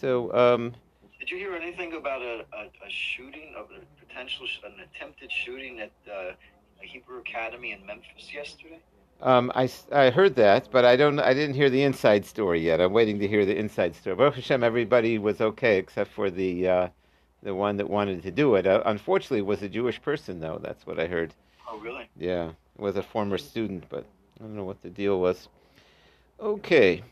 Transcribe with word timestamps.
So, 0.00 0.32
um, 0.32 0.74
Did 1.18 1.30
you 1.30 1.36
hear 1.36 1.54
anything 1.54 1.92
about 1.94 2.22
a, 2.22 2.46
a, 2.54 2.64
a 2.86 2.88
shooting 2.88 3.52
of 3.54 3.66
a 3.66 3.80
potential, 4.02 4.46
sh- 4.46 4.60
an 4.64 4.72
attempted 4.80 5.30
shooting 5.30 5.80
at 5.80 5.92
uh, 6.10 6.32
a 6.82 6.86
Hebrew 6.86 7.18
Academy 7.18 7.72
in 7.72 7.84
Memphis 7.84 8.32
yesterday? 8.32 8.80
um, 9.20 9.52
I, 9.54 9.68
I 9.92 10.08
heard 10.08 10.36
that, 10.36 10.70
but 10.70 10.86
I 10.86 10.96
don't. 10.96 11.20
I 11.20 11.34
didn't 11.34 11.54
hear 11.54 11.68
the 11.68 11.82
inside 11.82 12.24
story 12.24 12.60
yet. 12.60 12.80
I'm 12.80 12.94
waiting 12.94 13.18
to 13.18 13.28
hear 13.28 13.44
the 13.44 13.54
inside 13.54 13.94
story. 13.94 14.16
Baruch 14.16 14.36
Hashem, 14.36 14.64
everybody 14.64 15.18
was 15.18 15.42
okay 15.42 15.76
except 15.76 16.10
for 16.10 16.30
the 16.30 16.66
uh, 16.66 16.88
the 17.42 17.54
one 17.54 17.76
that 17.76 17.90
wanted 17.90 18.22
to 18.22 18.30
do 18.30 18.54
it. 18.54 18.66
Uh, 18.66 18.82
unfortunately, 18.86 19.40
it 19.40 19.46
was 19.46 19.60
a 19.60 19.68
Jewish 19.68 20.00
person, 20.00 20.40
though. 20.40 20.58
That's 20.62 20.86
what 20.86 20.98
I 20.98 21.06
heard. 21.08 21.34
Oh, 21.70 21.78
really? 21.78 22.08
Yeah, 22.18 22.48
it 22.48 22.80
was 22.80 22.96
a 22.96 23.02
former 23.02 23.36
student, 23.36 23.84
but 23.90 24.06
I 24.38 24.44
don't 24.44 24.56
know 24.56 24.64
what 24.64 24.80
the 24.80 24.88
deal 24.88 25.20
was. 25.20 25.48
Okay, 26.40 27.02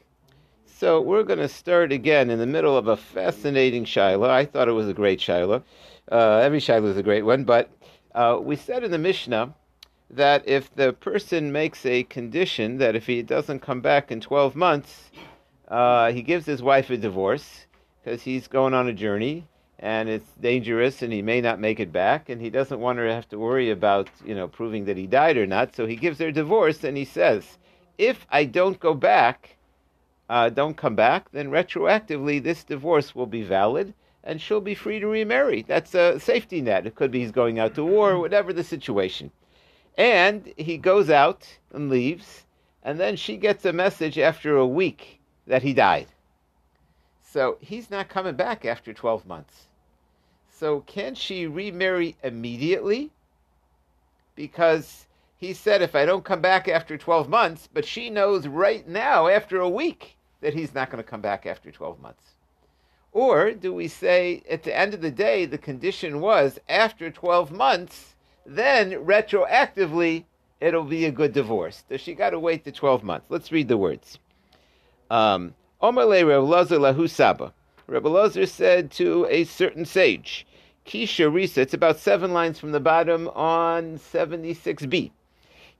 so 0.79 1.01
we're 1.01 1.25
going 1.25 1.41
to 1.41 1.49
start 1.49 1.91
again 1.91 2.31
in 2.31 2.39
the 2.39 2.47
middle 2.47 2.77
of 2.77 2.87
a 2.87 2.97
fascinating 2.97 3.85
Shiloh. 3.85 4.31
I 4.31 4.45
thought 4.45 4.69
it 4.69 4.73
was 4.73 4.89
a 4.89 4.95
great 4.95 5.21
Shiloh. 5.21 5.65
Uh, 6.11 6.37
every 6.37 6.61
Shiloh 6.61 6.91
is 6.91 6.97
a 6.97 7.03
great 7.03 7.25
one, 7.25 7.43
but 7.43 7.69
uh, 8.15 8.39
we 8.41 8.55
said 8.55 8.85
in 8.85 8.93
the 8.93 8.99
Mishnah 8.99 9.53
that 10.11 10.47
if 10.47 10.73
the 10.77 10.93
person 10.93 11.51
makes 11.51 11.85
a 11.85 12.05
condition 12.05 12.79
that 12.79 12.95
if 12.95 13.09
he 13.09 13.23
doesn't 13.23 13.59
come 13.59 13.81
back 13.81 14.13
in 14.13 14.21
12 14.21 14.55
months, 14.55 15.11
uh, 15.67 16.13
he 16.13 16.23
gives 16.23 16.47
his 16.47 16.63
wife 16.63 16.91
a 16.91 16.97
divorce 16.97 17.67
because 18.05 18.23
he's 18.23 18.47
going 18.47 18.73
on 18.73 18.87
a 18.87 18.93
journey 18.93 19.49
and 19.81 20.09
it's 20.09 20.31
dangerous 20.41 21.03
and 21.03 21.13
he 21.13 21.23
may 21.23 21.41
not 21.41 21.59
make 21.59 21.81
it 21.81 21.93
back 21.93 22.29
and 22.29 22.41
he 22.41 22.51
doesn't 22.51 22.79
want 22.79 22.99
her 22.99 23.09
to 23.09 23.15
have 23.15 23.29
to 23.31 23.39
worry 23.39 23.71
about 23.71 24.09
you 24.25 24.35
know 24.35 24.47
proving 24.47 24.85
that 24.85 24.97
he 24.97 25.09
died 25.09 25.37
or 25.37 25.47
not 25.47 25.75
so 25.75 25.87
he 25.87 25.95
gives 25.95 26.19
her 26.19 26.29
a 26.29 26.33
divorce 26.33 26.83
and 26.83 26.97
he 26.97 27.05
says 27.05 27.59
if 27.97 28.27
i 28.31 28.45
don't 28.45 28.81
go 28.81 28.93
back 28.93 29.58
uh, 30.29 30.51
don't 30.51 30.77
come 30.77 30.95
back 30.95 31.31
then 31.33 31.51
retroactively 31.51 32.43
this 32.43 32.63
divorce 32.63 33.15
will 33.15 33.27
be 33.27 33.43
valid 33.43 33.95
and 34.23 34.41
she'll 34.41 34.61
be 34.61 34.75
free 34.75 35.01
to 35.01 35.07
remarry. 35.07 35.63
That's 35.63 35.95
a 35.95 36.21
safety 36.21 36.61
net. 36.61 36.87
It 36.87 36.95
could 36.95 37.11
be 37.11 37.21
he's 37.21 37.31
going 37.31 37.59
out 37.59 37.75
to 37.77 37.85
war 37.85 38.19
whatever 38.19 38.53
the 38.53 38.65
situation. 38.65 39.31
And 39.97 40.53
he 40.57 40.77
goes 40.77 41.09
out 41.09 41.59
and 41.73 41.89
leaves 41.89 42.45
and 42.83 43.01
then 43.01 43.17
she 43.17 43.37
gets 43.39 43.65
a 43.65 43.73
message 43.73 44.19
after 44.19 44.57
a 44.57 44.67
week 44.67 45.21
that 45.47 45.63
he 45.63 45.73
died. 45.73 46.09
So 47.23 47.57
he's 47.61 47.91
not 47.91 48.11
coming 48.11 48.35
back 48.35 48.67
after 48.67 48.93
12 48.93 49.27
months. 49.27 49.67
So 50.51 50.81
can 50.81 51.15
she 51.15 51.47
remarry 51.47 52.17
immediately? 52.23 53.11
Because 54.35 55.07
he 55.39 55.55
said 55.55 55.81
if 55.81 55.95
I 55.95 56.05
don't 56.05 56.25
come 56.25 56.43
back 56.43 56.69
after 56.69 56.99
12 56.99 57.29
months, 57.29 57.69
but 57.73 57.87
she 57.87 58.11
knows 58.11 58.47
right 58.47 58.87
now 58.87 59.29
after 59.29 59.61
a 59.61 59.69
week 59.69 60.17
that 60.41 60.55
he's 60.55 60.75
not 60.75 60.91
going 60.91 61.03
to 61.03 61.09
come 61.09 61.21
back 61.21 61.47
after 61.47 61.71
12 61.71 62.01
months. 62.01 62.35
Or 63.13 63.53
do 63.53 63.73
we 63.73 63.89
say 63.89 64.43
at 64.49 64.63
the 64.63 64.77
end 64.77 64.95
of 64.95 65.01
the 65.01 65.11
day 65.11 65.45
the 65.47 65.59
condition 65.59 66.21
was 66.21 66.59
after 66.69 67.11
12 67.11 67.51
months, 67.51 68.15
then 68.45 68.93
retroactively 68.93 70.25
it'll 70.61 70.85
be 70.85 71.05
a 71.05 71.11
good 71.11 71.33
divorce? 71.33 71.85
Does 71.89 72.01
she 72.01 72.15
got 72.15 72.31
to 72.31 72.39
wait 72.39 72.65
the 72.65 72.73
12 72.73 73.03
months? 73.03 73.27
Let's 73.29 73.51
read 73.51 73.69
the 73.69 73.77
words. 73.77 74.19
Um, 75.11 75.55
Omer 75.81 76.05
le 76.05 76.27
Rav 76.27 76.45
Lazar 76.45 76.79
lahu 76.79 77.09
Saba. 77.09 77.53
Rebbe 77.87 78.09
Lozer 78.09 78.47
said 78.47 78.91
to 78.93 79.27
a 79.31 79.45
certain 79.45 79.87
sage, 79.87 80.47
Kisha 80.85 81.31
Risa, 81.31 81.59
it's 81.59 81.73
about 81.73 81.99
seven 81.99 82.35
lines 82.35 82.59
from 82.59 82.73
the 82.73 82.81
bottom 82.81 83.29
on 83.29 83.99
76b. 83.99 85.11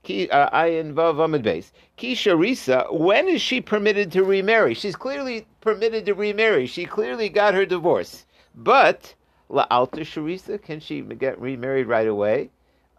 Ki, 0.03 0.29
uh, 0.29 0.49
Ayin 0.51 0.93
Vav 0.93 1.23
Amid. 1.23 1.65
Kisha 1.97 2.33
Risa, 2.37 2.91
when 2.93 3.27
is 3.27 3.41
she 3.41 3.61
permitted 3.61 4.11
to 4.13 4.23
remarry? 4.23 4.73
She's 4.73 4.95
clearly 4.95 5.45
permitted 5.61 6.05
to 6.05 6.13
remarry. 6.13 6.65
She 6.65 6.85
clearly 6.85 7.29
got 7.29 7.53
her 7.53 7.65
divorce. 7.65 8.25
But, 8.55 9.13
La 9.49 9.67
Alta 9.69 10.01
Sharisa, 10.01 10.61
can 10.61 10.79
she 10.79 11.01
get 11.01 11.39
remarried 11.39 11.87
right 11.87 12.07
away? 12.07 12.49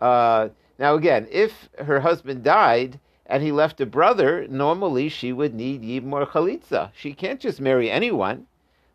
Uh, 0.00 0.48
now, 0.78 0.94
again, 0.94 1.26
if 1.30 1.68
her 1.78 2.00
husband 2.00 2.42
died 2.42 3.00
and 3.26 3.42
he 3.42 3.52
left 3.52 3.80
a 3.80 3.86
brother, 3.86 4.46
normally 4.48 5.08
she 5.08 5.32
would 5.32 5.54
need 5.54 5.82
Yibmor 5.82 6.26
Chalitza. 6.26 6.90
She 6.94 7.12
can't 7.12 7.40
just 7.40 7.60
marry 7.60 7.90
anyone. 7.90 8.46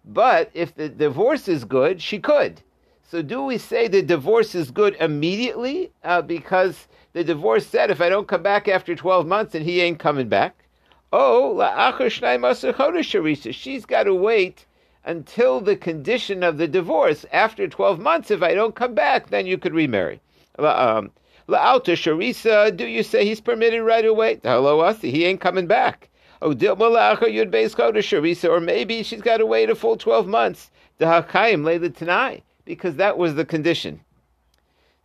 But 0.04 0.52
if 0.54 0.76
the 0.76 0.90
divorce 0.90 1.48
is 1.48 1.64
good, 1.64 2.02
she 2.02 2.20
could. 2.20 2.62
So 3.08 3.22
do 3.22 3.44
we 3.44 3.58
say 3.58 3.88
the 3.88 4.02
divorce 4.02 4.56
is 4.56 4.72
good 4.72 4.96
immediately 5.00 5.92
uh, 6.04 6.22
because 6.22 6.88
the 7.16 7.24
divorce 7.24 7.66
said 7.66 7.90
if 7.90 8.02
I 8.02 8.10
don't 8.10 8.28
come 8.28 8.44
back 8.44 8.68
after 8.68 8.94
12 8.94 9.26
months 9.26 9.56
and 9.56 9.64
he 9.64 9.80
ain't 9.80 10.00
coming 10.00 10.28
back? 10.28 10.66
Oh, 11.14 11.56
she's 13.54 13.86
got 13.86 14.04
to 14.04 14.14
wait 14.14 14.66
until 15.06 15.62
the 15.62 15.78
condition 15.78 16.44
of 16.44 16.58
the 16.58 16.68
divorce. 16.68 17.26
After 17.32 17.70
12 17.70 18.00
months, 18.02 18.32
if 18.32 18.44
I 18.44 18.54
don't 18.54 18.76
come 18.76 18.94
back, 18.94 19.30
then 19.30 19.46
you 19.46 19.58
could 19.58 19.74
remarry. 19.74 20.20
Um, 20.60 21.10
La'alta 21.48 21.94
Sharisa, 21.96 22.76
do 22.76 22.86
you 22.86 23.02
say 23.02 23.24
he's 23.24 23.40
permitted 23.40 23.84
right 23.84 24.06
away? 24.06 24.42
Hello, 24.44 24.82
Asi, 24.82 25.10
he 25.10 25.24
ain't 25.24 25.40
coming 25.40 25.68
back. 25.68 26.10
Oh, 26.42 26.54
Yud 26.54 26.76
Beis 26.76 27.74
Sharisa, 27.74 28.50
or 28.50 28.60
maybe 28.60 29.04
she's 29.04 29.22
got 29.22 29.38
to 29.38 29.46
wait 29.46 29.70
a 29.70 29.76
full 29.76 29.96
12 29.96 30.28
months. 30.28 30.70
The 30.98 31.06
Hakayim 31.06 31.64
Leila 31.64 31.92
Tanai, 31.92 32.44
because 32.66 32.98
that 32.98 33.18
was 33.18 33.36
the 33.36 33.46
condition. 33.46 34.02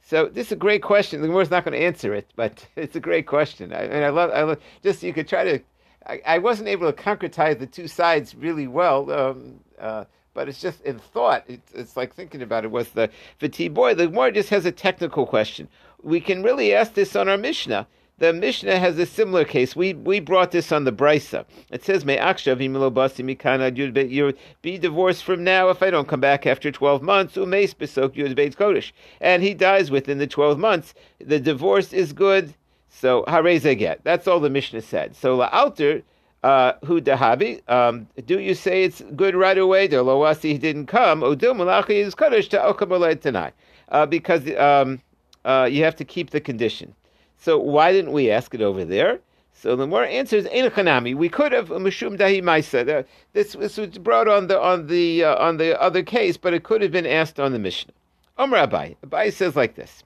So 0.03 0.27
this 0.27 0.47
is 0.47 0.53
a 0.53 0.57
great 0.57 0.83
question. 0.83 1.21
The 1.21 1.29
Gemara's 1.29 1.51
not 1.51 1.65
going 1.65 1.79
to 1.79 1.85
answer 1.85 2.15
it, 2.15 2.31
but 2.37 2.67
it's 2.77 2.97
a 2.97 3.01
great 3.01 3.27
question. 3.27 3.73
I, 3.73 3.85
and 3.85 4.05
I 4.05 4.09
love, 4.11 4.31
I 4.31 4.43
love, 4.43 4.59
just 4.83 5.03
you 5.03 5.13
could 5.13 5.29
try 5.29 5.45
to. 5.45 5.61
I, 6.07 6.21
I 6.27 6.39
wasn't 6.39 6.69
able 6.69 6.91
to 6.91 7.03
concretize 7.03 7.59
the 7.59 7.67
two 7.67 7.87
sides 7.87 8.35
really 8.35 8.67
well, 8.67 9.11
um, 9.11 9.61
uh, 9.79 10.05
but 10.33 10.49
it's 10.49 10.61
just 10.61 10.81
in 10.83 10.99
thought. 10.99 11.45
It's, 11.47 11.73
it's 11.73 11.97
like 11.97 12.15
thinking 12.15 12.41
about 12.41 12.65
it. 12.65 12.71
Was 12.71 12.91
the 12.91 13.11
the 13.39 13.69
boy? 13.69 13.95
The 13.95 14.07
Gemara 14.07 14.33
just 14.33 14.49
has 14.51 14.65
a 14.65 14.73
technical 14.73 15.27
question. 15.27 15.69
We 16.03 16.21
can 16.21 16.43
really 16.43 16.75
ask 16.75 16.95
this 16.95 17.15
on 17.15 17.29
our 17.29 17.37
Mishnah. 17.37 17.87
The 18.21 18.35
Mishnah 18.35 18.79
has 18.79 18.99
a 18.99 19.07
similar 19.07 19.47
case. 19.47 19.75
We 19.75 19.95
we 19.95 20.21
brought 20.21 20.51
this 20.51 20.73
on 20.73 20.85
the 20.85 20.93
Brisa. 20.93 21.47
It 21.71 21.83
says, 21.83 22.05
"May 22.05 22.19
you 22.19 24.35
be 24.61 24.77
divorced 24.77 25.25
from 25.25 25.43
now 25.43 25.71
if 25.71 25.83
I 25.83 25.89
don't 25.89 26.07
come 26.07 26.21
back 26.21 26.47
after 26.47 26.71
twelve 26.71 27.01
months." 27.01 27.37
Umeis 27.37 27.75
besok 27.75 28.17
yud 28.17 28.35
beit 28.35 28.59
kodesh, 28.59 28.93
and 29.23 29.43
he 29.43 29.55
dies 29.55 29.91
within 29.91 30.19
the 30.19 30.27
twelve 30.27 30.59
months. 30.59 30.93
The 31.19 31.41
divorce 31.41 31.95
is 31.95 32.13
good. 32.13 32.53
So 32.91 33.25
hareza 33.27 33.79
get. 33.79 34.05
That's 34.05 34.29
all 34.29 34.39
the 34.39 34.51
Mishnah 34.51 34.83
said. 34.83 35.17
So 35.17 35.39
la'alter. 35.39 36.03
Uh, 36.43 36.73
who 36.85 37.03
dahabi? 37.03 37.61
Um, 37.71 38.09
do 38.25 38.39
you 38.39 38.55
say 38.55 38.85
it's 38.85 39.03
good 39.15 39.35
right 39.35 39.59
away? 39.59 39.87
The 39.87 39.97
loasi 39.97 40.59
didn't 40.59 40.87
come. 40.87 41.21
Odil 41.21 41.55
malachi 41.55 42.01
is 42.01 42.15
kodesh 42.15 42.49
to 42.51 43.21
tonight, 43.21 43.53
uh, 43.89 44.07
because 44.07 44.51
um, 44.57 45.03
uh, 45.45 45.69
you 45.71 45.85
have 45.85 45.97
to 45.97 46.05
keep 46.05 46.31
the 46.31 46.41
condition. 46.41 46.95
So 47.41 47.59
why 47.59 47.93
didn't 47.93 48.13
we 48.13 48.31
ask 48.31 48.55
it 48.55 48.61
over 48.61 48.85
there? 48.85 49.19
So 49.55 49.75
the 49.75 49.87
more 49.87 50.05
answer 50.05 50.37
is 50.37 50.47
Ein 50.47 50.71
Chanami. 50.71 51.15
We 51.15 51.31
could 51.31 51.53
have 51.53 51.69
Mishum 51.69 52.19
Dahi 52.19 52.43
Maisa. 52.43 53.05
This, 53.33 53.55
this 53.55 53.79
was 53.79 53.99
brought 53.99 54.29
on 54.29 54.47
the 54.47 54.61
on 54.61 54.87
the 54.87 55.25
uh, 55.25 55.37
on 55.37 55.57
the 55.57 55.81
other 55.81 56.03
case, 56.03 56.37
but 56.37 56.55
it 56.55 56.65
could 56.65 56.83
have 56.83 56.93
been 56.93 57.07
asked 57.07 57.41
on 57.41 57.53
the 57.53 57.59
Mishnah. 57.59 57.93
Omer 58.39 58.59
Abai. 58.59 58.97
Abai 59.07 59.33
says 59.33 59.57
like 59.57 59.75
this: 59.75 60.03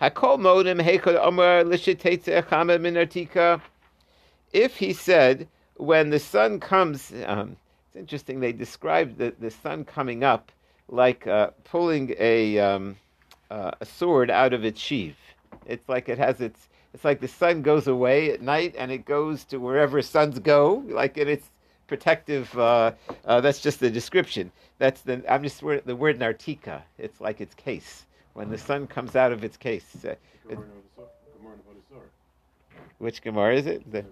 Hakol 0.00 0.38
Modim 0.38 0.82
Heikod 0.82 1.22
Omer 1.22 1.64
Artika. 1.64 3.60
If 4.52 4.76
he 4.76 4.92
said 4.92 5.48
when 5.76 6.10
the 6.10 6.18
sun 6.18 6.60
comes, 6.60 7.12
um, 7.26 7.56
it's 7.88 7.96
interesting. 7.96 8.40
They 8.40 8.52
describe 8.52 9.16
the, 9.18 9.34
the 9.40 9.50
sun 9.50 9.84
coming 9.84 10.22
up 10.22 10.52
like 10.88 11.26
uh, 11.26 11.50
pulling 11.64 12.14
a 12.18 12.58
um, 12.58 12.96
uh, 13.50 13.72
a 13.80 13.86
sword 13.86 14.30
out 14.30 14.52
of 14.52 14.64
its 14.64 14.80
sheath. 14.80 15.16
It's 15.66 15.88
like 15.88 16.08
it 16.08 16.18
has 16.18 16.40
its 16.40 16.68
it's 16.92 17.04
like 17.04 17.20
the 17.20 17.28
sun 17.28 17.62
goes 17.62 17.88
away 17.88 18.30
at 18.30 18.40
night 18.40 18.74
and 18.78 18.92
it 18.92 19.04
goes 19.04 19.44
to 19.46 19.58
wherever 19.58 20.00
suns 20.00 20.38
go, 20.38 20.84
like 20.88 21.18
in 21.18 21.28
its 21.28 21.50
protective. 21.88 22.56
Uh, 22.56 22.92
uh, 23.24 23.40
that's 23.40 23.60
just 23.60 23.80
the 23.80 23.90
description. 23.90 24.52
That's 24.78 25.00
the 25.02 25.22
I'm 25.28 25.42
just 25.42 25.60
the 25.60 25.96
word 25.96 26.18
nartika. 26.18 26.82
It's 26.98 27.20
like 27.20 27.40
its 27.40 27.54
case 27.54 28.06
when 28.34 28.50
the 28.50 28.58
sun 28.58 28.86
comes 28.86 29.16
out 29.16 29.32
of 29.32 29.42
its 29.42 29.56
case. 29.56 30.04
Uh, 30.04 30.14
it, 30.48 30.58
which 32.98 33.22
Gemara 33.22 33.56
is 33.56 33.66
it? 33.66 33.90
The, 33.90 34.04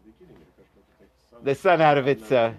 the 1.43 1.55
sun 1.55 1.81
out 1.81 1.99
of 1.99 2.09
its. 2.09 2.33
Uh, 2.33 2.55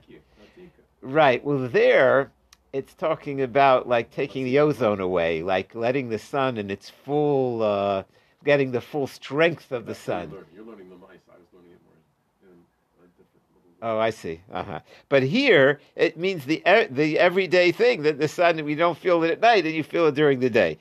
right. 1.02 1.44
Well, 1.44 1.68
there 1.68 2.32
it's 2.72 2.94
talking 2.96 3.42
about 3.42 3.88
like 3.88 4.10
taking 4.12 4.46
the 4.46 4.60
ozone 4.60 5.00
away, 5.00 5.44
like 5.44 5.76
letting 5.76 6.10
the 6.10 6.20
sun 6.20 6.58
in 6.58 6.72
its 6.72 6.90
full. 6.90 7.62
Uh, 7.62 8.04
getting 8.44 8.72
the 8.72 8.82
full 8.82 9.08
strength 9.08 9.72
of 9.72 9.86
the 9.86 9.96
sun. 9.96 10.32
You're 10.54 10.66
learning 10.66 10.90
the 10.90 10.96
mice. 10.96 11.20
I 11.30 11.38
was 11.38 11.48
learning 11.54 11.72
it 11.72 11.82
more 11.86 11.96
in 12.50 12.58
Oh, 13.82 14.00
I 14.00 14.10
see. 14.10 14.42
Uh-huh. 14.52 14.80
But 15.10 15.24
here 15.24 15.80
it 15.96 16.18
means 16.18 16.46
the 16.46 16.62
the 16.92 17.20
everyday 17.20 17.72
thing 17.72 18.04
that 18.04 18.20
the 18.20 18.28
sun 18.28 18.64
we 18.64 18.76
don't 18.76 18.98
feel 18.98 19.24
it 19.24 19.32
at 19.32 19.42
night 19.42 19.66
and 19.66 19.74
you 19.74 19.84
feel 19.84 20.08
it 20.08 20.16
during 20.16 20.40
the 20.40 20.50
day. 20.50 20.78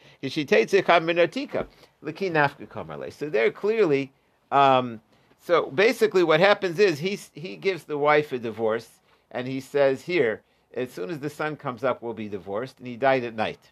So 3.11 3.31
there 3.31 3.50
clearly, 3.50 4.12
um, 4.50 5.00
so 5.41 5.70
basically 5.70 6.25
what 6.25 6.41
happens 6.41 6.79
is 6.79 6.99
he 6.99 7.19
he 7.32 7.56
gives 7.56 7.85
the 7.85 7.99
wife 7.99 8.32
a 8.32 8.38
divorce 8.38 8.88
and 9.31 9.47
he 9.49 9.61
says 9.61 10.03
here 10.03 10.43
as 10.75 10.91
soon 10.91 11.11
as 11.11 11.19
the 11.19 11.31
sun 11.31 11.56
comes 11.56 11.85
up, 11.85 12.03
we'll 12.03 12.15
be 12.15 12.29
divorced, 12.29 12.79
and 12.79 12.87
he 12.87 12.97
died 12.97 13.25
at 13.25 13.35
night. 13.35 13.70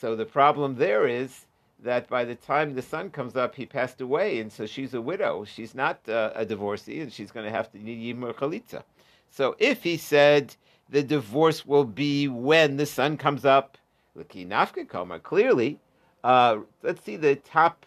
So 0.00 0.16
the 0.16 0.24
problem 0.24 0.76
there 0.76 1.06
is 1.06 1.46
that 1.82 2.08
by 2.08 2.24
the 2.24 2.34
time 2.34 2.74
the 2.74 2.82
sun 2.82 3.10
comes 3.10 3.36
up, 3.36 3.54
he 3.54 3.66
passed 3.66 4.00
away, 4.00 4.40
and 4.40 4.52
so 4.52 4.66
she's 4.66 4.94
a 4.94 5.00
widow. 5.00 5.44
She's 5.44 5.74
not 5.74 6.00
uh, 6.08 6.30
a 6.34 6.44
divorcee, 6.44 7.00
and 7.00 7.12
she's 7.12 7.30
going 7.30 7.46
to 7.46 7.52
have 7.52 7.70
to 7.72 7.82
need 7.82 8.16
yimur 8.16 8.34
chalitza. 8.34 8.82
So 9.30 9.56
if 9.58 9.82
he 9.82 9.96
said 9.96 10.56
the 10.88 11.02
divorce 11.02 11.64
will 11.64 11.84
be 11.84 12.28
when 12.28 12.76
the 12.76 12.86
sun 12.86 13.16
comes 13.16 13.44
up, 13.44 13.78
Laki 14.16 14.46
Nafka 14.46 14.88
Koma, 14.88 15.20
clearly, 15.20 15.78
uh, 16.24 16.58
let's 16.82 17.02
see 17.04 17.16
the 17.16 17.36
top 17.36 17.86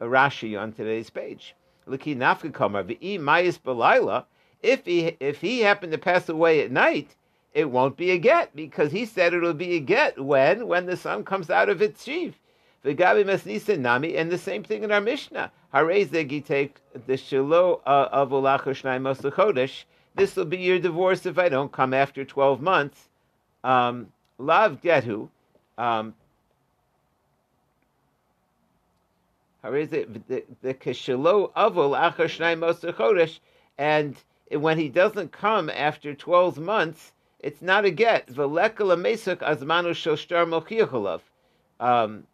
Rashi 0.00 0.58
on 0.60 0.72
today's 0.72 1.10
page. 1.10 1.54
Laki 1.86 2.16
Nafka 2.16 2.52
Koma, 2.52 2.84
V'i 2.84 3.18
Mayis 3.18 3.58
Belayla, 3.58 4.24
if 4.62 4.84
he, 4.86 5.16
if 5.20 5.40
he 5.40 5.60
happened 5.60 5.92
to 5.92 5.98
pass 5.98 6.28
away 6.28 6.62
at 6.62 6.72
night, 6.72 7.14
it 7.54 7.70
won't 7.70 7.96
be 7.96 8.10
a 8.10 8.18
get 8.18 8.54
because 8.54 8.92
he 8.92 9.04
said 9.04 9.34
it'll 9.34 9.54
be 9.54 9.76
a 9.76 9.80
get 9.80 10.18
when 10.18 10.66
when 10.66 10.86
the 10.86 10.96
sun 10.96 11.24
comes 11.24 11.50
out 11.50 11.68
of 11.68 11.80
its 11.82 12.04
sheaf. 12.04 12.34
V'gabi 12.84 13.24
mesnisa 13.24 13.78
nami, 13.78 14.16
and 14.16 14.30
the 14.30 14.38
same 14.38 14.62
thing 14.62 14.84
in 14.84 14.92
our 14.92 15.00
Mishnah. 15.00 15.50
Harei 15.74 16.06
zegitek 16.06 16.70
the 17.06 17.14
shelo 17.14 17.80
uh, 17.84 18.26
avolacha 18.26 18.66
shnai 18.66 19.00
chodesh. 19.32 19.84
This 20.14 20.36
will 20.36 20.44
be 20.44 20.58
your 20.58 20.78
divorce 20.78 21.26
if 21.26 21.38
I 21.38 21.48
don't 21.48 21.72
come 21.72 21.92
after 21.92 22.24
twelve 22.24 22.60
months. 22.60 23.08
Um, 23.64 24.12
lav 24.38 24.80
getu. 24.80 25.28
Um, 25.76 26.14
the 29.62 30.74
keshelo 30.74 31.52
avol 31.52 31.96
achar 31.98 32.28
shnai 32.28 32.56
chodesh, 32.94 33.40
and 33.76 34.16
when 34.50 34.78
he 34.78 34.88
doesn't 34.88 35.32
come 35.32 35.68
after 35.68 36.14
twelve 36.14 36.58
months, 36.58 37.12
it's 37.40 37.60
not 37.60 37.84
a 37.84 37.90
get. 37.90 38.28
Um, 41.80 42.26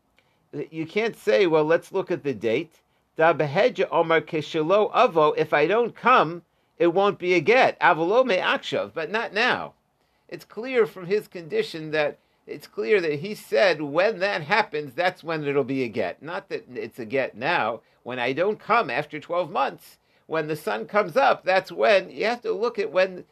you 0.70 0.86
can't 0.86 1.16
say, 1.16 1.46
well, 1.46 1.64
let's 1.64 1.92
look 1.92 2.10
at 2.10 2.22
the 2.22 2.34
date. 2.34 2.80
avo. 3.18 5.34
If 5.36 5.52
I 5.52 5.66
don't 5.66 5.94
come, 5.94 6.42
it 6.78 6.88
won't 6.88 7.18
be 7.18 7.34
a 7.34 7.40
get. 7.40 7.78
But 7.80 9.10
not 9.10 9.32
now. 9.32 9.74
It's 10.28 10.44
clear 10.44 10.86
from 10.86 11.06
his 11.06 11.28
condition 11.28 11.90
that 11.92 12.18
it's 12.46 12.66
clear 12.66 13.00
that 13.00 13.20
he 13.20 13.34
said 13.34 13.80
when 13.80 14.18
that 14.18 14.42
happens, 14.42 14.94
that's 14.94 15.24
when 15.24 15.44
it'll 15.44 15.64
be 15.64 15.82
a 15.82 15.88
get. 15.88 16.22
Not 16.22 16.48
that 16.50 16.66
it's 16.74 16.98
a 16.98 17.04
get 17.04 17.36
now. 17.36 17.80
When 18.02 18.18
I 18.18 18.32
don't 18.32 18.58
come 18.58 18.90
after 18.90 19.18
12 19.18 19.50
months, 19.50 19.96
when 20.26 20.46
the 20.46 20.56
sun 20.56 20.86
comes 20.86 21.16
up, 21.16 21.44
that's 21.44 21.72
when 21.72 22.10
you 22.10 22.26
have 22.26 22.42
to 22.42 22.52
look 22.52 22.78
at 22.78 22.92
when 22.92 23.24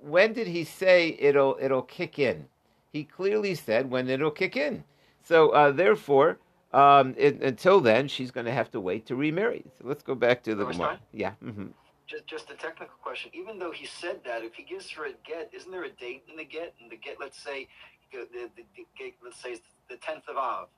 when 0.00 0.32
did 0.32 0.46
he 0.46 0.64
say 0.64 1.16
it'll 1.18 1.56
it'll 1.60 1.82
kick 1.82 2.18
in? 2.18 2.46
He 2.92 3.04
clearly 3.04 3.54
said 3.54 3.90
when 3.90 4.08
it'll 4.08 4.30
kick 4.30 4.56
in. 4.56 4.84
So 5.24 5.50
uh, 5.50 5.72
therefore, 5.72 6.38
um, 6.72 7.14
it, 7.16 7.40
until 7.42 7.80
then, 7.80 8.08
she's 8.08 8.30
going 8.30 8.46
to 8.46 8.52
have 8.52 8.70
to 8.72 8.80
wait 8.80 9.06
to 9.06 9.16
remarry. 9.16 9.64
So 9.78 9.88
let's 9.88 10.02
go 10.02 10.14
back 10.14 10.42
to 10.44 10.54
the 10.54 10.64
Gemara. 10.66 11.00
Yeah. 11.12 11.32
Mm-hmm. 11.42 11.68
Just, 12.06 12.26
just 12.26 12.50
a 12.50 12.54
technical 12.54 12.96
question. 13.02 13.30
Even 13.32 13.58
though 13.58 13.70
he 13.70 13.86
said 13.86 14.20
that, 14.26 14.42
if 14.42 14.54
he 14.54 14.62
gives 14.62 14.90
her 14.90 15.06
a 15.06 15.12
get, 15.26 15.50
isn't 15.54 15.70
there 15.70 15.84
a 15.84 15.90
date 15.90 16.24
in 16.30 16.36
the 16.36 16.44
get? 16.44 16.74
And 16.80 16.90
the 16.90 16.96
get, 16.96 17.16
let's 17.18 17.42
say, 17.42 17.68
the, 18.12 18.28
the, 18.32 18.50
the, 18.56 18.84
the 18.98 19.14
let's 19.24 19.42
say 19.42 19.56
the 19.88 19.96
tenth 19.96 20.28
of 20.28 20.36
Av. 20.36 20.68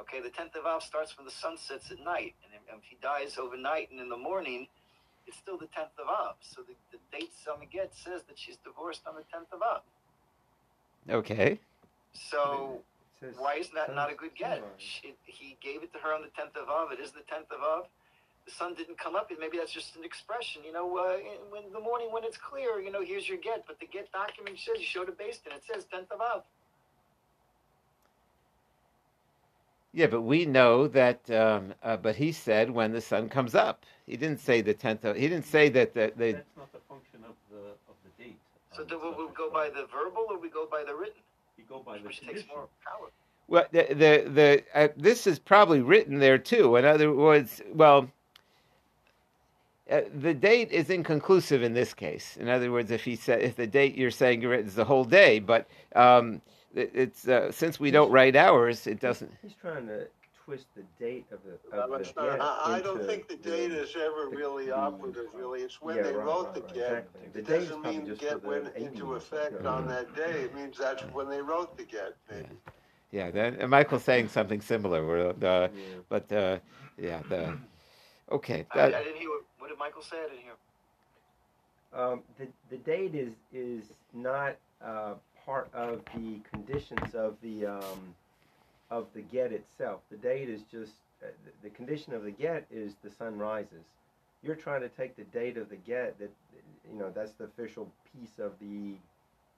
Okay, 0.00 0.20
the 0.20 0.30
tenth 0.30 0.56
of 0.56 0.66
Av 0.66 0.82
starts 0.82 1.16
when 1.16 1.24
the 1.24 1.32
sun 1.32 1.56
sets 1.56 1.90
at 1.90 2.02
night, 2.02 2.34
and 2.42 2.78
if 2.78 2.82
he 2.82 2.96
dies 3.02 3.36
overnight 3.38 3.90
and 3.90 4.00
in 4.00 4.08
the 4.08 4.16
morning, 4.16 4.66
it's 5.26 5.36
still 5.36 5.58
the 5.58 5.66
10th 5.66 5.94
of 5.98 6.08
Av. 6.08 6.34
So 6.40 6.62
the, 6.62 6.74
the 6.90 6.98
date 7.16 7.30
Selma 7.44 7.66
gets 7.66 8.02
says 8.02 8.22
that 8.28 8.38
she's 8.38 8.56
divorced 8.64 9.02
on 9.06 9.14
the 9.14 9.22
10th 9.22 9.54
of 9.54 9.62
Av. 9.62 9.82
Okay. 11.10 11.58
So 12.12 12.80
why 13.38 13.54
isn't 13.56 13.74
that 13.74 13.94
not 13.94 14.10
a 14.10 14.14
good 14.14 14.34
get? 14.36 14.62
She, 14.78 15.14
he 15.24 15.56
gave 15.62 15.82
it 15.82 15.92
to 15.92 15.98
her 15.98 16.14
on 16.14 16.22
the 16.22 16.28
10th 16.28 16.60
of 16.60 16.68
Av. 16.68 16.92
It 16.92 17.00
is 17.00 17.12
the 17.12 17.20
10th 17.20 17.54
of 17.54 17.62
Av. 17.62 17.84
The 18.46 18.50
sun 18.50 18.74
didn't 18.74 18.98
come 18.98 19.14
up. 19.14 19.30
Maybe 19.38 19.58
that's 19.58 19.72
just 19.72 19.96
an 19.96 20.04
expression. 20.04 20.62
You 20.64 20.72
know, 20.72 20.96
uh, 20.96 21.18
when 21.50 21.72
the 21.72 21.80
morning 21.80 22.08
when 22.10 22.24
it's 22.24 22.36
clear, 22.36 22.80
you 22.80 22.90
know, 22.90 23.02
here's 23.02 23.28
your 23.28 23.38
get. 23.38 23.64
But 23.66 23.78
the 23.78 23.86
get 23.86 24.10
document 24.10 24.58
says 24.58 24.78
you 24.78 24.84
showed 24.84 25.08
a 25.08 25.12
base 25.12 25.38
and 25.44 25.54
it 25.54 25.62
says 25.72 25.86
10th 25.92 26.10
of 26.10 26.20
Av. 26.20 26.42
Yeah, 29.92 30.06
but 30.06 30.22
we 30.22 30.46
know 30.46 30.88
that. 30.88 31.30
Um, 31.30 31.74
uh, 31.82 31.96
but 31.96 32.16
he 32.16 32.32
said 32.32 32.70
when 32.70 32.92
the 32.92 33.00
sun 33.00 33.28
comes 33.28 33.54
up. 33.54 33.84
He 34.06 34.16
didn't 34.16 34.40
say 34.40 34.60
the 34.60 34.74
tenth. 34.74 35.04
Of, 35.04 35.16
he 35.16 35.28
didn't 35.28 35.46
say 35.46 35.68
that 35.68 35.94
the, 35.94 36.12
the. 36.16 36.32
That's 36.32 36.56
not 36.56 36.72
the 36.72 36.80
function 36.88 37.20
of 37.24 37.34
the 37.50 37.58
of 37.88 37.94
the 38.02 38.24
date. 38.24 38.38
So 38.74 38.84
do 38.84 38.98
we, 38.98 39.24
we 39.24 39.30
go 39.34 39.50
by 39.50 39.68
the 39.68 39.86
verbal 39.92 40.26
or 40.30 40.38
we 40.38 40.48
go 40.48 40.66
by 40.70 40.82
the 40.82 40.94
written? 40.94 41.22
You 41.72 41.78
go 41.78 41.84
by 41.84 41.98
the 41.98 42.04
Which 42.04 42.18
condition. 42.18 42.42
takes 42.42 42.48
more 42.48 42.68
power. 42.84 43.10
Well, 43.48 43.66
the 43.72 43.86
the, 43.88 44.30
the 44.30 44.64
uh, 44.74 44.88
this 44.96 45.26
is 45.26 45.38
probably 45.38 45.80
written 45.80 46.18
there 46.18 46.38
too. 46.38 46.76
In 46.76 46.84
other 46.84 47.12
words, 47.12 47.60
well, 47.72 48.10
uh, 49.90 50.02
the 50.14 50.34
date 50.34 50.70
is 50.70 50.90
inconclusive 50.90 51.62
in 51.62 51.74
this 51.74 51.94
case. 51.94 52.36
In 52.36 52.48
other 52.48 52.70
words, 52.70 52.90
if 52.90 53.04
he 53.04 53.16
said 53.16 53.42
if 53.42 53.56
the 53.56 53.66
date 53.66 53.96
you're 53.96 54.10
saying 54.10 54.42
is 54.42 54.74
the 54.74 54.84
whole 54.84 55.04
day, 55.04 55.38
but 55.38 55.66
um, 55.96 56.40
it's 56.74 57.28
uh, 57.28 57.50
since 57.52 57.80
we 57.80 57.90
don't 57.90 58.10
write 58.10 58.36
hours, 58.36 58.86
it 58.86 59.00
doesn't. 59.00 59.30
He's 59.42 59.54
trying 59.60 59.86
to 59.86 60.06
twist 60.44 60.66
the 60.74 60.82
date 61.04 61.26
of 61.30 61.38
the. 61.44 61.52
Of 61.76 61.90
the 61.90 61.96
not. 61.96 62.14
get 62.14 62.40
I, 62.40 62.76
I 62.76 62.80
don't 62.80 63.04
think 63.06 63.28
the 63.28 63.36
date 63.36 63.72
is 63.72 63.94
ever 63.96 64.28
the- 64.30 64.36
really 64.36 64.66
the- 64.66 64.76
operative, 64.76 65.26
really. 65.34 65.60
It's 65.62 65.80
when 65.80 65.96
Yeah, 65.96 66.02
they 66.02 66.12
right, 66.14 66.26
wrote 66.26 66.44
right, 66.46 66.54
the 66.54 66.60
right, 66.62 66.74
get. 66.74 66.92
exactly. 66.92 67.20
The 67.32 67.38
It 67.38 67.46
date 67.46 67.58
doesn't 67.60 67.82
probably 67.82 68.00
mean 68.00 68.14
get 68.16 68.42
went 68.44 68.76
into 68.76 69.14
effect 69.14 69.54
Yeah. 69.62 69.68
on 69.68 69.86
that 69.88 70.14
day. 70.14 70.42
It 70.42 70.54
means 70.54 70.78
that's 70.78 71.02
when 71.12 71.28
they 71.28 71.40
wrote 71.40 71.76
the 71.76 71.84
get, 71.84 72.16
maybe. 72.30 72.48
Yeah, 73.10 73.30
that, 73.30 73.58
and 73.58 73.70
Michael's 73.70 74.04
saying 74.04 74.28
something 74.28 74.60
similar. 74.60 75.06
Where 75.06 75.32
the, 75.32 75.70
Yeah. 75.74 75.82
but 76.08 76.32
uh, 76.32 76.58
yeah, 76.96 77.22
the 77.28 77.58
okay. 78.30 78.66
I, 78.72 78.80
I 78.86 78.90
didn't 78.90 79.16
hear 79.16 79.28
what, 79.28 79.42
what 79.58 79.68
did 79.68 79.78
Michael 79.78 80.02
say. 80.02 80.16
I 80.18 80.28
didn't 80.28 80.38
hear. 80.42 80.52
Um, 81.94 82.22
the 82.38 82.46
the 82.70 82.78
date 82.78 83.14
is 83.14 83.34
is 83.52 83.92
not 84.14 84.56
uh, 84.82 85.14
part 85.44 85.68
of 85.74 86.00
the 86.16 86.40
conditions 86.50 87.14
of 87.14 87.36
the 87.42 87.66
um, 87.66 88.14
of 88.92 89.06
the 89.14 89.22
get 89.22 89.52
itself. 89.52 90.00
The 90.10 90.18
date 90.18 90.50
is 90.50 90.60
just 90.70 90.92
uh, 91.22 91.28
the, 91.62 91.70
condition 91.70 92.12
of 92.12 92.24
the 92.24 92.30
get 92.30 92.66
is 92.70 92.92
the 93.02 93.10
sun 93.10 93.38
rises. 93.38 93.86
You're 94.44 94.54
trying 94.54 94.82
to 94.82 94.88
take 94.90 95.16
the 95.16 95.24
date 95.24 95.56
of 95.56 95.70
the 95.70 95.76
get 95.76 96.18
that 96.18 96.30
you 96.92 96.98
know 96.98 97.10
that's 97.14 97.32
the 97.32 97.44
official 97.44 97.90
piece 98.12 98.38
of 98.38 98.52
the 98.60 98.94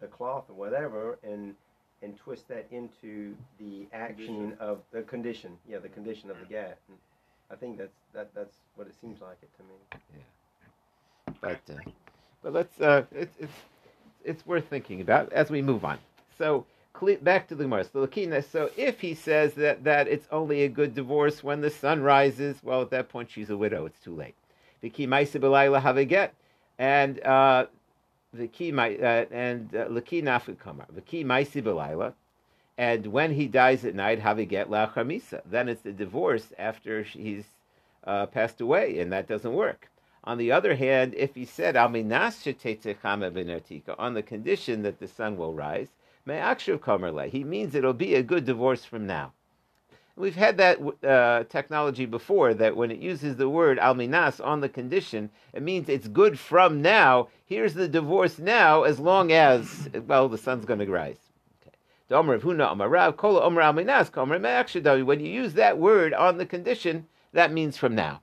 the 0.00 0.06
cloth 0.06 0.44
or 0.48 0.54
whatever 0.54 1.18
and 1.24 1.54
and 2.02 2.16
twist 2.16 2.46
that 2.48 2.66
into 2.70 3.34
the 3.58 3.86
action 3.92 4.26
Condition. 4.26 4.56
of 4.60 4.78
the 4.92 5.02
condition. 5.02 5.56
Yeah, 5.68 5.78
the 5.78 5.88
condition 5.88 6.30
of 6.30 6.38
the 6.38 6.46
get. 6.46 6.78
And 6.88 6.98
I 7.50 7.56
think 7.56 7.78
that's 7.78 7.96
that 8.12 8.30
that's 8.34 8.54
what 8.76 8.86
it 8.86 8.94
seems 9.00 9.20
like 9.20 9.38
it 9.42 9.50
to 9.56 9.62
me. 9.64 10.00
Yeah. 10.16 11.34
But 11.40 11.60
uh, 11.74 11.90
but 12.42 12.52
let's 12.52 12.80
uh, 12.80 13.02
it's 13.12 13.36
it's 13.40 13.52
it's 14.24 14.46
worth 14.46 14.68
thinking 14.68 15.00
about 15.00 15.32
as 15.32 15.50
we 15.50 15.60
move 15.60 15.84
on. 15.84 15.98
So 16.38 16.66
back 17.22 17.48
to 17.48 17.54
the 17.54 17.64
Gemara. 17.64 17.84
So. 17.84 18.08
So 18.42 18.70
if 18.76 19.00
he 19.00 19.14
says 19.14 19.54
that 19.54 19.84
that 19.84 20.08
it's 20.08 20.26
only 20.30 20.62
a 20.62 20.68
good 20.68 20.94
divorce 20.94 21.42
when 21.42 21.60
the 21.60 21.70
sun 21.70 22.02
rises, 22.02 22.62
well, 22.62 22.82
at 22.82 22.90
that 22.90 23.08
point 23.08 23.30
she's 23.30 23.50
a 23.50 23.56
widow. 23.56 23.86
It's 23.86 24.00
too 24.00 24.14
late. 24.14 24.34
Key 24.92 25.06
ma'isa 25.06 25.80
have 25.80 25.96
a 25.96 26.04
get, 26.04 26.34
and 26.78 27.18
uh, 27.24 27.66
the 28.32 28.48
key 28.48 28.72
uh, 28.72 29.24
and 29.30 29.70
laki 29.70 30.22
nafik 30.22 30.58
kamar. 30.58 30.86
Key 31.06 31.24
ma'isi 31.24 31.62
belayla. 31.62 32.12
And 32.76 33.06
when 33.06 33.32
he 33.32 33.46
dies 33.46 33.84
at 33.84 33.94
night, 33.94 34.18
have 34.18 34.38
a 34.38 34.44
get 34.44 34.68
la'chamisa. 34.68 35.42
Then 35.46 35.68
it's 35.68 35.82
the 35.82 35.92
divorce 35.92 36.52
after 36.58 37.02
he's 37.02 37.44
uh, 38.04 38.26
passed 38.26 38.60
away, 38.60 38.98
and 38.98 39.12
that 39.12 39.28
doesn't 39.28 39.54
work. 39.54 39.88
On 40.24 40.38
the 40.38 40.52
other 40.52 40.74
hand, 40.74 41.14
if 41.14 41.34
he 41.34 41.44
said 41.44 41.76
on 41.76 41.92
the 41.92 42.00
condition 44.26 44.82
that 44.82 44.98
the 44.98 45.08
sun 45.08 45.36
will 45.36 45.54
rise, 45.54 45.88
me'akshav 46.26 46.78
kamerle, 46.78 47.28
he 47.28 47.44
means 47.44 47.74
it'll 47.74 47.92
be 47.92 48.14
a 48.14 48.22
good 48.22 48.44
divorce 48.44 48.84
from 48.84 49.06
now. 49.06 49.32
We've 50.16 50.36
had 50.36 50.58
that 50.58 50.78
uh, 51.02 51.42
technology 51.48 52.06
before 52.06 52.54
that 52.54 52.76
when 52.76 52.92
it 52.92 53.00
uses 53.00 53.34
the 53.34 53.48
word 53.48 53.78
alminas 53.78 54.38
on 54.44 54.60
the 54.60 54.68
condition, 54.68 55.28
it 55.52 55.60
means 55.60 55.88
it's 55.88 56.06
good 56.06 56.38
from 56.38 56.80
now. 56.80 57.30
Here's 57.46 57.74
the 57.74 57.88
divorce 57.88 58.38
now, 58.38 58.84
as 58.84 59.00
long 59.00 59.32
as 59.32 59.88
well 60.06 60.28
the 60.28 60.38
sun's 60.38 60.64
going 60.64 60.78
to 60.78 60.86
rise. 60.86 61.18
Okay. 61.66 62.24
When 65.04 65.20
you 65.20 65.30
use 65.30 65.54
that 65.54 65.78
word 65.78 66.14
on 66.14 66.38
the 66.38 66.46
condition, 66.46 67.06
that 67.32 67.52
means 67.52 67.76
from 67.76 67.96
now. 67.96 68.22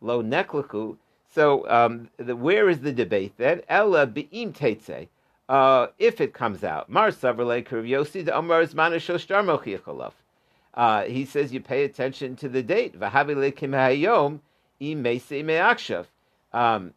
Lo 0.00 0.22
neklaku. 0.22 0.96
So 1.30 2.00
the, 2.16 2.36
where 2.36 2.70
is 2.70 2.80
the 2.80 2.92
debate 2.92 3.34
then? 3.36 3.60
Ella 3.68 4.06
be'im. 4.06 4.54
Uh, 5.48 5.86
if 5.98 6.20
it 6.20 6.34
comes 6.34 6.62
out, 6.62 6.90
Mar 6.90 7.10
Kurvyosi 7.10 8.24
the 8.24 8.36
Amar 8.36 8.62
Zmana 8.64 10.12
Uh 10.74 11.02
He 11.04 11.24
says 11.24 11.52
you 11.52 11.60
pay 11.60 11.84
attention 11.84 12.36
to 12.36 12.48
the 12.48 12.62
date. 12.62 12.98
Vahavile 12.98 13.54
Kim 13.56 13.72
Hayom 13.72 14.40
Im 14.80 15.02
Meise 15.02 15.42
Meakshav. 15.42 16.06
Um 16.52 16.92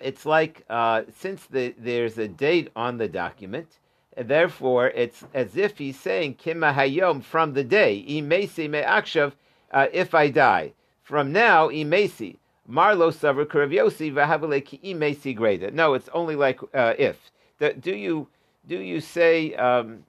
it's 0.00 0.26
like 0.26 0.64
uh, 0.68 1.02
since 1.18 1.46
the, 1.46 1.74
there's 1.78 2.18
a 2.18 2.28
date 2.28 2.70
on 2.76 2.98
the 2.98 3.08
document, 3.08 3.78
therefore 4.16 4.88
it's 4.88 5.24
as 5.34 5.56
if 5.56 5.78
he's 5.78 5.98
saying 5.98 6.34
Kima 6.34 6.74
Hayom 6.74 7.22
from 7.22 7.54
the 7.54 7.64
day, 7.64 8.04
Imesi 8.08 8.68
Me'akshav, 8.68 9.32
uh, 9.72 9.86
if 9.92 10.14
I 10.14 10.28
die. 10.28 10.72
From 11.02 11.32
now, 11.32 11.68
Imesi. 11.68 12.36
Marlo 12.68 13.12
Savar 13.12 13.46
Kuravyosi 13.46 14.12
Vahavale 14.12 14.64
Ki 14.64 14.80
Imesi 14.84 15.36
Greda. 15.36 15.72
No, 15.72 15.94
it's 15.94 16.08
only 16.12 16.34
like 16.34 16.60
uh, 16.74 16.94
if. 16.98 17.16
Do 17.58 17.96
you 17.96 18.28
do 18.66 18.78
you 18.78 19.00
say 19.00 19.54
um, 19.54 20.04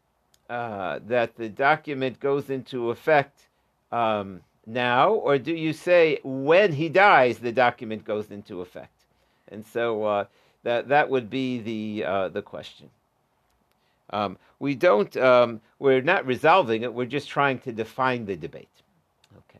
uh, 0.49 0.99
that 1.07 1.35
the 1.35 1.49
document 1.49 2.19
goes 2.19 2.49
into 2.49 2.89
effect 2.89 3.47
um, 3.91 4.41
now, 4.65 5.11
or 5.11 5.37
do 5.37 5.53
you 5.53 5.73
say 5.73 6.19
when 6.23 6.73
he 6.73 6.89
dies 6.89 7.39
the 7.39 7.51
document 7.51 8.03
goes 8.03 8.31
into 8.31 8.61
effect? 8.61 9.05
And 9.49 9.65
so 9.65 10.03
uh, 10.03 10.25
that 10.63 10.89
that 10.89 11.09
would 11.09 11.29
be 11.29 11.59
the 11.59 12.05
uh, 12.05 12.27
the 12.29 12.41
question. 12.41 12.89
Um, 14.09 14.37
we 14.59 14.75
don't. 14.75 15.15
Um, 15.17 15.61
we're 15.79 16.01
not 16.01 16.25
resolving 16.25 16.83
it. 16.83 16.93
We're 16.93 17.05
just 17.05 17.29
trying 17.29 17.59
to 17.59 17.71
define 17.71 18.25
the 18.25 18.35
debate. 18.35 18.67
Okay. 19.37 19.59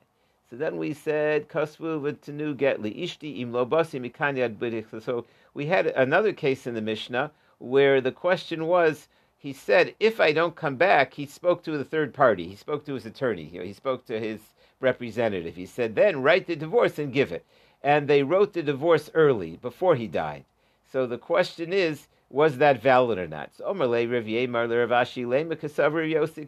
So 0.50 0.56
then 0.56 0.78
we 0.78 0.94
said 0.94 1.48
kasvu 1.48 2.02
v'tenu 2.02 2.56
get 2.58 2.82
ishti 2.82 3.40
im 3.40 3.52
lobasi 3.52 4.00
mikanyad 4.00 5.04
So 5.04 5.26
we 5.54 5.66
had 5.68 5.88
another 5.88 6.34
case 6.34 6.66
in 6.68 6.74
the 6.74 6.82
Mishnah 6.82 7.32
where 7.60 8.02
the 8.02 8.12
question 8.12 8.68
was. 8.68 9.08
He 9.40 9.54
said, 9.54 9.96
if 10.00 10.20
I 10.20 10.34
don't 10.34 10.56
come 10.56 10.76
back, 10.76 11.14
he 11.14 11.26
spoke 11.26 11.64
to 11.64 11.78
the 11.78 11.86
third 11.86 12.14
party. 12.14 12.48
He 12.48 12.56
spoke 12.56 12.86
to 12.86 12.96
his 12.96 13.06
attorney. 13.06 13.46
He 13.46 13.74
spoke 13.74 14.06
to 14.08 14.20
his 14.20 14.40
representative. 14.80 15.56
He 15.56 15.66
said, 15.66 15.96
then 15.96 16.24
write 16.24 16.48
the 16.48 16.56
divorce 16.56 16.98
and 16.98 17.14
give 17.14 17.32
it 17.32 17.46
and 17.84 18.08
they 18.08 18.24
wrote 18.24 18.54
the 18.54 18.64
divorce 18.64 19.10
early, 19.14 19.58
before 19.58 19.96
he 19.96 20.08
died. 20.08 20.46
So 20.92 21.06
the 21.06 21.18
question 21.18 21.72
is, 21.74 22.08
was 22.30 22.58
that 22.58 22.82
valid 22.82 23.18
or 23.18 23.28
not? 23.28 23.54
So 23.56 23.74
Rivier 23.74 24.48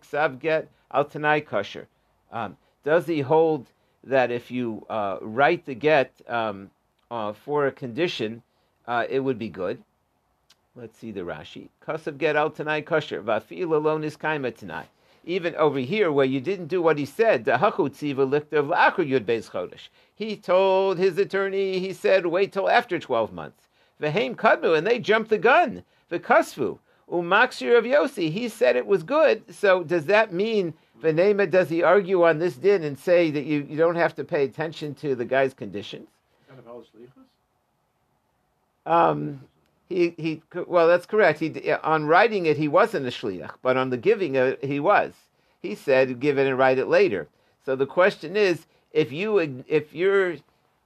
Savget 0.03 0.67
Altanai. 0.93 1.85
Um, 2.31 2.57
does 2.83 3.07
he 3.07 3.21
hold 3.21 3.67
that 4.03 4.31
if 4.31 4.51
you 4.51 4.85
uh, 4.89 5.17
write 5.21 5.65
the 5.65 5.75
get 5.75 6.11
um, 6.27 6.69
uh, 7.09 7.33
for 7.33 7.67
a 7.67 7.71
condition, 7.71 8.41
uh, 8.87 9.05
it 9.09 9.19
would 9.19 9.39
be 9.39 9.49
good? 9.49 9.81
Let's 10.79 10.97
see 10.97 11.11
the 11.11 11.21
Rashi. 11.21 11.67
Kasav 11.85 12.17
get 12.17 12.35
Altanai 12.35 12.85
Kosher. 12.85 13.21
Vafil 13.21 13.75
alone 13.75 14.03
is 14.03 14.15
kaima 14.15 14.55
tonight 14.55 14.87
even 15.29 15.55
over 15.55 15.79
here 15.79 16.11
where 16.11 16.25
you 16.25 16.41
didn't 16.41 16.67
do 16.67 16.81
what 16.81 16.97
he 16.97 17.05
said, 17.05 17.45
the 17.45 17.51
hachutzivalikt 17.51 18.53
of 18.53 18.67
akuryud 18.67 19.25
bezchodesh. 19.25 19.89
he 20.15 20.35
told 20.35 20.97
his 20.97 21.17
attorney, 21.17 21.79
he 21.79 21.93
said, 21.93 22.25
wait 22.25 22.51
till 22.51 22.69
after 22.69 22.97
12 22.99 23.31
months. 23.31 23.67
Vehaim 24.01 24.35
kadmu, 24.35 24.77
and 24.77 24.87
they 24.87 24.97
jumped 24.97 25.29
the 25.29 25.37
gun. 25.37 25.83
The 26.09 26.19
kasfu. 26.19 26.79
Umaksir 27.11 27.77
of 27.77 27.85
Yossi, 27.85 28.31
he 28.31 28.47
said 28.47 28.75
it 28.75 28.85
was 28.85 29.03
good. 29.03 29.53
So 29.53 29.83
does 29.83 30.05
that 30.05 30.33
mean 30.33 30.73
Venema, 31.01 31.49
does 31.49 31.69
he 31.69 31.83
argue 31.83 32.23
on 32.23 32.39
this 32.39 32.55
din 32.55 32.83
and 32.83 32.97
say 32.97 33.31
that 33.31 33.45
you, 33.45 33.65
you 33.69 33.77
don't 33.77 33.95
have 33.95 34.15
to 34.15 34.23
pay 34.23 34.43
attention 34.43 34.95
to 34.95 35.15
the 35.15 35.25
guy's 35.25 35.53
conditions? 35.53 36.07
Um, 38.85 39.41
he, 39.89 40.13
he, 40.17 40.43
well, 40.67 40.87
that's 40.87 41.07
correct. 41.07 41.39
He, 41.39 41.71
on 41.71 42.05
writing 42.05 42.45
it, 42.45 42.57
he 42.57 42.67
wasn't 42.67 43.07
a 43.07 43.09
shliach, 43.09 43.55
but 43.63 43.75
on 43.75 43.89
the 43.89 43.97
giving 43.97 44.35
it, 44.35 44.63
he 44.63 44.79
was. 44.79 45.13
He 45.61 45.73
said, 45.73 46.19
give 46.19 46.37
it 46.37 46.47
and 46.47 46.57
write 46.57 46.77
it 46.77 46.87
later. 46.87 47.27
So 47.65 47.75
the 47.75 47.87
question 47.87 48.37
is, 48.37 48.67
if 48.91 49.11
you, 49.11 49.39
if 49.67 49.93
you're, 49.93 50.35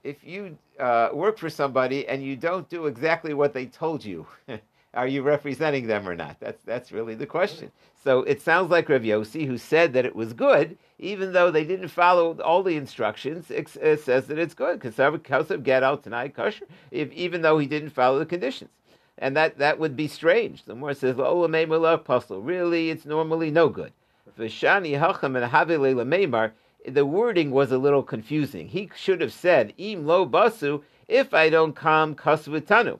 if 0.02 0.24
you 0.24 0.56
uh, 0.80 1.10
work 1.12 1.38
for 1.38 1.50
somebody 1.50 2.08
and 2.08 2.22
you 2.22 2.34
don't 2.34 2.68
do 2.70 2.86
exactly 2.86 3.34
what 3.34 3.52
they 3.52 3.66
told 3.66 4.02
you, 4.02 4.26
are 4.94 5.06
you 5.06 5.22
representing 5.22 5.86
them 5.86 6.08
or 6.08 6.16
not? 6.16 6.40
That's 6.40 6.62
that's 6.64 6.92
really 6.92 7.14
the 7.14 7.26
question. 7.26 7.70
So 8.02 8.20
it 8.20 8.40
sounds 8.40 8.70
like 8.70 8.88
Rav 8.88 9.02
Yossi, 9.02 9.46
who 9.46 9.58
said 9.58 9.92
that 9.94 10.04
it 10.04 10.14
was 10.14 10.32
good, 10.32 10.76
even 10.98 11.32
though 11.32 11.50
they 11.50 11.64
didn't 11.64 11.88
follow 11.88 12.38
all 12.40 12.62
the 12.62 12.76
instructions, 12.76 13.50
it, 13.50 13.74
it 13.76 14.00
says 14.00 14.26
that 14.26 14.38
it's 14.38 14.54
good. 14.54 14.80
Because 14.80 15.50
get 15.62 15.82
out 15.82 16.02
tonight 16.02 16.34
kosher, 16.34 16.66
even 16.90 17.42
though 17.42 17.58
he 17.58 17.66
didn't 17.66 17.90
follow 17.90 18.18
the 18.18 18.26
conditions 18.26 18.70
and 19.18 19.36
that, 19.36 19.58
that 19.58 19.78
would 19.78 19.96
be 19.96 20.08
strange. 20.08 20.64
The 20.64 20.74
more 20.74 20.94
says. 20.94 21.16
Really, 21.16 22.90
it's 22.90 23.06
normally 23.06 23.50
no 23.50 23.68
good. 23.68 23.92
V'shani 24.38 24.98
hacham 24.98 25.36
and 25.36 26.52
the 26.86 27.06
wording 27.06 27.50
was 27.50 27.72
a 27.72 27.78
little 27.78 28.02
confusing. 28.02 28.68
He 28.68 28.90
should 28.94 29.20
have 29.20 29.32
said, 29.32 29.72
im 29.78 30.06
lo 30.06 30.26
basu, 30.26 30.82
if 31.08 31.32
I 31.32 31.48
don't 31.48 31.74
come, 31.74 32.14
kasvutanu. 32.14 32.98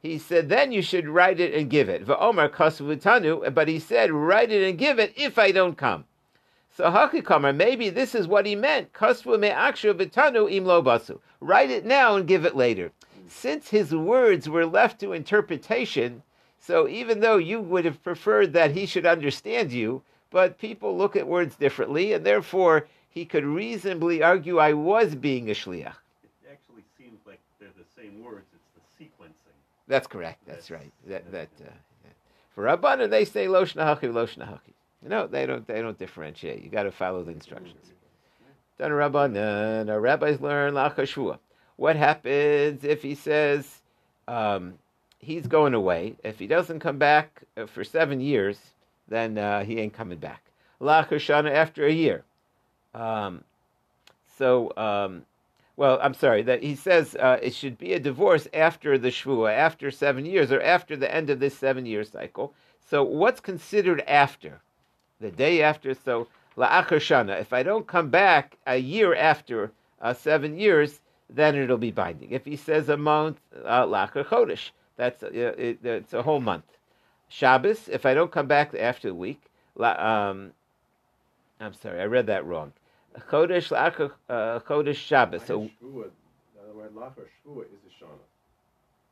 He 0.00 0.18
said, 0.18 0.48
then 0.48 0.72
you 0.72 0.80
should 0.80 1.08
write 1.08 1.40
it 1.40 1.52
and 1.52 1.68
give 1.68 1.88
it. 1.88 2.06
V'omar 2.06 2.48
kasvutanu, 2.48 3.52
but 3.52 3.68
he 3.68 3.78
said, 3.78 4.12
write 4.12 4.50
it 4.50 4.66
and 4.66 4.78
give 4.78 4.98
it 4.98 5.12
if 5.16 5.38
I 5.38 5.50
don't 5.50 5.76
come. 5.76 6.04
So 6.76 6.84
Hakikamar, 6.84 7.54
maybe 7.56 7.90
this 7.90 8.14
is 8.14 8.28
what 8.28 8.46
he 8.46 8.54
meant. 8.54 8.92
Kasvu 8.92 9.38
me'akshu 9.38 9.92
v'tanu 9.94 10.50
im 10.50 10.64
lo 10.64 10.80
basu. 10.80 11.18
Write 11.40 11.70
it 11.70 11.84
now 11.84 12.16
and 12.16 12.26
give 12.26 12.46
it 12.46 12.56
later 12.56 12.92
since 13.28 13.68
his 13.68 13.94
words 13.94 14.48
were 14.48 14.66
left 14.66 15.00
to 15.00 15.12
interpretation, 15.12 16.22
so 16.58 16.88
even 16.88 17.20
though 17.20 17.36
you 17.36 17.60
would 17.60 17.84
have 17.84 18.02
preferred 18.02 18.52
that 18.52 18.72
he 18.72 18.86
should 18.86 19.06
understand 19.06 19.72
you, 19.72 20.02
but 20.30 20.58
people 20.58 20.96
look 20.96 21.16
at 21.16 21.26
words 21.26 21.56
differently, 21.56 22.12
and 22.12 22.24
therefore 22.24 22.88
he 23.08 23.24
could 23.24 23.44
reasonably 23.44 24.22
argue 24.22 24.58
I 24.58 24.72
was 24.72 25.14
being 25.14 25.48
a 25.48 25.54
shliach. 25.54 25.94
It 26.22 26.50
actually 26.50 26.84
seems 26.98 27.20
like 27.26 27.40
they're 27.60 27.68
the 27.76 28.00
same 28.00 28.22
words. 28.22 28.46
It's 28.52 28.68
the 28.74 29.04
sequencing. 29.04 29.54
That's 29.88 30.06
correct. 30.06 30.40
That's, 30.46 30.68
That's 30.68 30.70
right. 30.70 30.92
That 31.06 31.30
that 31.32 31.48
uh, 31.60 31.70
yeah. 32.04 32.10
for 32.54 32.64
Rabbanan 32.64 33.10
they 33.10 33.24
say 33.24 33.48
lo 33.48 33.64
shnahachi 33.64 34.12
lo 34.12 34.26
shnahachi. 34.26 34.74
No, 35.02 35.26
they 35.26 35.46
don't. 35.46 35.66
They 35.66 35.80
don't 35.80 35.98
differentiate. 35.98 36.62
You 36.62 36.70
got 36.70 36.82
to 36.82 36.90
follow 36.92 37.22
the 37.22 37.30
instructions. 37.30 37.92
Done 38.78 38.90
Rabbanan. 38.90 39.88
Our 39.88 40.00
rabbis 40.00 40.40
learn 40.40 40.74
lachashua. 40.74 41.38
What 41.76 41.96
happens 41.96 42.84
if 42.84 43.02
he 43.02 43.14
says 43.14 43.82
um, 44.28 44.74
he's 45.18 45.46
going 45.46 45.74
away? 45.74 46.16
If 46.24 46.38
he 46.38 46.46
doesn't 46.46 46.80
come 46.80 46.98
back 46.98 47.42
uh, 47.56 47.66
for 47.66 47.84
seven 47.84 48.20
years, 48.20 48.58
then 49.08 49.38
uh, 49.38 49.64
he 49.64 49.78
ain't 49.78 49.92
coming 49.92 50.18
back. 50.18 50.42
Lachashana 50.80 51.50
after 51.50 51.86
a 51.86 51.92
year. 51.92 52.24
Um, 52.94 53.44
so, 54.38 54.72
um, 54.76 55.22
well, 55.76 55.98
I'm 56.02 56.14
sorry 56.14 56.42
that 56.42 56.62
he 56.62 56.74
says 56.74 57.14
uh, 57.16 57.38
it 57.42 57.54
should 57.54 57.78
be 57.78 57.92
a 57.92 58.00
divorce 58.00 58.48
after 58.54 58.96
the 58.96 59.08
shvua, 59.08 59.52
after 59.52 59.90
seven 59.90 60.24
years, 60.24 60.50
or 60.50 60.60
after 60.62 60.96
the 60.96 61.12
end 61.14 61.30
of 61.30 61.40
this 61.40 61.56
seven-year 61.56 62.04
cycle. 62.04 62.54
So, 62.88 63.02
what's 63.02 63.40
considered 63.40 64.00
after? 64.02 64.60
The 65.20 65.30
day 65.30 65.62
after. 65.62 65.94
So, 65.94 66.28
la'achashana. 66.56 67.40
If 67.40 67.52
I 67.52 67.62
don't 67.62 67.86
come 67.86 68.08
back 68.08 68.56
a 68.66 68.76
year 68.76 69.14
after 69.14 69.72
uh, 70.00 70.14
seven 70.14 70.58
years, 70.58 71.00
then 71.28 71.56
it'll 71.56 71.78
be 71.78 71.90
binding. 71.90 72.30
If 72.30 72.44
he 72.44 72.56
says 72.56 72.88
a 72.88 72.96
month, 72.96 73.40
uh, 73.64 73.86
lacher 73.86 74.24
chodesh, 74.24 74.70
that's 74.96 75.22
uh, 75.22 75.30
it, 75.30 75.84
it's 75.84 76.12
a 76.12 76.22
whole 76.22 76.40
month. 76.40 76.64
Shabbos, 77.28 77.88
if 77.88 78.06
I 78.06 78.14
don't 78.14 78.30
come 78.30 78.46
back 78.46 78.74
after 78.74 79.08
the 79.08 79.14
week, 79.14 79.42
um, 79.80 80.52
I'm 81.60 81.74
sorry, 81.74 82.00
I 82.00 82.04
read 82.04 82.26
that 82.26 82.46
wrong. 82.46 82.72
Chodesh 83.30 83.70
lacher 83.70 84.12
uh, 84.28 84.60
chodesh 84.60 84.96
Shabbos. 84.96 85.42
So 85.44 85.68
the 85.80 85.88
word 85.88 86.12
lacher 86.94 87.28
is 87.46 87.56
a 87.56 88.04
shana, 88.04 88.26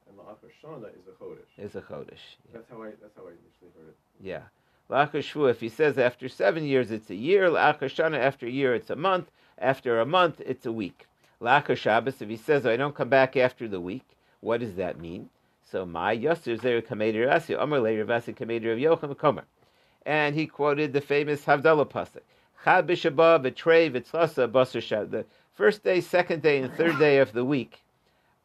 and 0.09 0.19
lacher 0.19 0.53
shana 0.63 0.89
is 0.89 1.09
a 1.09 1.23
chodesh. 1.23 1.65
Is 1.65 1.75
a 1.75 1.81
chodesh. 1.81 2.11
Yeah. 2.11 2.53
That's 2.53 2.71
how 2.71 2.83
I 2.83 2.91
that's 3.01 3.17
how 3.17 3.23
I 3.23 3.31
initially 3.31 3.73
heard 3.77 3.89
it. 3.89 3.97
Yeah. 4.21 4.43
Lacher 4.91 5.19
shvua. 5.19 5.51
If 5.51 5.61
he 5.61 5.71
says 5.71 5.99
after 5.99 6.29
seven 6.29 6.65
years, 6.65 6.91
it's 6.91 7.11
a 7.11 7.15
year. 7.15 7.51
Lacher 7.51 7.89
shana 7.89 8.19
after 8.19 8.47
a 8.47 8.51
year, 8.51 8.75
it's 8.75 8.91
a 8.91 8.97
month. 8.97 9.31
After 9.59 10.01
a 10.01 10.07
month, 10.07 10.41
it's 10.45 10.67
a 10.67 10.73
week. 10.73 11.07
Lachar 11.45 11.77
Shabbos, 11.77 12.23
if 12.23 12.29
he 12.31 12.39
says, 12.39 12.65
I 12.65 12.79
don't 12.79 12.95
come 12.95 13.11
back 13.11 13.37
after 13.37 13.69
the 13.69 13.79
week, 13.79 14.17
what 14.41 14.61
does 14.61 14.77
that 14.77 14.99
mean? 14.99 15.29
So, 15.71 15.85
my 15.85 16.17
Yosser 16.17 16.59
Zer 16.59 16.81
Kameder 16.81 17.31
Asi, 17.31 17.55
Omer 17.55 17.81
Le 17.81 17.91
Ravasi 17.91 18.35
Kameder 18.35 18.73
of 18.73 18.79
Yochem 18.79 19.15
Komer. 19.15 19.43
And 20.07 20.35
he 20.35 20.47
quoted 20.47 20.95
the 20.95 21.03
famous 21.03 21.45
Havdalah 21.45 21.91
Pasuk. 21.91 22.23
Chad 22.65 22.87
b'Shabbat 22.87 23.43
v'trei 23.45 23.91
v'tzlasa 23.91 24.51
basar 24.51 24.81
shad. 24.81 25.11
The 25.11 25.27
first 25.53 25.85
day, 25.85 26.01
second 26.01 26.41
day, 26.41 26.63
and 26.63 26.73
third 26.73 26.99
day 26.99 27.19
of 27.19 27.33
the 27.33 27.45
week 27.45 27.83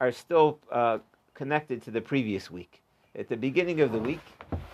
are 0.01 0.11
still 0.11 0.59
uh, 0.69 0.97
connected 1.35 1.81
to 1.83 1.91
the 1.91 2.01
previous 2.01 2.51
week. 2.51 2.81
At 3.15 3.29
the 3.29 3.37
beginning 3.37 3.79
of 3.79 3.93
the 3.93 3.99
week, 3.99 4.25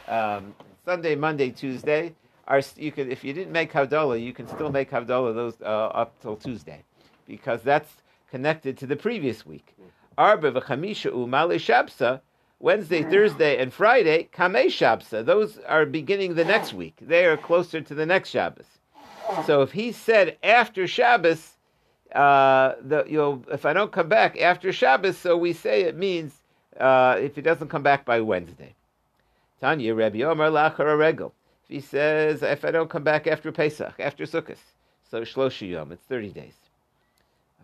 um, 0.08 0.56
Sunday, 0.84 1.16
Monday, 1.16 1.52
Tuesday, 1.52 2.16
are, 2.48 2.62
you 2.76 2.92
can, 2.92 3.12
if 3.12 3.24
you 3.24 3.34
didn't 3.34 3.52
make 3.52 3.72
Havdalah, 3.72 4.20
you 4.20 4.34
can 4.34 4.48
still 4.48 4.72
make 4.72 4.90
Havdalah 4.90 5.36
those 5.36 5.62
uh, 5.62 5.66
up 6.02 6.20
till 6.22 6.36
Tuesday, 6.36 6.84
because 7.28 7.62
that's 7.62 7.92
connected 8.30 8.78
to 8.78 8.88
the 8.88 8.96
previous 8.96 9.46
week. 9.46 9.76
Arba 10.18 10.52
v'chamisha 10.52 11.12
umale 11.12 11.56
shabsa, 11.56 12.22
Wednesday, 12.60 13.04
Thursday, 13.04 13.58
and 13.58 13.74
Friday, 13.74 14.30
kamei 14.34 14.68
shabsa. 14.68 15.26
Those 15.26 15.60
are 15.68 15.86
beginning 15.86 16.36
the 16.36 16.46
next 16.46 16.74
week. 16.74 16.96
They 17.02 17.26
are 17.26 17.38
closer 17.38 17.82
to 17.82 17.94
the 17.94 18.06
next 18.06 18.30
Shabbos. 18.30 18.66
So 19.46 19.62
if 19.62 19.72
he 19.72 19.92
said 19.92 20.38
after 20.44 20.88
Shabbos, 20.88 21.54
uh, 22.14 22.76
the, 22.82 23.04
you 23.08 23.18
know, 23.18 23.44
if 23.52 23.66
I 23.66 23.74
don't 23.74 23.92
come 23.92 24.08
back 24.08 24.40
after 24.40 24.72
Shabbos, 24.72 25.18
so 25.18 25.36
we 25.36 25.54
say 25.54 25.82
it 25.82 25.98
means 25.98 26.34
uh, 26.80 27.18
if 27.20 27.36
he 27.36 27.42
doesn't 27.42 27.70
come 27.70 27.84
back 27.84 28.06
by 28.06 28.22
Wednesday. 28.22 28.76
Tanya, 29.60 29.96
Rabbi 29.96 30.22
Omer 30.22 30.50
Lachar 30.50 30.98
Regel. 30.98 31.34
If 31.64 31.70
he 31.70 31.82
says, 31.82 32.44
if 32.44 32.64
I 32.64 32.72
don't 32.72 32.90
come 32.90 33.04
back 33.04 33.26
after 33.28 33.52
Pesach, 33.52 33.96
after 34.00 34.26
Sukkot, 34.26 34.58
so 35.10 35.22
Shloshi 35.22 35.72
Yom, 35.72 35.92
it's 35.92 36.04
30 36.04 36.30
days. 36.30 36.54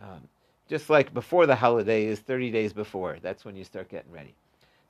Um, 0.01 0.27
just 0.71 0.89
like 0.89 1.13
before 1.13 1.45
the 1.45 1.55
holiday 1.55 2.05
is 2.05 2.19
30 2.21 2.49
days 2.49 2.71
before. 2.71 3.17
That's 3.21 3.43
when 3.43 3.57
you 3.57 3.65
start 3.65 3.89
getting 3.89 4.09
ready. 4.09 4.33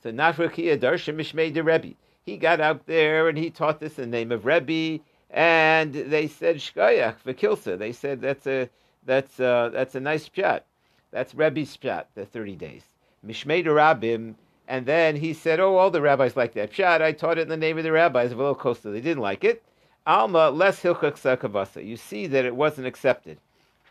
So 0.03 0.11
Nafrakia 0.11 0.77
Darsha 0.79 1.11
Mishmei 1.11 1.51
de 1.51 1.63
Rebbe. 1.63 1.95
He 2.23 2.37
got 2.37 2.61
out 2.61 2.85
there 2.85 3.27
and 3.27 3.35
he 3.35 3.49
taught 3.49 3.79
this 3.79 3.97
in 3.97 4.11
the 4.11 4.17
name 4.17 4.31
of 4.31 4.45
Rebbe, 4.45 5.03
and 5.31 5.91
they 5.91 6.27
said 6.27 6.57
Shkoyach 6.57 7.23
Vakilsa. 7.25 7.79
They 7.79 7.93
said 7.93 8.21
that's 8.21 8.45
a 8.45 8.69
that's 9.07 9.39
a, 9.39 9.71
that's 9.73 9.95
a 9.95 9.99
nice 9.99 10.29
pshat. 10.29 10.61
That's 11.09 11.33
Rebbe's 11.33 11.75
pshat, 11.77 12.05
the 12.13 12.27
30 12.27 12.57
days. 12.57 12.83
Mishmei 13.25 13.63
de 13.63 13.71
Rabbim, 13.71 14.35
and 14.67 14.85
then 14.85 15.15
he 15.15 15.33
said, 15.33 15.59
oh, 15.59 15.77
all 15.77 15.89
the 15.89 15.99
rabbis 15.99 16.35
like 16.37 16.53
that 16.53 16.71
pshat. 16.71 17.01
I 17.01 17.11
taught 17.11 17.39
it 17.39 17.43
in 17.43 17.49
the 17.49 17.57
name 17.57 17.79
of 17.79 17.83
the 17.83 17.91
rabbis 17.91 18.33
of 18.33 18.57
Costa. 18.59 18.89
They 18.89 19.01
didn't 19.01 19.23
like 19.23 19.43
it. 19.43 19.63
Alma 20.05 20.51
less 20.51 20.83
hilchak 20.83 21.13
sakavasa. 21.13 21.83
You 21.83 21.97
see 21.97 22.27
that 22.27 22.45
it 22.45 22.55
wasn't 22.55 22.85
accepted. 22.85 23.39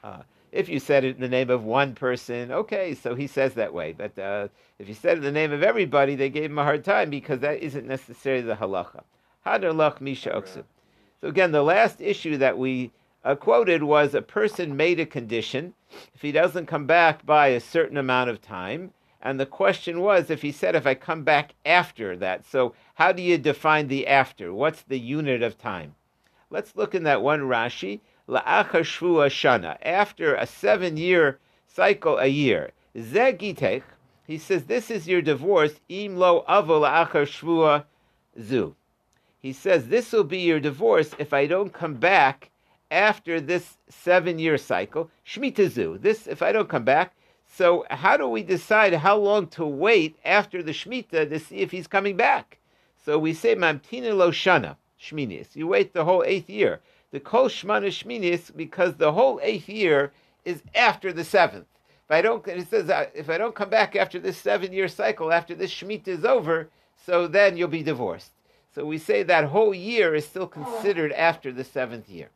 Uh, 0.04 0.22
if 0.52 0.68
you 0.68 0.80
said 0.80 1.04
it 1.04 1.16
in 1.16 1.20
the 1.20 1.28
name 1.28 1.50
of 1.50 1.64
one 1.64 1.94
person, 1.94 2.50
okay, 2.50 2.94
so 2.94 3.14
he 3.14 3.26
says 3.26 3.54
that 3.54 3.72
way. 3.72 3.92
But 3.92 4.18
uh, 4.18 4.48
if 4.78 4.88
you 4.88 4.94
said 4.94 5.12
it 5.12 5.18
in 5.18 5.24
the 5.24 5.32
name 5.32 5.52
of 5.52 5.62
everybody, 5.62 6.14
they 6.14 6.30
gave 6.30 6.50
him 6.50 6.58
a 6.58 6.64
hard 6.64 6.84
time 6.84 7.10
because 7.10 7.40
that 7.40 7.62
isn't 7.62 7.86
necessarily 7.86 8.42
the 8.42 8.56
halacha. 8.56 9.02
Hadar 9.46 10.00
misha 10.00 10.30
oksu. 10.30 10.64
So 11.20 11.28
again, 11.28 11.52
the 11.52 11.62
last 11.62 12.00
issue 12.00 12.36
that 12.38 12.58
we 12.58 12.92
uh, 13.24 13.34
quoted 13.34 13.82
was 13.82 14.14
a 14.14 14.22
person 14.22 14.76
made 14.76 14.98
a 14.98 15.06
condition 15.06 15.74
if 16.14 16.22
he 16.22 16.32
doesn't 16.32 16.66
come 16.66 16.86
back 16.86 17.24
by 17.24 17.48
a 17.48 17.60
certain 17.60 17.96
amount 17.96 18.30
of 18.30 18.40
time. 18.40 18.92
And 19.22 19.38
the 19.38 19.46
question 19.46 20.00
was 20.00 20.30
if 20.30 20.40
he 20.40 20.50
said, 20.50 20.74
if 20.74 20.86
I 20.86 20.94
come 20.94 21.24
back 21.24 21.54
after 21.66 22.16
that. 22.16 22.46
So 22.46 22.74
how 22.94 23.12
do 23.12 23.22
you 23.22 23.36
define 23.36 23.88
the 23.88 24.06
after? 24.06 24.52
What's 24.52 24.82
the 24.82 24.98
unit 24.98 25.42
of 25.42 25.58
time? 25.58 25.94
Let's 26.48 26.74
look 26.74 26.94
in 26.94 27.02
that 27.04 27.22
one 27.22 27.40
Rashi 27.40 28.00
shana, 28.30 29.76
after 29.82 30.34
a 30.34 30.46
seven 30.46 30.96
year 30.96 31.38
cycle 31.66 32.18
a 32.18 32.26
year. 32.26 32.70
Zegitech, 32.96 33.82
he 34.26 34.38
says, 34.38 34.64
this 34.64 34.90
is 34.90 35.08
your 35.08 35.22
divorce, 35.22 35.80
im 35.88 36.16
lo 36.16 36.44
avo 36.48 36.80
la'achar 36.80 37.26
shvua 37.26 37.84
zu. 38.40 38.74
He 39.40 39.52
says, 39.52 39.88
this 39.88 40.12
will 40.12 40.24
be 40.24 40.38
your 40.38 40.60
divorce 40.60 41.14
if 41.18 41.32
I 41.32 41.46
don't 41.46 41.72
come 41.72 41.94
back 41.94 42.50
after 42.90 43.40
this 43.40 43.78
seven 43.88 44.38
year 44.38 44.58
cycle. 44.58 45.10
Shmita 45.26 45.70
zu. 45.70 45.98
This, 45.98 46.26
if 46.26 46.42
I 46.42 46.52
don't 46.52 46.68
come 46.68 46.84
back. 46.84 47.14
So 47.52 47.84
how 47.90 48.16
do 48.16 48.28
we 48.28 48.42
decide 48.42 48.94
how 48.94 49.16
long 49.16 49.48
to 49.48 49.66
wait 49.66 50.16
after 50.24 50.62
the 50.62 50.72
Shemitah 50.72 51.28
to 51.30 51.40
see 51.40 51.56
if 51.56 51.70
he's 51.70 51.86
coming 51.86 52.16
back? 52.16 52.58
So 53.04 53.18
we 53.18 53.34
say 53.34 53.56
Mamtina 53.56 54.16
lo 54.16 54.30
shana, 54.30 54.76
Shminis. 55.00 55.56
You 55.56 55.66
wait 55.66 55.92
the 55.92 56.04
whole 56.04 56.22
eighth 56.24 56.48
year 56.48 56.80
the 57.12 57.20
Kol 57.20 57.48
Shmana 57.48 57.88
Shminis 57.88 58.54
because 58.54 58.94
the 58.94 59.12
whole 59.12 59.40
eighth 59.42 59.68
year 59.68 60.12
is 60.44 60.62
after 60.74 61.12
the 61.12 61.24
seventh. 61.24 61.66
If 62.06 62.10
I 62.10 62.22
don't, 62.22 62.46
it 62.48 62.68
says 62.68 62.90
uh, 62.90 63.06
if 63.14 63.30
I 63.30 63.38
don't 63.38 63.54
come 63.54 63.70
back 63.70 63.94
after 63.94 64.18
this 64.18 64.38
seven-year 64.38 64.88
cycle, 64.88 65.32
after 65.32 65.54
this 65.54 65.72
Shemitah 65.72 66.08
is 66.08 66.24
over, 66.24 66.68
so 67.06 67.26
then 67.26 67.56
you'll 67.56 67.68
be 67.68 67.82
divorced. 67.82 68.32
So 68.74 68.84
we 68.84 68.98
say 68.98 69.22
that 69.22 69.44
whole 69.44 69.74
year 69.74 70.14
is 70.14 70.26
still 70.26 70.46
considered 70.46 71.12
after 71.12 71.52
the 71.52 71.64
seventh 71.64 72.08
year. 72.08 72.28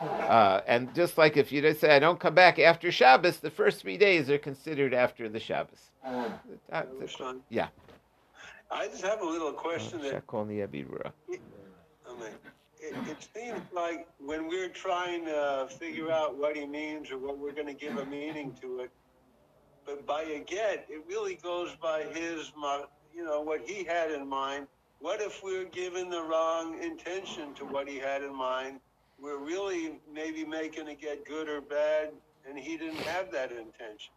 Uh, 0.00 0.62
and 0.66 0.94
just 0.94 1.18
like 1.18 1.36
if 1.36 1.52
you 1.52 1.60
just 1.60 1.80
say 1.80 1.94
I 1.94 1.98
don't 1.98 2.18
come 2.18 2.34
back 2.34 2.58
after 2.58 2.90
Shabbos, 2.90 3.38
the 3.38 3.50
first 3.50 3.80
three 3.80 3.98
days 3.98 4.30
are 4.30 4.38
considered 4.38 4.94
after 4.94 5.28
the 5.28 5.38
Shabbos. 5.38 5.90
Uh, 6.72 6.84
yeah. 7.50 7.68
I 8.70 8.86
just 8.86 9.04
have 9.04 9.20
a 9.20 9.24
little 9.24 9.52
question. 9.52 10.00
Oh, 12.08 12.16
that, 12.16 12.32
it, 12.80 12.94
it 13.08 13.28
seems 13.34 13.60
like 13.72 14.08
when 14.18 14.48
we're 14.48 14.68
trying 14.68 15.24
to 15.26 15.68
figure 15.78 16.10
out 16.10 16.36
what 16.36 16.56
he 16.56 16.66
means 16.66 17.10
or 17.10 17.18
what 17.18 17.38
we're 17.38 17.52
going 17.52 17.66
to 17.66 17.74
give 17.74 17.96
a 17.98 18.06
meaning 18.06 18.56
to 18.60 18.80
it, 18.80 18.90
but 19.84 20.06
by 20.06 20.22
a 20.22 20.40
get, 20.40 20.86
it 20.88 21.04
really 21.08 21.34
goes 21.36 21.70
by 21.80 22.04
his, 22.04 22.52
you 23.14 23.24
know, 23.24 23.40
what 23.40 23.60
he 23.66 23.84
had 23.84 24.10
in 24.10 24.26
mind. 24.26 24.66
What 25.00 25.20
if 25.20 25.42
we're 25.42 25.64
given 25.64 26.10
the 26.10 26.22
wrong 26.22 26.82
intention 26.82 27.54
to 27.54 27.64
what 27.64 27.88
he 27.88 27.98
had 27.98 28.22
in 28.22 28.34
mind? 28.34 28.80
We're 29.18 29.38
really 29.38 29.98
maybe 30.12 30.44
making 30.44 30.88
it 30.88 31.00
get 31.00 31.26
good 31.26 31.48
or 31.48 31.60
bad, 31.60 32.10
and 32.48 32.58
he 32.58 32.76
didn't 32.76 33.00
have 33.00 33.30
that 33.32 33.50
intention. 33.50 34.12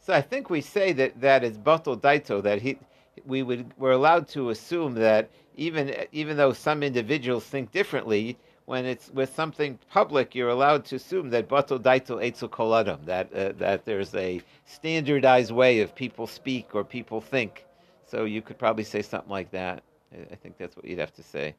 So 0.00 0.12
I 0.12 0.22
think 0.22 0.50
we 0.50 0.60
say 0.60 0.92
that 0.92 1.20
that 1.20 1.42
is 1.42 1.58
batal 1.58 2.00
daito 2.00 2.42
that 2.42 2.62
he 2.62 2.78
we 3.24 3.42
would 3.42 3.72
we're 3.78 3.92
allowed 3.92 4.28
to 4.28 4.50
assume 4.50 4.94
that 4.94 5.30
even 5.56 5.94
even 6.12 6.36
though 6.36 6.52
some 6.52 6.82
individuals 6.82 7.44
think 7.44 7.72
differently, 7.72 8.36
when 8.66 8.84
it's 8.84 9.10
with 9.10 9.34
something 9.34 9.78
public, 9.90 10.34
you're 10.34 10.50
allowed 10.50 10.84
to 10.86 10.96
assume 10.96 11.30
that 11.30 11.48
bato 11.48 11.78
daito 11.78 12.22
etzel 12.22 12.48
koladam, 12.48 13.04
that 13.06 13.32
uh, 13.32 13.52
that 13.58 13.84
there's 13.84 14.14
a 14.14 14.40
standardized 14.64 15.50
way 15.50 15.80
of 15.80 15.94
people 15.94 16.26
speak 16.26 16.74
or 16.74 16.84
people 16.84 17.20
think. 17.20 17.64
So 18.06 18.24
you 18.24 18.42
could 18.42 18.58
probably 18.58 18.84
say 18.84 19.02
something 19.02 19.30
like 19.30 19.50
that. 19.52 19.82
I 20.12 20.34
think 20.36 20.58
that's 20.58 20.76
what 20.76 20.84
you'd 20.84 21.00
have 21.00 21.12
to 21.14 21.22
say, 21.22 21.54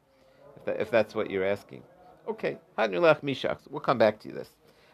if, 0.56 0.64
that, 0.64 0.80
if 0.80 0.90
that's 0.90 1.14
what 1.14 1.30
you're 1.30 1.44
asking. 1.44 1.82
Okay, 2.26 2.56
Hanulach 2.78 3.20
Mishach. 3.22 3.58
We'll 3.70 3.80
come 3.80 3.98
back 3.98 4.18
to 4.20 4.28
this. 4.32 4.48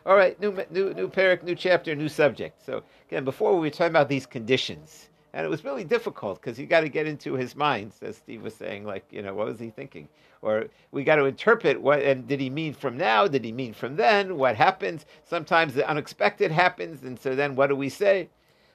All 0.07 0.17
right, 0.17 0.39
new 0.41 0.53
new 0.71 0.93
new 0.95 1.09
parak, 1.09 1.43
new 1.43 1.55
chapter, 1.55 1.95
new 1.95 2.09
subject. 2.09 2.65
So 2.65 2.83
again, 3.09 3.25
before 3.25 3.55
we 3.55 3.61
were 3.61 3.71
talking 3.71 3.93
about 3.93 4.09
these 4.09 4.27
conditions 4.27 5.09
and 5.35 5.45
it 5.45 5.51
was 5.51 5.65
really 5.65 5.83
difficult 5.83 6.41
because 6.41 6.61
you 6.61 6.67
got 6.67 6.83
to 6.83 6.89
get 6.89 7.09
into 7.09 7.35
his 7.35 7.57
mind, 7.57 7.93
as 8.03 8.17
Steve 8.17 8.43
was 8.43 8.55
saying, 8.55 8.85
like, 8.85 9.05
you 9.11 9.21
know, 9.21 9.35
what 9.35 9.49
was 9.49 9.59
he 9.59 9.69
thinking? 9.69 10.09
Or 10.43 10.67
we 10.93 11.03
got 11.03 11.17
to 11.17 11.25
interpret 11.25 11.81
what, 11.81 12.03
and 12.03 12.29
did 12.29 12.39
he 12.39 12.49
mean 12.49 12.73
from 12.73 12.97
now? 12.97 13.27
Did 13.27 13.45
he 13.45 13.51
mean 13.51 13.75
from 13.75 13.97
then? 13.97 14.39
What 14.39 14.55
happens? 14.55 15.07
Sometimes 15.25 15.75
the 15.75 15.89
unexpected 15.89 16.53
happens, 16.53 17.03
and 17.03 17.19
so 17.19 17.35
then 17.35 17.57
what 17.57 17.67
do 17.67 17.75
we 17.75 17.89
say? 17.89 18.29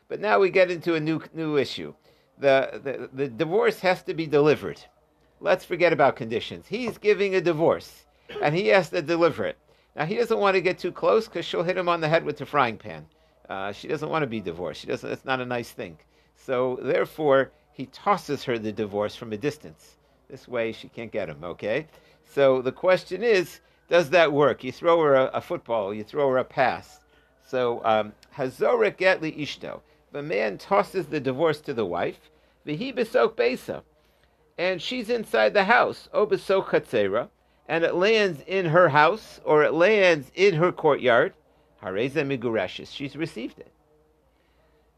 But 0.10 0.19
now 0.19 0.38
we 0.38 0.50
get 0.50 0.69
into 0.69 0.95
a 0.95 1.00
new, 1.00 1.22
new 1.34 1.56
issue. 1.56 1.93
The, 2.39 2.82
the, 2.84 3.10
the 3.13 3.30
divorce 3.30 3.80
has 3.80 4.04
to 4.04 4.13
be 4.13 4.28
delivered. 4.28 4.82
Let's 5.39 5.63
forget 5.63 5.93
about 5.93 6.17
conditions. 6.17 6.67
He's 6.67 6.98
giving 6.98 7.36
a 7.36 7.41
divorce, 7.41 8.06
and 8.41 8.54
he 8.54 8.67
has 8.67 8.89
to 8.89 9.02
deliver 9.02 9.45
it. 9.45 9.58
Now, 9.95 10.06
he 10.06 10.15
doesn't 10.15 10.39
want 10.39 10.56
to 10.56 10.62
get 10.62 10.78
too 10.78 10.91
close 10.91 11.26
because 11.26 11.45
she'll 11.45 11.63
hit 11.63 11.78
him 11.78 11.88
on 11.88 12.02
the 12.02 12.10
head 12.10 12.26
with 12.26 12.38
the 12.38 12.45
frying 12.45 12.78
pan. 12.78 13.06
Uh, 13.48 13.72
she 13.72 13.88
doesn't 13.88 14.10
want 14.10 14.24
to 14.24 14.28
be 14.28 14.41
divorced. 14.41 14.82
She 14.82 14.88
doesn't. 14.88 15.10
It's 15.10 15.26
not 15.26 15.39
a 15.39 15.45
nice 15.45 15.72
thing. 15.72 15.98
So 16.45 16.80
therefore, 16.82 17.52
he 17.73 17.86
tosses 17.88 18.43
her 18.45 18.58
the 18.58 18.71
divorce 18.71 19.15
from 19.15 19.34
a 19.34 19.38
distance. 19.38 19.97
This 20.30 20.47
way, 20.47 20.71
she 20.71 20.88
can't 20.89 21.12
get 21.12 21.30
him. 21.30 21.43
Okay. 21.43 21.88
So 22.25 22.62
the 22.62 22.71
question 22.71 23.23
is, 23.23 23.60
does 23.89 24.10
that 24.12 24.32
work? 24.32 24.63
You 24.63 24.71
throw 24.71 25.02
her 25.02 25.15
a, 25.15 25.25
a 25.25 25.41
football, 25.41 25.93
you 25.93 26.04
throw 26.04 26.30
her 26.30 26.38
a 26.38 26.43
pass. 26.43 26.99
So 27.45 27.82
um, 27.84 28.13
hazorek 28.36 28.97
getli 28.97 29.38
ishto. 29.38 29.82
The 30.12 30.21
man 30.21 30.58
tosses 30.58 31.08
the 31.08 31.19
divorce 31.19 31.62
to 31.62 31.73
the 31.73 31.86
wife. 31.86 32.30
Vihi 32.65 32.95
besok 32.95 33.36
besa, 33.36 33.82
and 34.58 34.82
she's 34.82 35.10
inside 35.10 35.54
the 35.54 35.63
house. 35.63 36.10
O 36.13 36.25
besok 36.25 36.67
chatzera, 36.67 37.30
and 37.67 37.84
it 37.84 37.95
lands 37.95 38.41
in 38.45 38.65
her 38.65 38.89
house 38.89 39.39
or 39.43 39.63
it 39.63 39.73
lands 39.73 40.32
in 40.36 40.56
her 40.56 40.71
courtyard. 40.71 41.34
Hareza 41.82 42.25
migurashes. 42.25 42.93
She's 42.93 43.15
received 43.15 43.60
it. 43.60 43.71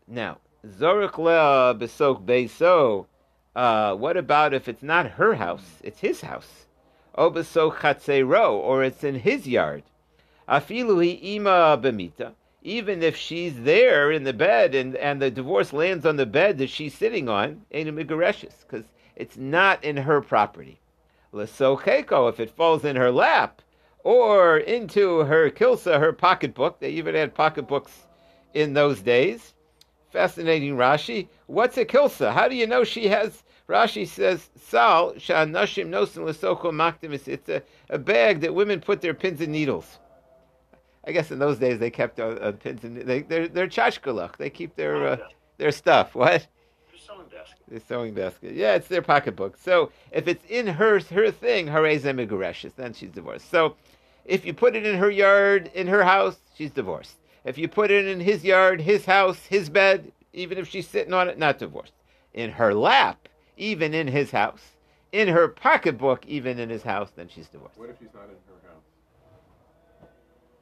Now, 0.08 0.40
Zorik 0.66 1.18
Lea 1.18 1.74
Besok 1.74 2.24
Beiso. 2.24 3.08
Uh, 3.56 3.96
what 3.96 4.16
about 4.16 4.54
if 4.54 4.68
it's 4.68 4.84
not 4.84 5.12
her 5.12 5.34
house? 5.34 5.82
It's 5.84 6.02
his 6.02 6.22
house. 6.22 6.68
O 7.16 7.32
Besok 7.32 7.78
Chatzero, 7.78 8.52
or 8.52 8.84
it's 8.84 9.04
in 9.04 9.16
his 9.16 9.48
yard. 9.48 9.84
Afilu 10.48 11.20
Ima 11.20 11.80
Bemita. 11.82 12.34
Even 12.62 13.02
if 13.02 13.18
she's 13.18 13.64
there 13.64 14.12
in 14.12 14.24
the 14.24 14.34
bed 14.34 14.76
and, 14.76 14.96
and 14.98 15.20
the 15.20 15.32
divorce 15.32 15.74
lands 15.74 16.06
on 16.06 16.18
the 16.18 16.28
bed 16.28 16.60
that 16.60 16.70
she's 16.70 16.94
sitting 16.94 17.28
on, 17.28 17.64
ain't 17.72 17.90
a 17.90 17.92
because 17.92 18.86
it's 19.16 19.38
not 19.38 19.84
in 19.84 19.98
her 19.98 20.22
property. 20.22 20.80
Lesocheko, 21.34 22.30
if 22.30 22.40
it 22.40 22.56
falls 22.56 22.86
in 22.86 22.96
her 22.96 23.12
lap, 23.12 23.64
or 24.04 24.58
into 24.58 25.20
her 25.22 25.50
kilsa, 25.50 26.00
her 26.00 26.14
pocketbook, 26.14 26.80
they 26.80 26.92
even 26.92 27.16
had 27.16 27.34
pocketbooks 27.34 28.06
in 28.54 28.74
those 28.74 29.02
days, 29.02 29.56
Fascinating 30.12 30.76
Rashi. 30.76 31.28
What's 31.48 31.78
a 31.78 31.86
kilsa? 31.86 32.34
How 32.34 32.48
do 32.48 32.56
you 32.56 32.68
know 32.68 32.84
she 32.84 33.08
has? 33.08 33.44
Rashi 33.70 34.08
says, 34.08 34.50
Sal, 34.58 35.14
Sha'anashim 35.14 35.88
nosin 35.88 36.26
l'soko 36.26 36.72
maktimis. 36.72 37.28
It's 37.28 37.48
a, 37.48 37.62
a 37.90 37.98
bag 37.98 38.42
that 38.42 38.54
women 38.54 38.82
put 38.82 39.02
their 39.02 39.14
pins 39.14 39.40
and 39.40 39.52
needles. 39.52 40.00
I 41.06 41.14
guess 41.14 41.32
in 41.32 41.40
those 41.40 41.58
days 41.58 41.80
they 41.80 41.90
kept 41.90 42.20
uh, 42.20 42.28
uh, 42.28 42.52
pins 42.52 42.84
and 42.84 42.98
they, 42.98 43.22
they're, 43.22 43.48
they're 43.48 43.68
chashkalach. 43.68 44.38
They 44.38 44.50
keep 44.50 44.76
their, 44.76 45.08
uh, 45.08 45.18
their 45.58 45.72
stuff. 45.72 46.16
What? 46.16 46.48
sewing 47.12 47.28
basket. 47.28 47.60
The 47.68 47.80
sewing 47.80 48.14
basket. 48.14 48.54
Yeah, 48.54 48.76
it's 48.76 48.88
their 48.88 49.02
pocketbook. 49.02 49.58
So 49.58 49.92
if 50.12 50.28
it's 50.28 50.46
in 50.50 50.68
her 50.68 51.00
her 51.00 51.32
thing, 51.32 51.68
hareza 51.68 52.16
migureshes, 52.16 52.74
then 52.74 52.94
she's 52.94 53.10
divorced. 53.10 53.50
So 53.50 53.76
if 54.26 54.46
you 54.46 54.54
put 54.54 54.76
it 54.76 54.86
in 54.86 54.98
her 54.98 55.10
yard, 55.10 55.72
in 55.74 55.88
her 55.88 56.04
house, 56.04 56.38
she's 56.56 56.72
divorced. 56.72 57.18
If 57.44 57.58
you 57.58 57.68
put 57.68 57.92
it 57.92 58.06
in 58.06 58.20
his 58.20 58.44
yard, 58.44 58.82
his 58.82 59.06
house, 59.06 59.46
his 59.46 59.70
bed, 59.70 60.12
Even 60.34 60.58
if 60.58 60.68
she's 60.68 60.88
sitting 60.88 61.14
on 61.14 61.28
it, 61.28 61.38
not 61.38 61.60
divorced. 61.60 61.94
In 62.34 62.52
her 62.52 62.74
lap, 62.74 63.28
even 63.58 63.94
in 63.94 64.08
his 64.08 64.32
house. 64.32 64.62
In 65.12 65.28
her 65.28 65.50
pocketbook, 65.50 66.26
even 66.26 66.58
in 66.58 66.70
his 66.70 66.84
house, 66.84 67.12
then 67.16 67.28
she's 67.28 67.50
divorced. 67.50 67.78
What 67.78 67.90
if 67.90 68.00
she's 68.00 68.14
not 68.14 68.24
in 68.24 68.40
her 68.48 68.70
house? 68.70 68.84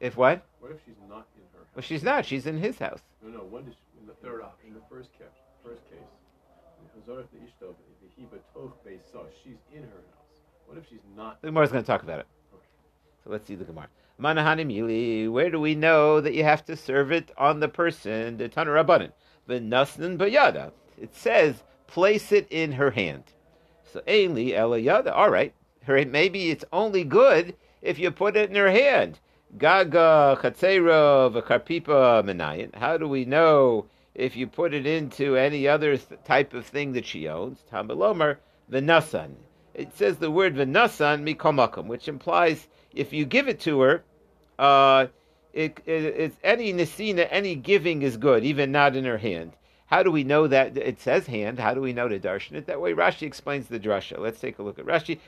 If 0.00 0.16
what? 0.16 0.44
What 0.58 0.72
if 0.72 0.78
she's 0.84 0.98
not 1.08 1.28
in 1.36 1.42
her 1.52 1.58
house? 1.58 1.68
Well, 1.76 1.82
she's 1.82 2.02
not. 2.02 2.26
She's 2.26 2.46
in 2.46 2.58
his 2.58 2.78
house. 2.78 3.00
No, 3.22 3.30
no. 3.30 3.44
When 3.44 3.64
does 3.64 3.74
in 4.00 4.06
the 4.08 4.14
third 4.14 4.42
option, 4.42 4.68
in 4.68 4.74
the 4.74 4.82
first 4.90 5.12
case, 5.12 5.28
first 5.62 5.88
case, 5.88 5.98
Hazareth 6.94 7.30
the 7.30 7.38
Ishto, 7.38 7.74
the 8.02 8.22
Hiba 8.22 8.38
Toch 9.12 9.30
she's 9.44 9.56
in 9.72 9.82
her 9.82 9.88
house. 9.88 10.40
What 10.66 10.78
if 10.78 10.88
she's 10.88 10.98
not? 11.16 11.40
The 11.42 11.48
Gemara's 11.48 11.70
going 11.70 11.84
to 11.84 11.86
talk 11.86 12.02
about 12.02 12.20
it. 12.20 12.26
Okay. 12.52 12.64
So 13.24 13.30
let's 13.30 13.46
see 13.46 13.54
the 13.54 13.64
Gemara. 13.64 13.88
Manahanim 14.20 14.70
Yili, 14.70 15.30
where 15.30 15.48
do 15.48 15.58
we 15.58 15.74
know 15.74 16.20
that 16.20 16.34
you 16.34 16.44
have 16.44 16.62
to 16.66 16.76
serve 16.76 17.10
it 17.10 17.30
on 17.38 17.60
the 17.60 17.68
person? 17.68 18.36
The 18.36 18.50
Tanur 18.50 18.84
Rabbanan. 18.84 19.12
V'nasnan 19.48 20.18
bayada. 20.18 20.72
It 21.00 21.14
says, 21.14 21.62
place 21.86 22.30
it 22.30 22.46
in 22.50 22.72
her 22.72 22.90
hand. 22.90 23.24
So 23.90 24.00
Aili 24.00 24.50
Elayada. 24.50 25.10
All 25.16 25.30
right. 25.30 25.54
Maybe 25.88 26.50
it's 26.50 26.66
only 26.70 27.02
good 27.02 27.56
if 27.80 27.98
you 27.98 28.10
put 28.10 28.36
it 28.36 28.50
in 28.50 28.56
her 28.56 28.70
hand. 28.70 29.18
Gaga 29.56 30.38
chatzera 30.42 31.32
v'karpipa 31.32 32.22
menayin. 32.22 32.74
How 32.74 32.98
do 32.98 33.08
we 33.08 33.24
know 33.24 33.86
if 34.14 34.36
you 34.36 34.46
put 34.46 34.74
it 34.74 34.86
into 34.86 35.36
any 35.36 35.66
other 35.66 35.96
type 36.26 36.52
of 36.52 36.66
thing 36.66 36.92
that 36.92 37.06
she 37.06 37.26
owns? 37.26 37.64
Tamalomer 37.72 38.36
v'nasan. 38.70 39.30
It 39.72 39.96
says 39.96 40.18
the 40.18 40.30
word 40.30 40.56
v'nasan 40.56 41.24
mikomakum, 41.24 41.86
which 41.86 42.06
implies 42.06 42.68
if 42.94 43.14
you 43.14 43.24
give 43.24 43.48
it 43.48 43.60
to 43.60 43.80
her, 43.80 44.04
uh, 44.60 45.06
it, 45.52 45.80
it, 45.86 46.34
any 46.44 46.72
nesina, 46.72 47.26
any 47.30 47.54
giving 47.54 48.02
is 48.02 48.16
good, 48.16 48.44
even 48.44 48.70
not 48.70 48.94
in 48.94 49.04
her 49.04 49.18
hand. 49.18 49.52
How 49.86 50.02
do 50.04 50.10
we 50.12 50.22
know 50.22 50.46
that 50.46 50.76
it 50.76 51.00
says 51.00 51.26
hand? 51.26 51.58
How 51.58 51.74
do 51.74 51.80
we 51.80 51.92
know 51.92 52.06
to 52.06 52.20
darshan 52.20 52.52
it 52.52 52.66
that 52.66 52.80
way? 52.80 52.92
Rashi 52.92 53.22
explains 53.22 53.66
the 53.66 53.80
drasha. 53.80 54.18
Let's 54.18 54.38
take 54.38 54.60
a 54.60 54.62
look 54.62 54.78
at 54.78 54.86
Rashi. 54.86 55.18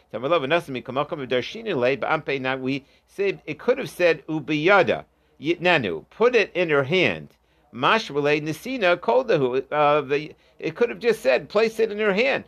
We 2.63 2.85
say 3.09 3.41
it 3.45 3.59
could 3.59 3.79
have 3.79 3.91
said 3.91 4.25
ubiyada 4.29 5.05
yitnanu. 5.41 6.05
Put 6.11 6.37
it 6.37 6.53
in 6.55 6.71
her 6.71 6.85
hand. 6.85 7.31
Mashvale 7.75 8.41
nesina 8.41 8.97
koldahu. 8.99 9.65
Uh, 9.73 10.03
it 10.61 10.77
could 10.77 10.91
have 10.91 11.01
just 11.01 11.23
said 11.23 11.49
place 11.49 11.81
it 11.81 11.91
in 11.91 11.99
her 11.99 12.15
hand. 12.15 12.45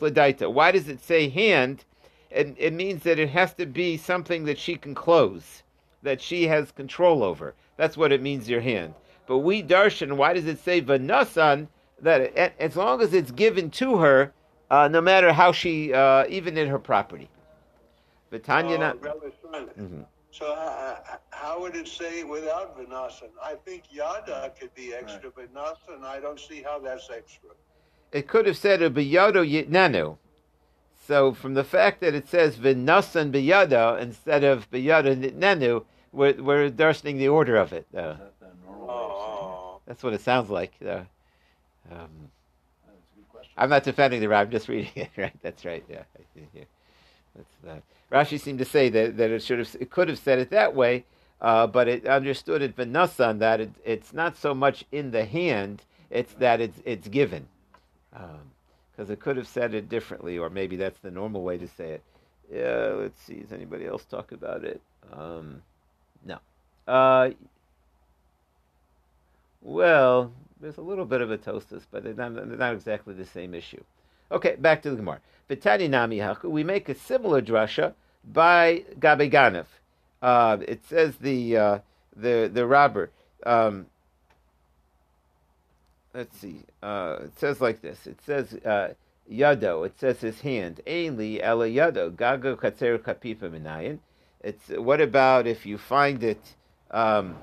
Ledaita. 0.00 0.50
Why 0.50 0.70
does 0.70 0.88
it 0.88 1.00
say 1.04 1.28
hand? 1.28 1.84
It, 2.30 2.54
it 2.58 2.72
means 2.72 3.02
that 3.04 3.18
it 3.18 3.30
has 3.30 3.54
to 3.54 3.66
be 3.66 3.96
something 3.96 4.44
that 4.44 4.58
she 4.58 4.76
can 4.76 4.94
close, 4.94 5.62
that 6.02 6.20
she 6.20 6.46
has 6.48 6.72
control 6.72 7.22
over. 7.22 7.54
That's 7.76 7.96
what 7.96 8.12
it 8.12 8.22
means, 8.22 8.48
your 8.48 8.60
hand. 8.60 8.94
But 9.26 9.38
we 9.38 9.62
darshan, 9.62 10.16
why 10.16 10.32
does 10.34 10.46
it 10.46 10.58
say 10.58 10.80
vanasan? 10.80 11.68
That 12.00 12.20
it, 12.20 12.54
as 12.58 12.76
long 12.76 13.00
as 13.00 13.14
it's 13.14 13.30
given 13.30 13.70
to 13.72 13.96
her, 13.96 14.32
uh, 14.70 14.88
no 14.88 15.00
matter 15.00 15.32
how 15.32 15.52
she, 15.52 15.92
uh, 15.92 16.26
even 16.28 16.58
in 16.58 16.68
her 16.68 16.78
property. 16.78 17.30
Vitanya, 18.30 18.74
Oh, 18.74 18.80
not. 18.80 19.02
Rabbi 19.02 19.28
Simon. 19.42 19.70
Mhm. 19.78 20.04
So 20.30 20.52
uh, 20.52 20.96
how 21.30 21.60
would 21.60 21.74
it 21.76 21.88
say 21.88 22.22
without 22.22 22.78
Vinasan? 22.78 23.30
I 23.42 23.54
think 23.54 23.84
Yada 23.90 24.52
could 24.60 24.74
be 24.74 24.92
extra, 24.92 25.30
but 25.34 25.54
Nasan, 25.54 26.04
I 26.04 26.20
don't 26.20 26.38
see 26.38 26.60
how 26.60 26.78
that's 26.78 27.08
extra. 27.08 27.50
It 28.12 28.28
could 28.28 28.46
have 28.46 28.58
said 28.58 28.82
a 28.82 28.90
biyado 28.90 29.42
yitnanu. 29.48 30.18
So 31.06 31.32
from 31.34 31.54
the 31.54 31.64
fact 31.64 32.00
that 32.00 32.14
it 32.14 32.28
says 32.28 32.56
v'nasan 32.56 33.30
biyado 33.30 34.00
instead 34.00 34.42
of 34.42 34.68
biyado 34.70 35.32
nenu, 35.34 35.84
we're, 36.12 36.34
we're 36.42 36.70
darshaning 36.70 37.18
the 37.18 37.28
order 37.28 37.56
of 37.56 37.72
it. 37.72 37.86
Uh, 37.94 37.98
Is 37.98 38.18
that 38.18 38.40
the 38.40 38.46
normal 38.66 38.86
way 38.86 38.92
Oh, 38.94 39.80
that's 39.86 40.02
what 40.02 40.14
it 40.14 40.20
sounds 40.20 40.50
like. 40.50 40.72
Uh, 40.84 41.02
um. 41.92 42.10
That's 42.86 43.10
a 43.12 43.16
good 43.16 43.28
question. 43.30 43.52
I'm 43.56 43.70
not 43.70 43.84
defending 43.84 44.20
the 44.20 44.28
Rab, 44.28 44.48
I'm 44.48 44.50
just 44.50 44.68
reading 44.68 44.90
it. 44.96 45.10
Right? 45.16 45.32
That's 45.42 45.64
right. 45.64 45.84
Yeah. 45.88 46.02
I. 46.18 46.66
That's 47.36 47.54
that. 47.64 47.82
Rashi 48.10 48.40
seemed 48.40 48.58
to 48.60 48.64
say 48.64 48.88
that, 48.88 49.16
that 49.16 49.30
it 49.30 49.42
should 49.42 49.58
have 49.58 49.76
it 49.78 49.90
could 49.90 50.08
have 50.08 50.18
said 50.18 50.38
it 50.38 50.50
that 50.50 50.74
way, 50.74 51.04
uh, 51.40 51.66
but 51.66 51.86
it 51.88 52.06
understood 52.06 52.62
it 52.62 52.76
v'nasan 52.76 53.38
that 53.40 53.60
it, 53.60 53.70
it's 53.84 54.12
not 54.12 54.36
so 54.36 54.54
much 54.54 54.84
in 54.90 55.10
the 55.12 55.24
hand, 55.24 55.82
it's 56.10 56.32
that 56.34 56.60
it's 56.60 56.80
it's 56.84 57.08
given, 57.08 57.46
because 58.96 59.10
it 59.10 59.20
could 59.20 59.36
have 59.36 59.48
said 59.48 59.74
it 59.74 59.88
differently, 59.88 60.38
or 60.38 60.48
maybe 60.48 60.76
that's 60.76 60.98
the 61.00 61.10
normal 61.10 61.42
way 61.42 61.58
to 61.58 61.68
say 61.68 61.90
it. 61.90 62.02
Yeah. 62.52 62.94
Let's 62.96 63.20
see. 63.22 63.40
Does 63.40 63.52
anybody 63.52 63.86
else 63.86 64.04
talk 64.04 64.32
about 64.32 64.64
it? 64.64 64.80
Um, 65.12 65.62
no. 66.24 66.38
Uh, 66.86 67.30
well, 69.62 70.32
there's 70.60 70.78
a 70.78 70.82
little 70.82 71.04
bit 71.04 71.20
of 71.20 71.30
a 71.30 71.38
Tosfos, 71.38 71.82
but 71.90 72.04
they're 72.04 72.14
not, 72.14 72.34
they're 72.34 72.44
not 72.44 72.74
exactly 72.74 73.14
the 73.14 73.26
same 73.26 73.52
issue. 73.52 73.82
Okay, 74.30 74.56
back 74.56 74.82
to 74.82 74.90
the 74.90 74.96
Gemara. 74.96 75.20
V'tani 75.50 75.88
nami 75.88 76.18
haku, 76.18 76.50
we 76.50 76.64
make 76.64 76.88
a 76.88 76.94
similar 76.94 77.40
drasha 77.42 77.94
by 78.24 78.84
Gabe 78.98 79.30
Ganef. 79.30 79.66
Uh, 80.22 80.58
it 80.66 80.84
says 80.86 81.16
the 81.20 81.56
uh, 81.56 81.78
the 82.16 82.50
the 82.52 82.66
robber. 82.66 83.10
Um, 83.44 83.86
let's 86.16 86.38
see. 86.38 86.62
Uh, 86.82 87.18
it 87.24 87.38
says 87.38 87.60
like 87.60 87.82
this. 87.82 88.06
It 88.06 88.18
says 88.24 88.54
uh, 88.64 88.94
yado. 89.30 89.84
It 89.86 89.98
says 90.00 90.20
his 90.20 90.40
hand. 90.40 90.80
Ainli 90.86 91.40
ela 91.42 91.68
yado. 91.68 92.10
Gago 92.10 92.56
katzer 92.56 92.98
kapipa 92.98 93.50
minayin. 93.50 93.98
It's 94.40 94.68
what 94.68 95.00
about 95.00 95.46
if 95.46 95.66
you 95.66 95.78
find 95.78 96.22
it? 96.24 96.54
Um, 96.90 97.36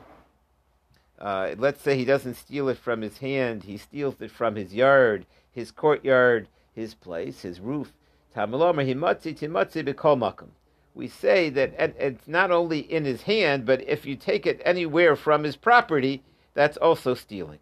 uh, 1.20 1.56
let's 1.58 1.82
say 1.82 1.98
he 1.98 2.06
doesn't 2.06 2.36
steal 2.36 2.68
it 2.70 2.78
from 2.78 3.02
his 3.02 3.20
hand, 3.20 3.64
he 3.64 3.78
steals 3.78 4.20
it 4.20 4.32
from 4.32 4.56
his 4.56 4.74
yard, 4.74 5.26
his 5.52 5.72
courtyard, 5.72 6.48
his 6.74 6.94
place, 6.94 7.42
his 7.42 7.60
roof. 7.60 7.94
Tamalomer 8.36 8.86
himatzi 8.86 9.38
timatzi 9.38 9.88
b'kol 9.88 10.18
makom. 10.18 10.50
We 10.96 11.08
say 11.08 11.50
that 11.52 11.74
and 11.78 11.94
it's 11.98 12.28
not 12.28 12.52
only 12.52 12.80
in 12.80 13.06
his 13.06 13.24
hand, 13.24 13.66
but 13.66 13.88
if 13.88 14.06
you 14.06 14.16
take 14.16 14.46
it 14.46 14.62
anywhere 14.66 15.16
from 15.16 15.44
his 15.44 15.56
property, 15.56 16.24
that's 16.54 16.78
also 16.78 17.14
stealing. 17.14 17.60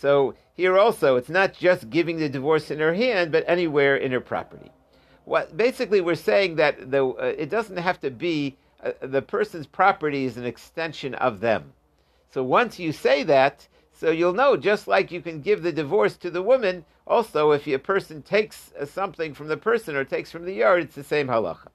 So 0.00 0.34
here 0.54 0.78
also, 0.78 1.16
it's 1.16 1.28
not 1.28 1.52
just 1.52 1.90
giving 1.90 2.16
the 2.16 2.30
divorce 2.30 2.70
in 2.70 2.78
her 2.78 2.94
hand, 2.94 3.30
but 3.30 3.44
anywhere 3.46 3.96
in 3.96 4.12
her 4.12 4.20
property. 4.20 4.70
What 5.26 5.58
basically 5.58 6.00
we're 6.00 6.14
saying 6.14 6.56
that 6.56 6.90
the 6.90 7.04
uh, 7.04 7.34
it 7.36 7.50
doesn't 7.50 7.76
have 7.76 8.00
to 8.00 8.10
be 8.10 8.56
uh, 8.82 8.92
the 9.02 9.20
person's 9.20 9.66
property 9.66 10.24
is 10.24 10.38
an 10.38 10.46
extension 10.46 11.14
of 11.16 11.40
them. 11.40 11.74
So 12.32 12.42
once 12.42 12.78
you 12.78 12.92
say 12.92 13.24
that, 13.24 13.68
so 13.92 14.10
you'll 14.10 14.32
know, 14.32 14.56
just 14.56 14.88
like 14.88 15.12
you 15.12 15.20
can 15.20 15.42
give 15.42 15.62
the 15.62 15.70
divorce 15.70 16.16
to 16.16 16.30
the 16.30 16.42
woman, 16.42 16.86
also 17.06 17.50
if 17.50 17.68
a 17.68 17.78
person 17.78 18.22
takes 18.22 18.72
uh, 18.80 18.86
something 18.86 19.34
from 19.34 19.48
the 19.48 19.58
person 19.58 19.96
or 19.96 20.04
takes 20.04 20.30
from 20.30 20.46
the 20.46 20.54
yard, 20.54 20.82
it's 20.82 20.94
the 20.94 21.04
same 21.04 21.28
halacha. 21.28 21.68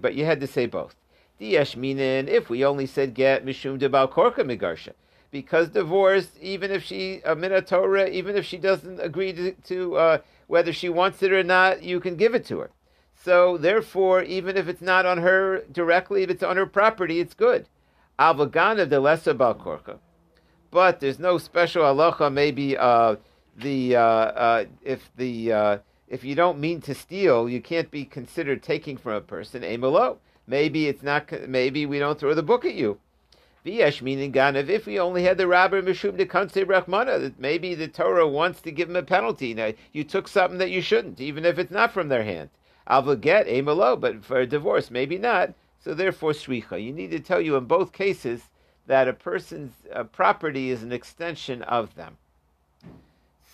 But 0.00 0.14
you 0.14 0.24
had 0.24 0.40
to 0.40 0.46
say 0.46 0.64
both. 0.64 0.96
If 1.38 2.48
we 2.48 2.64
only 2.64 2.86
said 2.86 3.12
get 3.12 3.44
mishum 3.44 3.78
debal 3.78 4.10
korka 4.10 4.42
migarsha, 4.44 4.94
because 5.34 5.70
divorce, 5.70 6.28
even 6.40 6.70
if 6.70 6.84
she 6.84 7.20
a 7.24 7.60
Torah, 7.60 8.08
even 8.08 8.36
if 8.36 8.46
she 8.46 8.56
doesn't 8.56 9.00
agree 9.00 9.32
to, 9.32 9.50
to 9.66 9.96
uh, 9.96 10.18
whether 10.46 10.72
she 10.72 10.88
wants 10.88 11.24
it 11.24 11.32
or 11.32 11.42
not, 11.42 11.82
you 11.82 11.98
can 11.98 12.14
give 12.14 12.36
it 12.36 12.46
to 12.46 12.60
her. 12.60 12.70
So 13.16 13.58
therefore, 13.58 14.22
even 14.22 14.56
if 14.56 14.68
it's 14.68 14.80
not 14.80 15.06
on 15.06 15.18
her 15.18 15.64
directly, 15.72 16.22
if 16.22 16.30
it's 16.30 16.44
on 16.44 16.56
her 16.56 16.66
property, 16.66 17.18
it's 17.18 17.34
good. 17.34 17.66
Avagana 18.16 18.88
de 18.88 19.00
lesa 19.00 19.34
balkorka. 19.34 19.98
But 20.70 21.00
there's 21.00 21.18
no 21.18 21.38
special 21.38 21.82
halacha. 21.82 22.32
Maybe 22.32 22.78
uh, 22.78 23.16
the 23.56 23.96
uh, 23.96 24.00
uh, 24.00 24.64
if 24.82 25.10
the 25.16 25.52
uh, 25.52 25.78
if 26.06 26.22
you 26.22 26.36
don't 26.36 26.60
mean 26.60 26.80
to 26.82 26.94
steal, 26.94 27.48
you 27.48 27.60
can't 27.60 27.90
be 27.90 28.04
considered 28.04 28.62
taking 28.62 28.96
from 28.96 29.14
a 29.14 29.20
person. 29.20 29.62
Amalo. 29.62 30.18
Maybe 30.46 30.86
it's 30.86 31.02
not. 31.02 31.32
Maybe 31.48 31.86
we 31.86 31.98
don't 31.98 32.20
throw 32.20 32.34
the 32.34 32.42
book 32.44 32.64
at 32.64 32.74
you. 32.74 33.00
Ganav. 33.64 34.68
If 34.68 34.86
we 34.86 34.98
only 34.98 35.22
had 35.22 35.38
the 35.38 35.46
rabbi 35.46 35.80
mishum 35.80 36.16
de 36.16 36.26
kanse 36.26 36.64
brachmana, 36.66 37.20
that 37.20 37.40
maybe 37.40 37.74
the 37.74 37.88
Torah 37.88 38.28
wants 38.28 38.60
to 38.62 38.70
give 38.70 38.90
him 38.90 38.96
a 38.96 39.02
penalty. 39.02 39.54
Now 39.54 39.72
you 39.92 40.04
took 40.04 40.28
something 40.28 40.58
that 40.58 40.70
you 40.70 40.82
shouldn't, 40.82 41.20
even 41.20 41.44
if 41.44 41.58
it's 41.58 41.70
not 41.70 41.92
from 41.92 42.08
their 42.08 42.24
hand. 42.24 42.50
Alva 42.86 43.16
get 43.16 43.46
amalo, 43.46 43.98
but 43.98 44.24
for 44.24 44.40
a 44.40 44.46
divorce, 44.46 44.90
maybe 44.90 45.16
not. 45.16 45.54
So 45.80 45.94
therefore, 45.94 46.32
sricha. 46.32 46.82
You 46.82 46.92
need 46.92 47.10
to 47.10 47.20
tell 47.20 47.40
you 47.40 47.56
in 47.56 47.64
both 47.64 47.92
cases 47.92 48.42
that 48.86 49.08
a 49.08 49.12
person's 49.12 49.72
uh, 49.92 50.04
property 50.04 50.70
is 50.70 50.82
an 50.82 50.92
extension 50.92 51.62
of 51.62 51.94
them. 51.94 52.16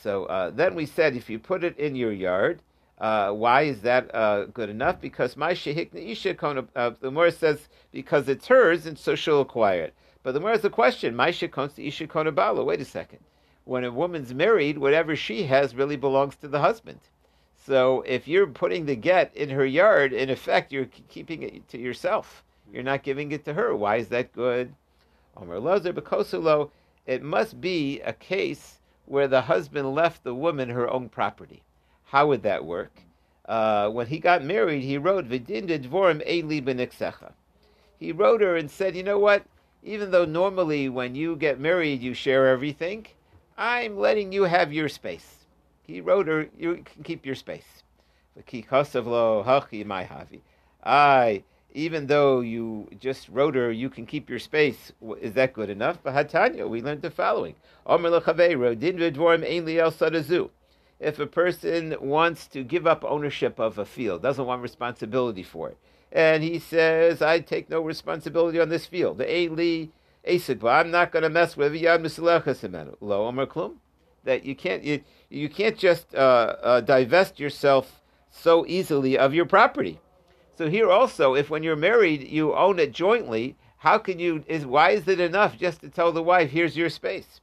So 0.02 0.24
uh, 0.26 0.50
then 0.50 0.74
we 0.74 0.86
said 0.86 1.14
if 1.14 1.30
you 1.30 1.38
put 1.38 1.62
it 1.62 1.78
in 1.78 1.94
your 1.94 2.12
yard, 2.12 2.62
uh, 3.00 3.32
why 3.32 3.62
is 3.62 3.80
that 3.80 4.14
uh, 4.14 4.44
good 4.46 4.68
enough? 4.68 5.00
Because 5.00 5.36
my 5.36 5.52
shehikna 5.52 6.06
isha 6.06 6.36
uh, 6.76 6.90
the 6.90 7.08
Gemara 7.08 7.32
says 7.32 7.68
because 7.92 8.28
it's 8.28 8.46
hers 8.46 8.86
and 8.86 8.98
so 8.98 9.14
she'll 9.14 9.40
acquire 9.40 9.82
it. 9.82 9.94
But 10.22 10.32
the 10.32 10.40
Gemara 10.40 10.56
has 10.56 10.64
a 10.66 10.70
question: 10.70 11.16
my 11.16 11.30
shekons 11.30 11.78
isha 11.78 12.06
kona 12.06 12.30
bala. 12.30 12.62
Wait 12.62 12.80
a 12.80 12.84
second. 12.84 13.20
When 13.64 13.84
a 13.84 13.90
woman's 13.90 14.34
married, 14.34 14.76
whatever 14.76 15.16
she 15.16 15.44
has 15.44 15.74
really 15.74 15.96
belongs 15.96 16.36
to 16.36 16.48
the 16.48 16.60
husband. 16.60 17.00
So 17.54 18.02
if 18.02 18.28
you're 18.28 18.46
putting 18.46 18.84
the 18.84 18.96
get 18.96 19.34
in 19.34 19.48
her 19.50 19.64
yard, 19.64 20.12
in 20.12 20.28
effect, 20.28 20.72
you're 20.72 20.88
keeping 21.08 21.42
it 21.42 21.68
to 21.68 21.78
yourself. 21.78 22.44
You're 22.72 22.82
not 22.82 23.02
giving 23.02 23.32
it 23.32 23.44
to 23.46 23.54
her. 23.54 23.74
Why 23.74 23.96
is 23.96 24.08
that 24.08 24.32
good? 24.32 24.74
Omer 25.36 25.58
Lozer 25.58 25.92
Bekosulo, 25.92 26.70
it 27.06 27.22
must 27.22 27.60
be 27.60 28.00
a 28.00 28.12
case 28.12 28.80
where 29.06 29.28
the 29.28 29.42
husband 29.42 29.94
left 29.94 30.22
the 30.22 30.34
woman 30.34 30.68
her 30.68 30.90
own 30.90 31.08
property. 31.08 31.62
How 32.10 32.26
would 32.26 32.42
that 32.42 32.64
work? 32.64 32.90
Uh, 33.46 33.88
when 33.88 34.08
he 34.08 34.18
got 34.18 34.42
married, 34.42 34.82
he 34.82 34.98
wrote 34.98 35.28
Vidinda 35.28 35.78
Dvorim 35.78 36.26
Eli 36.28 36.60
Benixecha. 36.60 37.32
He 38.00 38.10
wrote 38.10 38.40
her 38.40 38.56
and 38.56 38.68
said, 38.68 38.96
you 38.96 39.04
know 39.04 39.20
what? 39.20 39.44
Even 39.84 40.10
though 40.10 40.24
normally 40.24 40.88
when 40.88 41.14
you 41.14 41.36
get 41.36 41.60
married 41.60 42.02
you 42.02 42.12
share 42.12 42.48
everything, 42.48 43.06
I'm 43.56 43.96
letting 43.96 44.32
you 44.32 44.42
have 44.42 44.72
your 44.72 44.88
space. 44.88 45.46
He 45.84 46.00
wrote 46.00 46.26
her, 46.26 46.48
you 46.58 46.82
can 46.84 47.04
keep 47.04 47.24
your 47.24 47.36
space. 47.36 47.84
I, 50.82 51.44
even 51.72 52.06
though 52.08 52.40
you 52.40 52.88
just 52.98 53.28
wrote 53.28 53.54
her, 53.54 53.70
you 53.70 53.88
can 53.88 54.04
keep 54.04 54.28
your 54.28 54.40
space. 54.40 54.90
Is 55.20 55.34
that 55.34 55.52
good 55.52 55.70
enough? 55.70 55.98
But 56.02 56.14
Hatanya, 56.14 56.68
we 56.68 56.82
learned 56.82 57.02
the 57.02 57.10
following. 57.10 57.54
If 61.00 61.18
a 61.18 61.26
person 61.26 61.96
wants 62.00 62.46
to 62.48 62.62
give 62.62 62.86
up 62.86 63.04
ownership 63.04 63.58
of 63.58 63.78
a 63.78 63.86
field, 63.86 64.22
doesn't 64.22 64.44
want 64.44 64.62
responsibility 64.62 65.42
for 65.42 65.70
it, 65.70 65.78
and 66.12 66.44
he 66.44 66.58
says, 66.58 67.22
I 67.22 67.40
take 67.40 67.70
no 67.70 67.80
responsibility 67.80 68.60
on 68.60 68.68
this 68.68 68.86
field. 68.86 69.18
The 69.18 69.34
Eli 69.34 69.86
I'm 70.26 70.90
not 70.90 71.12
going 71.12 71.22
to 71.22 71.30
mess 71.30 71.56
with 71.56 71.72
Yad 71.72 72.96
Lo 73.00 73.46
Klum. 73.46 73.76
That 74.24 74.44
you 74.44 74.54
can't 74.54 74.84
you, 74.84 75.02
you 75.30 75.48
can't 75.48 75.78
just 75.78 76.14
uh, 76.14 76.56
uh, 76.62 76.80
divest 76.82 77.40
yourself 77.40 78.02
so 78.30 78.66
easily 78.66 79.16
of 79.16 79.32
your 79.32 79.46
property. 79.46 79.98
So 80.58 80.68
here 80.68 80.90
also, 80.90 81.34
if 81.34 81.48
when 81.48 81.62
you're 81.62 81.74
married 81.74 82.28
you 82.28 82.54
own 82.54 82.78
it 82.78 82.92
jointly, 82.92 83.56
how 83.78 83.96
can 83.96 84.18
you? 84.18 84.44
Is 84.46 84.66
why 84.66 84.90
is 84.90 85.08
it 85.08 85.20
enough 85.20 85.56
just 85.56 85.80
to 85.80 85.88
tell 85.88 86.12
the 86.12 86.22
wife, 86.22 86.50
"Here's 86.50 86.76
your 86.76 86.90
space"? 86.90 87.40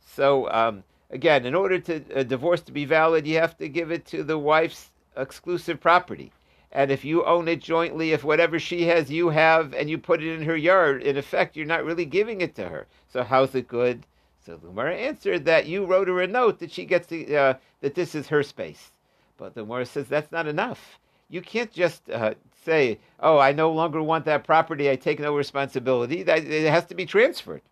So 0.00 0.50
um, 0.50 0.82
again, 1.14 1.46
in 1.46 1.54
order 1.54 1.78
to 1.78 2.02
a 2.12 2.24
divorce 2.24 2.60
to 2.62 2.72
be 2.72 2.84
valid, 2.84 3.26
you 3.26 3.38
have 3.38 3.56
to 3.58 3.68
give 3.68 3.90
it 3.90 4.04
to 4.06 4.22
the 4.24 4.36
wife's 4.36 4.90
exclusive 5.16 5.80
property. 5.80 6.32
And 6.72 6.90
if 6.90 7.04
you 7.04 7.24
own 7.24 7.46
it 7.46 7.62
jointly, 7.62 8.10
if 8.10 8.24
whatever 8.24 8.58
she 8.58 8.86
has 8.88 9.10
you 9.10 9.28
have, 9.28 9.72
and 9.72 9.88
you 9.88 9.96
put 9.96 10.22
it 10.22 10.34
in 10.34 10.42
her 10.42 10.56
yard, 10.56 11.02
in 11.04 11.16
effect, 11.16 11.56
you're 11.56 11.66
not 11.66 11.84
really 11.84 12.04
giving 12.04 12.40
it 12.40 12.56
to 12.56 12.68
her. 12.68 12.88
So 13.08 13.22
how's 13.22 13.54
it 13.54 13.68
good? 13.68 14.04
So 14.44 14.58
Gemara 14.58 14.96
answered 14.96 15.44
that 15.44 15.66
you 15.66 15.86
wrote 15.86 16.08
her 16.08 16.20
a 16.20 16.26
note 16.26 16.58
that 16.58 16.72
she 16.72 16.84
gets 16.84 17.06
the, 17.06 17.34
uh, 17.36 17.54
that 17.80 17.94
this 17.94 18.14
is 18.16 18.26
her 18.26 18.42
space. 18.42 18.90
But 19.38 19.54
Gemara 19.54 19.86
says 19.86 20.08
that's 20.08 20.32
not 20.32 20.48
enough. 20.48 20.98
You 21.30 21.40
can't 21.40 21.72
just 21.72 22.10
uh, 22.10 22.34
say, 22.64 22.98
"Oh, 23.20 23.38
I 23.38 23.52
no 23.52 23.72
longer 23.72 24.02
want 24.02 24.26
that 24.26 24.44
property. 24.44 24.90
I 24.90 24.96
take 24.96 25.18
no 25.18 25.34
responsibility." 25.34 26.22
That 26.22 26.44
it 26.44 26.70
has 26.70 26.84
to 26.86 26.94
be 26.94 27.06
transferred. 27.06 27.62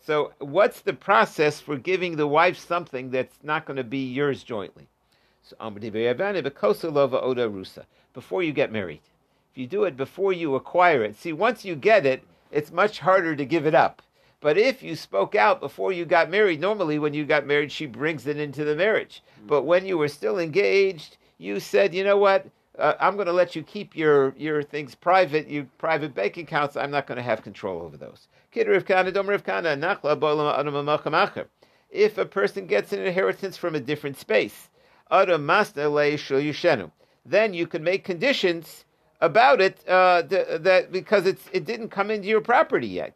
So, 0.00 0.32
what's 0.38 0.80
the 0.80 0.92
process 0.94 1.60
for 1.60 1.76
giving 1.76 2.16
the 2.16 2.26
wife 2.26 2.58
something 2.58 3.10
that's 3.10 3.38
not 3.42 3.66
going 3.66 3.76
to 3.76 3.84
be 3.84 4.10
yours 4.10 4.42
jointly? 4.42 4.88
So, 5.42 5.56
before 8.14 8.42
you 8.42 8.52
get 8.52 8.72
married. 8.72 9.00
If 9.52 9.58
you 9.58 9.66
do 9.66 9.84
it 9.84 9.96
before 9.96 10.32
you 10.32 10.54
acquire 10.54 11.02
it, 11.04 11.16
see, 11.16 11.32
once 11.32 11.64
you 11.64 11.74
get 11.74 12.06
it, 12.06 12.22
it's 12.50 12.72
much 12.72 13.00
harder 13.00 13.36
to 13.36 13.44
give 13.44 13.66
it 13.66 13.74
up. 13.74 14.02
But 14.40 14.56
if 14.56 14.82
you 14.82 14.94
spoke 14.94 15.34
out 15.34 15.60
before 15.60 15.92
you 15.92 16.04
got 16.04 16.30
married, 16.30 16.60
normally 16.60 16.98
when 16.98 17.12
you 17.12 17.24
got 17.24 17.46
married, 17.46 17.72
she 17.72 17.86
brings 17.86 18.26
it 18.26 18.38
into 18.38 18.64
the 18.64 18.76
marriage. 18.76 19.22
Mm-hmm. 19.36 19.48
But 19.48 19.62
when 19.62 19.84
you 19.84 19.98
were 19.98 20.08
still 20.08 20.38
engaged, 20.38 21.16
you 21.38 21.60
said, 21.60 21.94
you 21.94 22.04
know 22.04 22.16
what? 22.16 22.46
Uh, 22.78 22.94
I'm 23.00 23.16
going 23.16 23.26
to 23.26 23.32
let 23.32 23.56
you 23.56 23.62
keep 23.62 23.96
your, 23.96 24.34
your 24.36 24.62
things 24.62 24.94
private, 24.94 25.48
your 25.48 25.64
private 25.78 26.14
bank 26.14 26.36
accounts. 26.36 26.76
I'm 26.76 26.90
not 26.90 27.06
going 27.06 27.16
to 27.16 27.22
have 27.22 27.42
control 27.42 27.82
over 27.82 27.96
those. 27.96 28.28
If 31.90 32.18
a 32.18 32.24
person 32.26 32.66
gets 32.66 32.92
an 32.92 33.00
inheritance 33.00 33.56
from 33.56 33.74
a 33.74 33.80
different 33.80 34.16
space, 34.18 34.68
then 37.26 37.54
you 37.54 37.66
can 37.66 37.82
make 37.82 38.04
conditions 38.04 38.84
about 39.20 39.60
it 39.60 39.82
uh, 39.88 40.22
th- 40.22 40.62
that 40.62 40.92
because 40.92 41.26
it's 41.26 41.44
it 41.52 41.64
didn't 41.64 41.88
come 41.88 42.10
into 42.10 42.28
your 42.28 42.40
property 42.40 42.86
yet. 42.86 43.14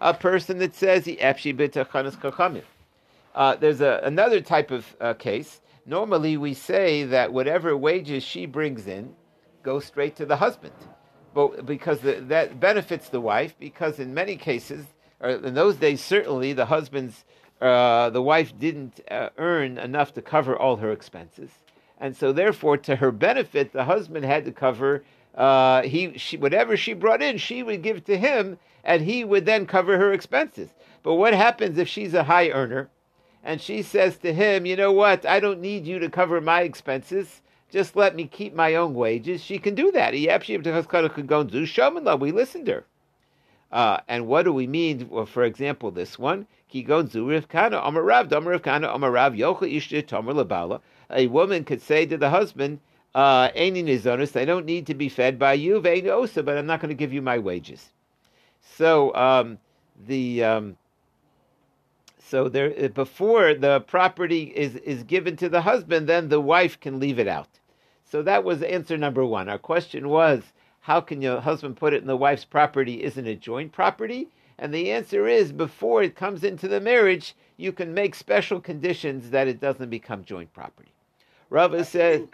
A 0.00 0.14
person 0.14 0.58
that 0.58 0.74
says 0.74 1.04
he. 1.04 1.18
Uh, 3.34 3.56
there's 3.56 3.80
a, 3.82 4.00
another 4.04 4.40
type 4.40 4.70
of 4.70 4.96
uh, 5.00 5.14
case. 5.14 5.60
Normally, 5.86 6.36
we 6.36 6.54
say 6.54 7.04
that 7.04 7.32
whatever 7.32 7.76
wages 7.76 8.22
she 8.22 8.46
brings 8.46 8.86
in 8.86 9.14
go 9.62 9.80
straight 9.80 10.16
to 10.16 10.26
the 10.26 10.36
husband, 10.36 10.74
but 11.32 11.64
because 11.64 12.00
the, 12.00 12.14
that 12.28 12.60
benefits 12.60 13.08
the 13.08 13.20
wife. 13.20 13.54
Because 13.58 13.98
in 13.98 14.12
many 14.12 14.36
cases, 14.36 14.84
or 15.20 15.30
in 15.30 15.54
those 15.54 15.76
days, 15.76 16.00
certainly 16.00 16.52
the 16.52 16.66
husband's 16.66 17.24
uh, 17.60 18.10
the 18.10 18.22
wife 18.22 18.58
didn't 18.58 19.00
uh, 19.10 19.30
earn 19.38 19.78
enough 19.78 20.12
to 20.14 20.22
cover 20.22 20.56
all 20.56 20.76
her 20.76 20.92
expenses 20.92 21.50
and 21.98 22.16
so 22.16 22.32
therefore, 22.32 22.76
to 22.78 22.96
her 22.96 23.10
benefit, 23.10 23.72
the 23.72 23.84
husband 23.84 24.24
had 24.24 24.44
to 24.44 24.52
cover. 24.52 25.04
Uh, 25.34 25.82
he, 25.82 26.16
she, 26.18 26.36
whatever 26.36 26.76
she 26.76 26.92
brought 26.92 27.22
in, 27.22 27.38
she 27.38 27.62
would 27.62 27.82
give 27.82 28.04
to 28.04 28.18
him, 28.18 28.58
and 28.84 29.02
he 29.02 29.24
would 29.24 29.46
then 29.46 29.66
cover 29.66 29.96
her 29.96 30.12
expenses. 30.12 30.70
But 31.02 31.14
what 31.14 31.34
happens 31.34 31.78
if 31.78 31.88
she's 31.88 32.14
a 32.14 32.24
high 32.24 32.50
earner, 32.50 32.90
and 33.46 33.60
she 33.60 33.80
says 33.80 34.18
to 34.18 34.34
him, 34.34 34.66
"You 34.66 34.74
know 34.76 34.92
what? 34.92 35.24
I 35.24 35.40
don't 35.40 35.60
need 35.60 35.86
you 35.86 35.98
to 36.00 36.10
cover 36.10 36.40
my 36.40 36.62
expenses. 36.62 37.40
Just 37.70 37.94
let 37.96 38.16
me 38.16 38.26
keep 38.26 38.54
my 38.54 38.74
own 38.74 38.92
wages." 38.92 39.42
She 39.42 39.58
can 39.58 39.76
do 39.76 39.90
that. 39.92 40.12
We 40.12 40.28
listened 42.32 42.68
her. 42.68 42.84
Uh, 43.72 43.98
and 44.08 44.26
what 44.26 44.42
do 44.42 44.52
we 44.52 44.66
mean? 44.66 45.08
Well, 45.08 45.24
for 45.26 45.44
example, 45.44 45.90
this 45.90 46.18
one, 46.18 46.46
a 46.74 46.82
woman 51.28 51.64
could 51.64 51.82
say 51.82 52.06
to 52.06 52.16
the 52.16 52.30
husband, 52.30 52.80
uh, 53.14 53.48
I 53.54 54.44
don't 54.44 54.66
need 54.66 54.86
to 54.86 54.94
be 54.94 55.08
fed 55.08 55.38
by 55.38 55.52
you, 55.54 55.80
but 55.80 55.96
I'm 55.96 56.66
not 56.66 56.80
going 56.80 56.88
to 56.88 56.94
give 56.94 57.12
you 57.12 57.22
my 57.22 57.38
wages. 57.38 57.90
So 58.60 59.14
um, 59.14 59.58
the 60.06 60.44
um, 60.44 60.76
so 62.28 62.48
there 62.48 62.74
uh, 62.82 62.88
before 62.88 63.54
the 63.54 63.80
property 63.80 64.52
is 64.54 64.74
is 64.76 65.04
given 65.04 65.36
to 65.36 65.48
the 65.48 65.60
husband, 65.60 66.08
then 66.08 66.28
the 66.28 66.40
wife 66.40 66.80
can 66.80 66.98
leave 66.98 67.20
it 67.20 67.28
out. 67.28 67.60
So 68.04 68.22
that 68.22 68.42
was 68.42 68.62
answer 68.62 68.96
number 68.96 69.24
one. 69.24 69.48
Our 69.48 69.58
question 69.58 70.08
was, 70.08 70.52
how 70.80 71.00
can 71.00 71.22
your 71.22 71.40
husband 71.40 71.76
put 71.76 71.92
it 71.92 72.00
in 72.00 72.08
the 72.08 72.16
wife's 72.16 72.44
property? 72.44 73.04
Isn't 73.04 73.26
it 73.26 73.40
joint 73.40 73.72
property? 73.72 74.28
And 74.58 74.72
the 74.72 74.90
answer 74.90 75.28
is, 75.28 75.52
before 75.52 76.02
it 76.02 76.16
comes 76.16 76.42
into 76.42 76.66
the 76.66 76.80
marriage, 76.80 77.34
you 77.56 77.72
can 77.72 77.94
make 77.94 78.14
special 78.14 78.60
conditions 78.60 79.30
that 79.30 79.48
it 79.48 79.60
doesn't 79.60 79.90
become 79.90 80.24
joint 80.24 80.52
property. 80.52 80.92
Rava 81.50 81.84
said, 81.84 82.28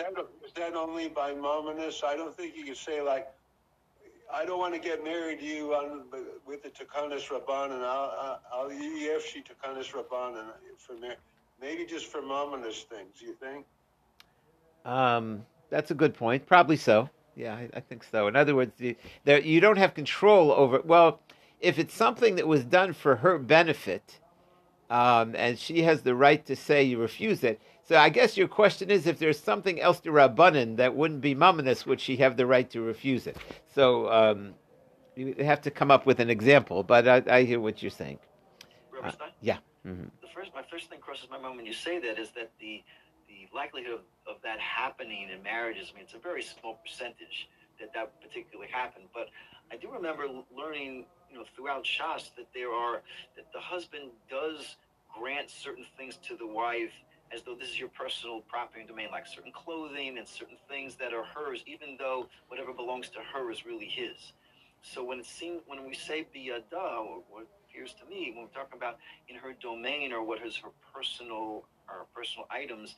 Is 0.45 0.53
that 0.55 0.75
only 0.75 1.09
by 1.09 1.33
mominus? 1.33 2.03
I 2.05 2.17
don't 2.17 2.35
think 2.35 2.57
you 2.57 2.65
can 2.65 2.75
say 2.75 3.03
like, 3.03 3.29
I 4.33 4.45
don't 4.47 4.59
want 4.59 4.75
to 4.75 4.81
get 4.81 5.05
married 5.05 5.41
to 5.41 5.47
you 5.47 5.75
on, 5.75 6.05
with 6.47 6.63
the 6.63 6.71
Takanas 6.71 7.29
Rabban, 7.29 7.73
and 7.73 7.85
I'll, 7.85 8.41
I'll 8.53 8.69
EFC 8.71 9.45
Takanas 9.45 9.93
Rabban 9.93 10.39
and 10.39 10.49
for 10.79 10.95
maybe 11.61 11.85
just 11.85 12.07
for 12.07 12.23
mominus 12.23 12.85
things. 12.85 13.21
You 13.21 13.35
think? 13.35 13.67
Um, 14.85 15.45
that's 15.71 15.91
a 15.91 15.95
good 15.95 16.15
point. 16.15 16.47
Probably 16.47 16.77
so. 16.77 17.09
Yeah, 17.37 17.55
I, 17.55 17.69
I 17.75 17.81
think 17.81 18.05
so. 18.05 18.27
In 18.27 18.37
other 18.37 18.55
words, 18.55 18.73
the, 18.79 18.97
there, 19.25 19.41
you 19.41 19.61
don't 19.61 19.79
have 19.79 19.95
control 19.95 20.53
over. 20.53 20.81
Well, 20.85 21.21
if 21.61 21.79
it's 21.79 21.95
something 21.95 22.37
that 22.37 22.47
was 22.47 22.65
done 22.65 22.93
for 22.93 23.17
her 23.17 23.39
benefit, 23.39 24.19
um, 24.91 25.35
and 25.37 25.59
she 25.59 25.83
has 25.83 26.03
the 26.03 26.15
right 26.15 26.45
to 26.47 26.57
say 26.57 26.83
you 26.83 26.99
refuse 26.99 27.43
it. 27.45 27.61
So 27.85 27.97
I 27.97 28.09
guess 28.11 28.37
your 28.37 28.49
question 28.49 28.91
is 28.91 29.07
if 29.07 29.19
there's 29.19 29.39
something 29.39 29.81
else 29.81 30.01
to 30.01 30.11
Rabbanan 30.11 30.77
that 30.77 30.95
wouldn't 30.95 31.21
be 31.21 31.35
Mamonis, 31.35 31.85
would 31.85 32.01
she 32.01 32.17
have 32.19 32.37
the 32.37 32.47
right 32.47 32.71
to 32.71 32.81
refuse 32.81 33.27
it? 33.27 33.37
So 33.75 34.11
um, 34.11 34.55
you 35.17 35.35
have 35.41 35.61
to 35.63 35.71
come 35.71 35.91
up 35.91 36.07
with 36.07 36.21
an 36.21 36.31
example, 36.31 36.85
but 36.85 37.09
I, 37.09 37.23
I 37.27 37.43
hear 37.43 37.59
what 37.59 37.83
you're 37.83 37.91
saying. 37.91 38.19
Uh, 39.03 39.11
yeah. 39.41 39.59
Mm-hmm. 39.87 40.05
The 40.21 40.29
first, 40.33 40.53
my 40.55 40.63
first 40.71 40.89
thing 40.89 41.01
crosses 41.01 41.29
my 41.29 41.39
mind 41.39 41.57
when 41.57 41.67
you 41.67 41.73
say 41.73 41.99
that 41.99 42.19
is 42.19 42.31
that 42.31 42.51
the 42.61 42.83
the 43.29 43.49
likelihood 43.57 43.95
of, 43.95 44.01
of 44.37 44.43
that 44.43 44.61
happening 44.61 45.29
in 45.35 45.43
marriages, 45.43 45.91
I 45.91 45.97
mean, 45.97 46.05
it's 46.05 46.15
a 46.15 46.19
very 46.19 46.43
small 46.43 46.79
percentage 46.85 47.49
that 47.81 47.93
that 47.95 48.21
particularly 48.21 48.71
happened. 48.71 49.07
But 49.13 49.29
I 49.73 49.77
do 49.77 49.91
remember 49.91 50.27
learning, 50.57 51.07
you 51.31 51.39
know, 51.39 51.45
throughout 51.57 51.85
Shas 51.85 52.31
that 52.37 52.47
there 52.55 52.71
are 52.71 53.03
that 53.37 53.47
the 53.53 53.61
husband 53.61 54.11
does 54.31 54.77
grant 55.19 55.51
certain 55.51 55.87
things 55.97 56.19
to 56.29 56.37
the 56.37 56.47
wife 56.47 56.93
as 57.35 57.43
though 57.43 57.55
this 57.55 57.71
is 57.71 57.79
your 57.79 57.89
personal 57.89 58.41
property 58.43 58.81
and 58.81 58.89
domain, 58.89 59.09
like 59.11 59.27
certain 59.27 59.53
clothing 59.53 60.19
and 60.19 60.27
certain 60.27 60.57
things 60.69 60.97
that 60.97 61.13
are 61.13 61.25
hers, 61.25 61.63
even 61.67 61.97
though 61.99 62.29
whatever 62.49 62.73
belongs 62.73 63.09
to 63.11 63.19
her 63.33 63.51
is 63.51 63.65
really 63.65 63.87
his. 63.87 64.33
So 64.83 65.05
when 65.05 65.21
it 65.21 65.27
seems, 65.27 65.63
when 65.67 65.87
we 65.87 65.95
say 65.95 66.27
biyada, 66.35 66.73
or 66.73 67.23
what 67.31 67.47
appears 67.65 67.95
to 67.95 68.05
me, 68.07 68.33
when 68.35 68.45
we're 68.45 68.51
talking 68.51 68.77
about 68.77 68.99
in 69.29 69.37
her 69.37 69.55
domain 69.63 70.13
or 70.13 70.23
what 70.23 70.45
is 70.45 70.57
her 70.57 70.71
personal 70.93 71.65
or 71.89 72.07
personal 72.15 72.47
items, 72.51 72.97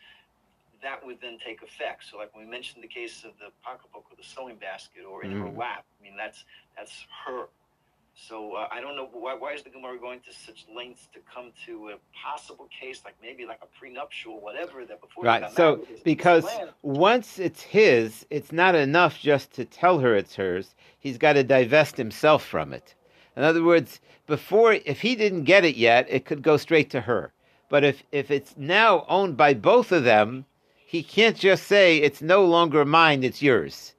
that 0.83 1.05
would 1.05 1.20
then 1.20 1.38
take 1.44 1.62
effect. 1.62 2.05
So 2.11 2.18
like 2.18 2.35
when 2.35 2.44
we 2.44 2.51
mentioned 2.51 2.83
the 2.83 2.88
case 2.88 3.25
of 3.25 3.33
the 3.38 3.53
pocketbook 3.62 4.05
or 4.11 4.16
the 4.16 4.25
sewing 4.25 4.57
basket 4.57 5.05
or 5.09 5.25
in 5.25 5.33
mm. 5.33 5.40
her 5.40 5.59
lap, 5.59 5.85
I 6.01 6.03
mean 6.03 6.16
that's 6.16 6.44
that's 6.77 7.07
her. 7.27 7.47
So 8.16 8.53
uh, 8.53 8.68
I 8.70 8.81
don't 8.81 8.96
know 8.96 9.09
why, 9.12 9.35
why 9.35 9.53
is 9.55 9.62
the 9.62 9.70
Gemara 9.70 9.98
going 9.98 10.20
to 10.20 10.33
such 10.33 10.66
lengths 10.74 11.09
to 11.14 11.20
come 11.33 11.53
to 11.66 11.90
a 11.90 11.96
possible 12.16 12.68
case 12.81 13.03
like 13.05 13.16
maybe 13.20 13.44
like 13.44 13.61
a 13.61 13.79
prenuptial 13.79 14.40
whatever 14.40 14.85
that 14.85 15.00
before 15.00 15.24
right. 15.24 15.50
So 15.50 15.85
because 16.05 16.46
once 16.83 17.38
it's 17.38 17.62
his, 17.62 18.24
it's 18.31 18.53
not 18.53 18.77
enough 18.77 19.18
just 19.18 19.53
to 19.55 19.64
tell 19.64 19.98
her 19.98 20.14
it's 20.14 20.37
hers. 20.37 20.74
He's 20.98 21.18
got 21.18 21.33
to 21.33 21.42
divest 21.42 21.96
himself 21.96 22.44
from 22.44 22.72
it. 22.72 22.94
In 23.37 23.42
other 23.42 23.64
words, 23.64 24.00
before 24.27 24.74
if 24.74 25.00
he 25.00 25.16
didn't 25.16 25.44
get 25.44 25.64
it 25.64 25.77
yet, 25.77 26.07
it 26.09 26.24
could 26.24 26.42
go 26.42 26.57
straight 26.57 26.90
to 26.90 27.00
her. 27.03 27.33
But 27.68 27.83
if 27.83 28.05
if 28.12 28.31
it's 28.31 28.55
now 28.57 29.05
owned 29.09 29.37
by 29.37 29.55
both 29.55 29.90
of 29.90 30.05
them, 30.05 30.44
he 30.87 31.03
can't 31.03 31.37
just 31.37 31.64
say 31.64 31.96
it's 31.96 32.22
no 32.22 32.44
longer 32.44 32.85
mine, 32.85 33.24
it's 33.24 33.42
yours. 33.42 33.93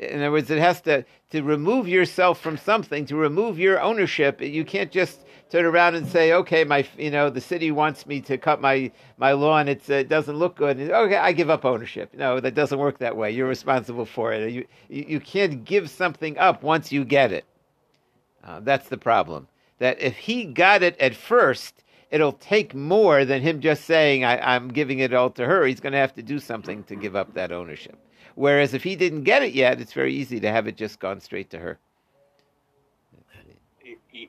In 0.00 0.20
other 0.20 0.30
words, 0.30 0.50
it 0.50 0.58
has 0.58 0.80
to 0.82 1.04
to 1.30 1.42
remove 1.42 1.86
yourself 1.86 2.40
from 2.40 2.56
something, 2.56 3.04
to 3.06 3.16
remove 3.16 3.58
your 3.58 3.80
ownership. 3.80 4.40
You 4.40 4.64
can't 4.64 4.90
just 4.90 5.20
turn 5.50 5.66
around 5.66 5.94
and 5.94 6.06
say, 6.08 6.32
"Okay, 6.32 6.64
my 6.64 6.86
you 6.96 7.10
know 7.10 7.28
the 7.28 7.40
city 7.40 7.70
wants 7.70 8.06
me 8.06 8.20
to 8.22 8.38
cut 8.38 8.62
my 8.62 8.90
my 9.18 9.32
lawn. 9.32 9.68
It's, 9.68 9.90
uh, 9.90 9.94
it 9.94 10.08
doesn't 10.08 10.36
look 10.36 10.56
good. 10.56 10.80
Okay, 10.80 11.16
I 11.16 11.32
give 11.32 11.50
up 11.50 11.66
ownership." 11.66 12.14
No, 12.14 12.40
that 12.40 12.54
doesn't 12.54 12.78
work 12.78 12.98
that 12.98 13.16
way. 13.16 13.30
You're 13.30 13.48
responsible 13.48 14.06
for 14.06 14.32
it. 14.32 14.50
You 14.50 14.66
you 14.88 15.20
can't 15.20 15.64
give 15.64 15.90
something 15.90 16.38
up 16.38 16.62
once 16.62 16.90
you 16.90 17.04
get 17.04 17.30
it. 17.32 17.44
Uh, 18.42 18.60
that's 18.60 18.88
the 18.88 18.98
problem. 18.98 19.48
That 19.80 20.00
if 20.00 20.16
he 20.16 20.46
got 20.46 20.82
it 20.82 20.98
at 20.98 21.14
first, 21.14 21.84
it'll 22.10 22.32
take 22.32 22.74
more 22.74 23.24
than 23.24 23.42
him 23.42 23.60
just 23.60 23.84
saying, 23.84 24.24
I, 24.24 24.56
am 24.56 24.68
giving 24.68 24.98
it 24.98 25.14
all 25.14 25.30
to 25.30 25.46
her. 25.46 25.64
He's 25.66 25.80
going 25.80 25.92
to 25.92 25.98
have 25.98 26.14
to 26.14 26.22
do 26.22 26.38
something 26.38 26.84
to 26.84 26.96
give 26.96 27.16
up 27.16 27.34
that 27.34 27.52
ownership. 27.52 27.98
Whereas 28.40 28.72
if 28.72 28.82
he 28.82 28.96
didn't 28.96 29.24
get 29.24 29.42
it 29.42 29.52
yet, 29.52 29.82
it's 29.82 29.92
very 29.92 30.14
easy 30.14 30.40
to 30.40 30.50
have 30.50 30.66
it 30.66 30.74
just 30.74 30.98
gone 30.98 31.20
straight 31.20 31.50
to 31.50 31.58
her. 31.58 31.78
You, 33.84 34.28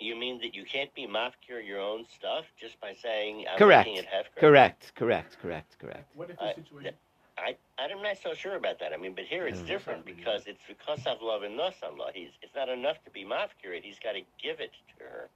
you, 0.00 0.16
mean 0.16 0.40
that 0.40 0.54
you 0.54 0.64
can't 0.64 0.92
be 0.94 1.06
mafkir 1.06 1.62
your 1.62 1.80
own 1.80 2.06
stuff 2.16 2.46
just 2.58 2.80
by 2.80 2.94
saying 2.94 3.44
I'm 3.52 3.58
correct. 3.58 3.88
making 3.88 4.02
it 4.02 4.08
hefker? 4.08 4.40
Correct, 4.40 4.92
correct, 4.94 5.36
correct, 5.42 5.76
correct. 5.78 6.16
What 6.16 6.30
if 6.30 6.38
the 6.38 6.54
situation... 6.54 6.94
I, 7.36 7.56
I'm 7.78 8.02
not 8.02 8.16
so 8.22 8.32
sure 8.32 8.56
about 8.56 8.78
that. 8.78 8.94
I 8.94 8.96
mean, 8.96 9.12
but 9.14 9.24
here 9.24 9.46
it's 9.46 9.60
different 9.60 10.06
because 10.06 10.44
it's 10.46 10.62
because 10.66 11.06
of 11.06 11.20
love 11.20 11.42
and 11.42 11.54
nos 11.54 11.74
law. 11.98 12.08
He's 12.14 12.30
it's 12.40 12.54
not 12.54 12.70
enough 12.70 12.96
to 13.04 13.10
be 13.10 13.22
mafkir 13.22 13.76
it. 13.76 13.84
He's 13.84 13.98
got 14.02 14.12
to 14.12 14.20
give 14.42 14.60
it 14.60 14.70
to 14.96 15.04
her. 15.04 15.28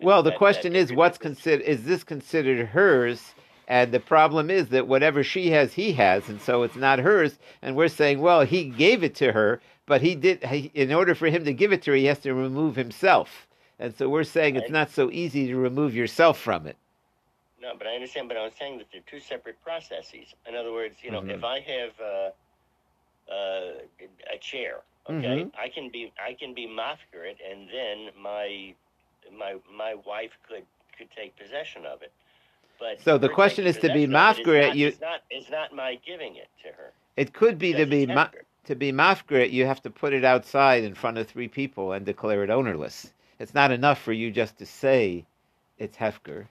Well, 0.00 0.22
the 0.22 0.30
question 0.30 0.76
is, 0.76 0.92
what's 0.92 1.18
considered? 1.18 1.64
Is 1.64 1.82
this 1.82 2.04
considered 2.04 2.68
hers? 2.68 3.34
And 3.68 3.92
the 3.92 4.00
problem 4.00 4.50
is 4.50 4.68
that 4.68 4.86
whatever 4.86 5.24
she 5.24 5.50
has, 5.50 5.72
he 5.72 5.92
has, 5.94 6.28
and 6.28 6.40
so 6.40 6.62
it's 6.62 6.76
not 6.76 7.00
hers. 7.00 7.38
And 7.62 7.74
we're 7.74 7.88
saying, 7.88 8.20
well, 8.20 8.42
he 8.42 8.64
gave 8.64 9.02
it 9.02 9.16
to 9.16 9.32
her, 9.32 9.60
but 9.86 10.02
he 10.02 10.14
did. 10.14 10.44
He, 10.44 10.70
in 10.74 10.92
order 10.92 11.14
for 11.14 11.26
him 11.26 11.44
to 11.44 11.52
give 11.52 11.72
it 11.72 11.82
to 11.82 11.90
her, 11.90 11.96
he 11.96 12.04
has 12.04 12.20
to 12.20 12.32
remove 12.32 12.76
himself. 12.76 13.48
And 13.78 13.94
so 13.94 14.08
we're 14.08 14.24
saying 14.24 14.56
it's 14.56 14.70
not 14.70 14.90
so 14.90 15.10
easy 15.10 15.48
to 15.48 15.56
remove 15.56 15.94
yourself 15.94 16.38
from 16.38 16.66
it. 16.66 16.76
No, 17.60 17.72
but 17.76 17.86
I 17.86 17.94
understand. 17.94 18.28
But 18.28 18.36
I 18.36 18.44
was 18.44 18.52
saying 18.58 18.78
that 18.78 18.86
they're 18.92 19.02
two 19.06 19.20
separate 19.20 19.60
processes. 19.62 20.34
In 20.48 20.54
other 20.54 20.72
words, 20.72 20.96
you 21.02 21.10
know, 21.10 21.20
mm-hmm. 21.20 21.30
if 21.30 21.44
I 21.44 21.60
have 21.60 21.90
uh, 22.00 23.32
uh, 23.32 24.32
a 24.32 24.38
chair, 24.40 24.78
okay, 25.10 25.42
mm-hmm. 25.42 25.60
I 25.60 25.68
can 25.68 25.90
be 25.90 26.12
I 26.24 26.34
can 26.34 26.54
be 26.54 26.66
mafkir 26.68 27.24
it, 27.24 27.38
and 27.48 27.68
then 27.68 28.10
my 28.20 28.74
my 29.36 29.56
my 29.76 29.94
wife 30.06 30.38
could 30.48 30.64
could 30.96 31.08
take 31.16 31.36
possession 31.36 31.84
of 31.84 32.02
it. 32.02 32.12
But 32.78 33.00
so 33.00 33.18
the 33.18 33.28
question 33.28 33.66
is 33.66 33.76
to 33.78 33.92
be 33.92 34.06
mafkir 34.06 34.68
it. 34.70 34.76
You 34.76 34.88
it's 34.88 35.00
not 35.00 35.20
it's 35.30 35.50
not 35.50 35.74
my 35.74 35.98
giving 36.06 36.36
it 36.36 36.48
to 36.62 36.68
her. 36.68 36.92
It 37.16 37.32
could 37.32 37.58
be 37.58 37.72
to 37.74 37.86
be 37.86 38.06
ma- 38.06 38.28
to 38.64 38.74
be 38.74 38.92
mafkir. 38.92 39.50
You 39.50 39.66
have 39.66 39.82
to 39.82 39.90
put 39.90 40.12
it 40.12 40.24
outside 40.24 40.84
in 40.84 40.94
front 40.94 41.18
of 41.18 41.26
three 41.28 41.48
people 41.48 41.92
and 41.92 42.04
declare 42.04 42.44
it 42.44 42.50
ownerless. 42.50 43.12
It's 43.38 43.54
not 43.54 43.70
enough 43.70 44.00
for 44.00 44.12
you 44.12 44.30
just 44.30 44.58
to 44.58 44.66
say 44.66 45.24
it's 45.78 45.96
hefker. 45.96 46.46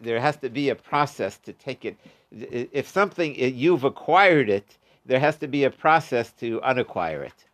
There 0.00 0.20
has 0.20 0.36
to 0.38 0.48
be 0.50 0.70
a 0.70 0.74
process 0.74 1.38
to 1.38 1.52
take 1.52 1.84
it. 1.84 1.96
If 2.32 2.88
something 2.88 3.34
you've 3.36 3.84
acquired 3.84 4.48
it, 4.50 4.76
there 5.06 5.20
has 5.20 5.36
to 5.36 5.48
be 5.48 5.64
a 5.64 5.70
process 5.70 6.32
to 6.32 6.60
unacquire 6.62 7.22
it. 7.22 7.44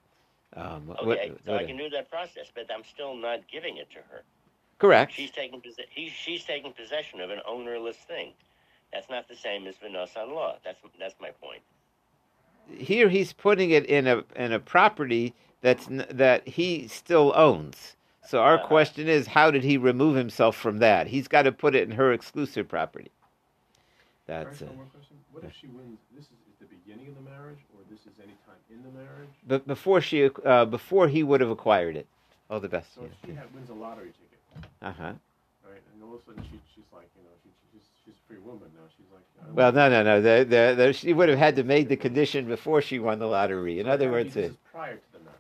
Um, 0.57 0.91
okay, 0.91 1.07
what, 1.07 1.19
so 1.45 1.53
what 1.53 1.63
I 1.63 1.67
can 1.67 1.77
do 1.77 1.91
that 1.91 2.11
process, 2.11 2.47
but 2.55 2.67
I'm 2.73 2.85
still 2.85 3.15
not 3.17 3.41
giving 3.51 3.77
it 3.77 3.91
to 3.91 3.99
her. 4.11 4.23
Correct. 4.79 5.13
She's 5.13 5.31
taking 5.31 5.63
he, 5.91 6.09
she's 6.09 6.45
taking 6.45 6.73
possession 6.73 7.21
of 7.21 7.31
an 7.31 7.41
ownerless 7.47 7.97
thing. 7.97 8.33
That's 8.93 9.09
not 9.11 9.29
the 9.29 9.37
same 9.37 9.67
as 9.67 9.75
Vinosan 9.77 10.35
law. 10.35 10.57
That's 10.65 10.79
that's 10.99 11.15
my 11.21 11.31
point. 11.31 11.63
Here 12.71 13.09
he's 13.09 13.33
putting 13.33 13.71
it 13.71 13.87
in 13.87 14.07
a 14.07 14.25
in 14.37 14.53
a 14.53 14.59
property 14.59 15.35
that's 15.61 15.87
that 16.11 16.47
he 16.47 16.89
still 16.89 17.33
owns. 17.35 17.97
So 18.27 18.41
our 18.41 18.55
uh-huh. 18.55 18.67
question 18.67 19.09
is, 19.09 19.27
how 19.27 19.51
did 19.51 19.65
he 19.65 19.77
remove 19.77 20.17
himself 20.17 20.57
from 20.57 20.79
that? 20.79 21.07
He's 21.07 21.29
got 21.29 21.43
to 21.43 21.53
put 21.53 21.75
it 21.75 21.83
in 21.89 21.95
her 21.95 22.13
exclusive 22.13 22.67
property. 22.67 23.11
That's 24.27 24.63
it. 24.63 24.71
What 25.31 25.45
if 25.45 25.53
she 25.55 25.67
wins? 25.67 25.99
This 26.15 26.25
is, 26.25 26.31
is 26.31 26.59
the 26.59 26.67
beginning 26.67 27.09
of 27.09 27.17
the 27.17 27.31
marriage, 27.31 27.59
or 27.75 27.81
this 27.91 28.01
is 28.01 28.19
any 28.19 28.33
time 28.47 28.57
in 28.71 28.83
the 28.83 28.99
marriage? 28.99 29.29
But 29.47 29.67
before 29.67 30.01
she, 30.01 30.31
uh, 30.45 30.65
before 30.65 31.09
he 31.09 31.23
would 31.23 31.41
have 31.43 31.51
acquired 31.51 31.97
it. 31.97 32.07
All 32.51 32.61
the 32.61 32.69
best. 32.69 32.95
So 32.95 33.01
yeah. 33.03 33.09
if 33.09 33.29
she 33.29 33.35
had, 33.35 33.53
wins 33.55 33.71
a 33.71 33.75
lottery 33.75 34.13
ticket 34.13 34.34
uh 34.83 34.93
huh. 34.93 35.13
Right, 35.65 35.81
and 35.93 36.03
all 36.03 36.15
of 36.15 36.21
a 36.21 36.25
sudden 36.25 36.43
she, 36.45 36.59
she's 36.75 36.85
like, 36.93 37.09
you 37.17 37.23
know, 37.25 37.31
she, 37.43 37.51
she's 37.73 37.83
she's 38.05 38.15
a 38.15 38.29
free 38.29 38.39
woman 38.39 38.69
now. 38.75 38.87
She's 38.97 39.07
like. 39.13 39.23
Well, 39.55 39.73
no, 39.73 39.89
no, 39.89 40.03
no. 40.03 40.21
The, 40.21 40.45
the, 40.45 40.75
the, 40.77 40.93
she 40.93 41.13
would 41.13 41.29
have 41.29 41.39
had 41.39 41.57
to 41.57 41.65
make 41.65 41.89
the 41.89 41.97
condition 41.97 42.47
before 42.47 42.81
she 42.83 42.99
won 42.99 43.19
the 43.19 43.27
lottery. 43.27 43.81
In 43.81 43.89
other 43.89 44.11
words, 44.11 44.37
it, 44.37 44.55
prior 44.73 44.95
to 44.97 45.01
the 45.13 45.19
marriage. 45.21 45.35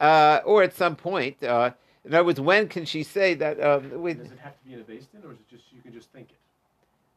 Uh, 0.00 0.40
or 0.44 0.62
at 0.62 0.74
some 0.74 0.96
point. 0.96 1.42
Uh, 1.42 1.70
in 2.04 2.14
other 2.14 2.24
words, 2.24 2.40
when 2.40 2.68
can 2.68 2.84
she 2.84 3.02
say 3.02 3.34
that? 3.34 3.62
Um, 3.62 4.02
with, 4.02 4.18
Does 4.18 4.32
it 4.32 4.38
have 4.38 4.58
to 4.58 4.64
be 4.66 4.74
in 4.74 4.80
a 4.80 4.82
beis 4.82 5.06
din, 5.12 5.22
or 5.24 5.32
is 5.32 5.38
it 5.38 5.48
just 5.48 5.64
you 5.72 5.80
can 5.82 5.92
just 5.92 6.10
think 6.10 6.30
it? 6.30 6.36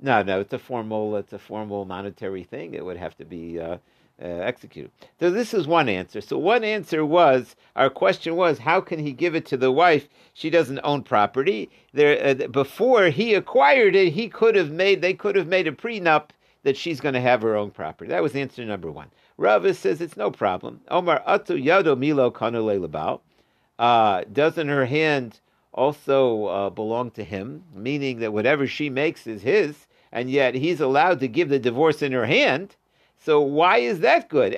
No, 0.02 0.22
no. 0.22 0.40
It's 0.42 0.54
a 0.54 0.60
formal. 0.60 1.16
It's 1.18 1.34
a 1.34 1.40
formal 1.40 1.86
monetary 1.86 2.44
thing. 2.44 2.74
It 2.74 2.84
would 2.86 2.98
have 2.98 3.18
to 3.18 3.26
be. 3.26 3.60
Uh, 3.60 3.78
uh, 4.22 4.26
execute. 4.26 4.92
So 5.20 5.30
this 5.30 5.54
is 5.54 5.68
one 5.68 5.90
answer. 5.90 6.22
So 6.22 6.38
one 6.38 6.64
answer 6.64 7.06
was 7.06 7.56
our 7.76 7.90
question 7.90 8.36
was 8.36 8.60
how 8.60 8.80
can 8.82 9.00
he 9.00 9.12
give 9.12 9.36
it 9.36 9.46
to 9.48 9.58
the 9.58 9.72
wife? 9.72 10.08
She 10.34 10.50
doesn't 10.50 10.80
own 10.84 11.04
property. 11.04 11.70
There 11.94 12.42
uh, 12.42 12.48
before 12.48 13.06
he 13.08 13.34
acquired 13.34 13.96
it, 13.96 14.14
he 14.14 14.30
could 14.30 14.56
have 14.56 14.72
made 14.72 15.02
they 15.02 15.14
could 15.14 15.36
have 15.36 15.48
made 15.48 15.68
a 15.68 15.72
prenup 15.72 16.30
that 16.64 16.78
she's 16.78 17.02
going 17.02 17.14
to 17.14 17.22
have 17.22 17.42
her 17.42 17.56
own 17.56 17.72
property. 17.72 18.10
That 18.10 18.24
was 18.24 18.36
answer 18.36 18.66
number 18.66 18.90
one. 18.90 19.12
Rava 19.38 19.74
says 19.74 20.02
it's 20.02 20.18
no 20.18 20.32
problem. 20.32 20.82
Omar 20.90 21.22
atu 21.28 21.62
yado 21.62 21.98
milo 21.98 22.32
kanule 22.32 23.20
uh, 23.78 24.24
Doesn't 24.32 24.70
her 24.70 24.86
hand 24.86 25.42
also 25.74 26.46
uh, 26.46 26.70
belong 26.70 27.12
to 27.12 27.24
him? 27.24 27.64
Meaning 27.76 28.20
that 28.20 28.34
whatever 28.34 28.66
she 28.66 28.90
makes 28.90 29.28
is 29.28 29.42
his, 29.42 29.88
and 30.12 30.32
yet 30.32 30.56
he's 30.56 30.80
allowed 30.80 31.20
to 31.20 31.28
give 31.28 31.50
the 31.50 31.60
divorce 31.60 32.02
in 32.02 32.14
her 32.14 32.26
hand. 32.26 32.78
So 33.20 33.42
why 33.42 33.78
is 33.78 34.00
that 34.02 34.30
good? 34.30 34.56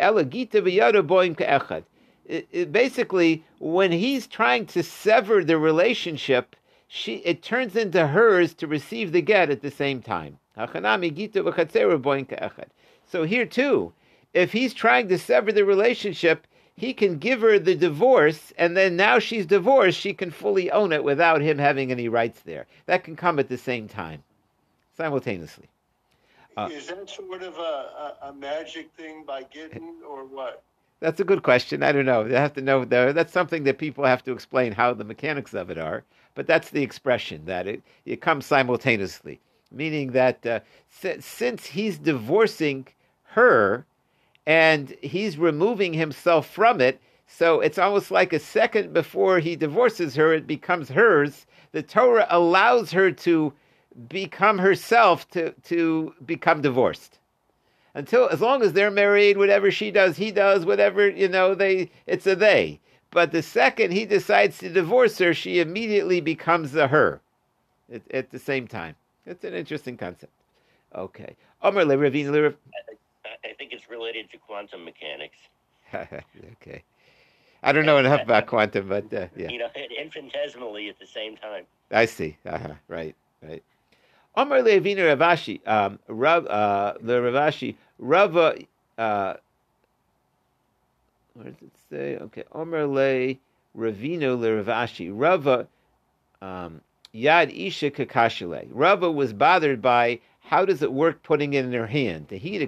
Basically, 2.71 3.43
when 3.59 3.91
he's 3.91 4.27
trying 4.27 4.65
to 4.67 4.83
sever 4.83 5.43
the 5.43 5.57
relationship, 5.57 6.55
she 6.87 7.15
it 7.17 7.41
turns 7.41 7.75
into 7.75 8.07
hers 8.07 8.53
to 8.55 8.67
receive 8.67 9.11
the 9.11 9.21
get 9.21 9.49
at 9.49 9.61
the 9.61 9.71
same 9.71 10.01
time. 10.01 10.37
So 13.09 13.23
here 13.23 13.45
too, 13.45 13.93
if 14.33 14.51
he's 14.51 14.73
trying 14.73 15.07
to 15.07 15.17
sever 15.17 15.51
the 15.51 15.63
relationship, 15.63 16.45
he 16.75 16.93
can 16.93 17.17
give 17.17 17.41
her 17.41 17.57
the 17.57 17.75
divorce, 17.75 18.53
and 18.57 18.77
then 18.77 18.95
now 18.95 19.19
she's 19.19 19.45
divorced, 19.45 19.97
she 19.97 20.13
can 20.13 20.29
fully 20.29 20.69
own 20.69 20.91
it 20.91 21.03
without 21.03 21.41
him 21.41 21.57
having 21.57 21.91
any 21.91 22.07
rights 22.07 22.41
there. 22.41 22.67
That 22.85 23.03
can 23.03 23.15
come 23.15 23.39
at 23.39 23.49
the 23.49 23.57
same 23.57 23.87
time, 23.87 24.21
simultaneously. 24.95 25.69
Uh, 26.57 26.69
is 26.73 26.87
that 26.87 27.07
sort 27.07 27.43
of 27.43 27.55
a, 27.57 27.61
a, 27.61 28.17
a, 28.29 28.33
magic 28.33 28.89
thing 28.97 29.23
by 29.23 29.43
getting 29.43 29.93
or 30.07 30.25
what? 30.25 30.63
That's 30.99 31.19
a 31.19 31.23
good 31.23 31.43
question. 31.43 31.83
I 31.83 31.91
don't 31.91 32.05
know. 32.05 32.27
They 32.27 32.35
have 32.35 32.53
to 32.53 32.61
know. 32.61 32.83
though. 32.83 33.13
That's 33.13 33.31
something 33.31 33.63
that 33.65 33.77
people 33.77 34.03
have 34.05 34.23
to 34.23 34.31
explain 34.31 34.71
how 34.71 34.95
the 34.95 35.03
mechanics 35.03 35.53
of 35.53 35.69
it 35.69 35.77
are. 35.77 36.03
But 36.33 36.47
that's 36.47 36.71
the 36.71 36.81
expression 36.81 37.45
that 37.45 37.67
it, 37.67 37.83
it 38.05 38.21
comes 38.21 38.47
simultaneously, 38.47 39.39
meaning 39.71 40.13
that 40.13 40.43
uh, 40.47 40.59
since 40.89 41.65
he's 41.67 41.99
divorcing 41.99 42.87
her 43.23 43.85
and 44.47 44.95
he's 45.01 45.37
removing 45.37 45.93
himself 45.93 46.47
from 46.49 46.81
it, 46.81 46.99
so 47.27 47.59
it's 47.59 47.77
almost 47.77 48.09
like 48.09 48.33
a 48.33 48.39
second 48.39 48.93
before 48.93 49.39
he 49.39 49.55
divorces 49.55 50.15
her, 50.15 50.33
it 50.33 50.47
becomes 50.47 50.89
hers. 50.89 51.45
The 51.71 51.83
Torah 51.83 52.25
allows 52.29 52.91
her 52.91 53.11
to 53.11 53.53
become 54.09 54.57
herself 54.57 55.29
to, 55.31 55.51
to 55.63 56.13
become 56.25 56.61
divorced. 56.61 57.19
Until 57.93 58.29
as 58.29 58.41
long 58.41 58.61
as 58.61 58.73
they're 58.73 58.91
married, 58.91 59.37
whatever 59.37 59.71
she 59.71 59.89
does, 59.89 60.17
he 60.17 60.31
does, 60.31 60.65
whatever, 60.65 61.09
you 61.09 61.27
know, 61.27 61.55
they 61.55 61.89
it's 62.05 62.27
a 62.27 62.35
they. 62.35 62.79
But 63.09 63.31
the 63.31 63.41
second 63.41 63.91
he 63.91 64.05
decides 64.05 64.59
to 64.59 64.69
divorce 64.69 65.17
her, 65.17 65.33
she 65.33 65.59
immediately 65.59 66.21
becomes 66.21 66.75
a 66.75 66.87
her 66.87 67.21
at, 67.91 68.03
at 68.11 68.29
the 68.29 68.37
same 68.37 68.67
time. 68.67 68.95
It's 69.25 69.43
an 69.43 69.55
interesting 69.55 69.97
concept. 69.97 70.31
Okay. 70.93 71.35
Omer 71.63 71.81
I 71.81 73.53
think 73.57 73.73
it's 73.73 73.89
related 73.89 74.29
to 74.31 74.37
quantum 74.37 74.85
mechanics. 74.85 75.37
okay. 75.93 76.83
I 77.63 77.71
don't 77.71 77.85
know 77.85 77.97
enough 77.97 78.21
about 78.21 78.45
quantum, 78.45 78.87
but 78.87 79.11
uh, 79.13 79.27
yeah. 79.35 79.49
You 79.49 79.57
know, 79.59 79.69
infinitesimally 79.99 80.89
at 80.89 80.99
the 80.99 81.07
same 81.07 81.35
time. 81.35 81.65
I 81.91 82.05
see. 82.05 82.37
Uh-huh. 82.45 82.73
Right, 82.87 83.15
right. 83.41 83.63
Omar 84.37 84.59
Levina 84.59 85.17
Ravashi, 85.17 85.67
um, 85.67 85.97
Rav, 86.07 86.45
uh, 86.45 86.93
the 87.01 87.13
Ravashi, 87.13 87.73
Rava, 87.97 88.55
uh, 88.99 89.33
where 91.33 91.45
does 91.45 91.55
it 91.59 91.71
say? 91.89 92.17
Okay, 92.17 92.43
Omar 92.51 92.85
Le 92.85 93.33
Ravino 93.75 94.39
Le 94.39 94.63
Ravashi, 94.63 95.09
Rava, 95.11 95.67
um, 96.43 96.81
Yad 97.15 97.51
Isha 97.51 97.89
Kakashile. 97.89 98.67
Rava 98.71 99.11
was 99.11 99.33
bothered 99.33 99.81
by 99.81 100.19
how 100.41 100.65
does 100.65 100.83
it 100.83 100.93
work 100.93 101.23
putting 101.23 101.53
it 101.55 101.65
in 101.65 101.73
her 101.73 101.87
hand? 101.87 102.27
He 102.29 102.59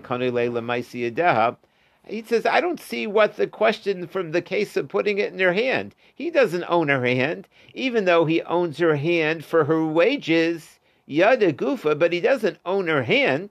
says, 2.24 2.45
I 2.47 2.61
don't 2.61 2.80
see 2.80 3.05
what 3.05 3.36
the 3.36 3.45
question 3.45 4.07
from 4.07 4.32
the 4.32 4.41
case 4.41 4.76
of 4.76 4.88
putting 4.88 5.20
it 5.20 5.34
in 5.34 5.39
her 5.39 5.53
hand. 5.53 5.93
He 6.15 6.32
doesn't 6.32 6.65
own 6.67 6.88
her 6.88 7.05
hand, 7.05 7.47
even 7.76 8.05
though 8.05 8.26
he 8.26 8.41
owns 8.41 8.80
her 8.80 8.95
hand 8.95 9.45
for 9.45 9.65
her 9.65 9.86
wages, 9.86 10.78
yada 11.10 11.51
gufa, 11.51 11.97
but 11.97 12.14
he 12.14 12.22
doesn't 12.22 12.60
own 12.66 12.88
her 12.88 13.03
hand. 13.03 13.49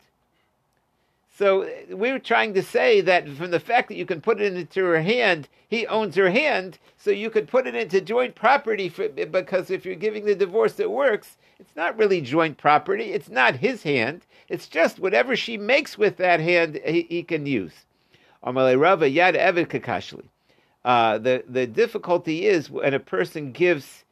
So 1.36 1.68
we're 1.90 2.18
trying 2.18 2.54
to 2.54 2.62
say 2.62 3.00
that 3.02 3.28
from 3.28 3.50
the 3.50 3.60
fact 3.60 3.88
that 3.88 3.96
you 3.96 4.06
can 4.06 4.20
put 4.20 4.40
it 4.40 4.54
into 4.54 4.84
her 4.84 5.02
hand, 5.02 5.48
he 5.68 5.86
owns 5.86 6.16
her 6.16 6.30
hand, 6.30 6.78
so 6.96 7.10
you 7.10 7.30
could 7.30 7.48
put 7.48 7.66
it 7.66 7.74
into 7.74 8.00
joint 8.00 8.34
property 8.34 8.88
for, 8.88 9.08
because 9.08 9.70
if 9.70 9.84
you're 9.84 9.94
giving 9.94 10.24
the 10.24 10.34
divorce 10.34 10.80
it 10.80 10.90
works, 10.90 11.36
it's 11.60 11.76
not 11.76 11.98
really 11.98 12.20
joint 12.20 12.58
property. 12.58 13.12
It's 13.12 13.28
not 13.28 13.56
his 13.56 13.82
hand. 13.82 14.22
It's 14.48 14.66
just 14.66 14.98
whatever 14.98 15.36
she 15.36 15.56
makes 15.56 15.98
with 15.98 16.16
that 16.16 16.40
hand, 16.40 16.80
he, 16.84 17.02
he 17.08 17.22
can 17.22 17.46
use. 17.46 17.74
Uh, 20.84 21.18
the, 21.18 21.44
the 21.48 21.66
difficulty 21.66 22.46
is 22.46 22.70
when 22.70 22.94
a 22.94 23.00
person 23.00 23.52
gives 23.52 24.04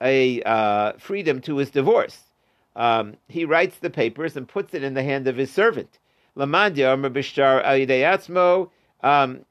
a 0.00 0.42
uh, 0.42 0.92
freedom 0.98 1.40
to 1.42 1.58
his 1.58 1.70
divorce. 1.70 2.24
Um, 2.74 3.16
he 3.28 3.44
writes 3.44 3.78
the 3.78 3.90
papers 3.90 4.36
and 4.36 4.48
puts 4.48 4.74
it 4.74 4.82
in 4.82 4.94
the 4.94 5.02
hand 5.02 5.28
of 5.28 5.36
his 5.36 5.50
servant. 5.50 5.98
Um, 6.36 6.54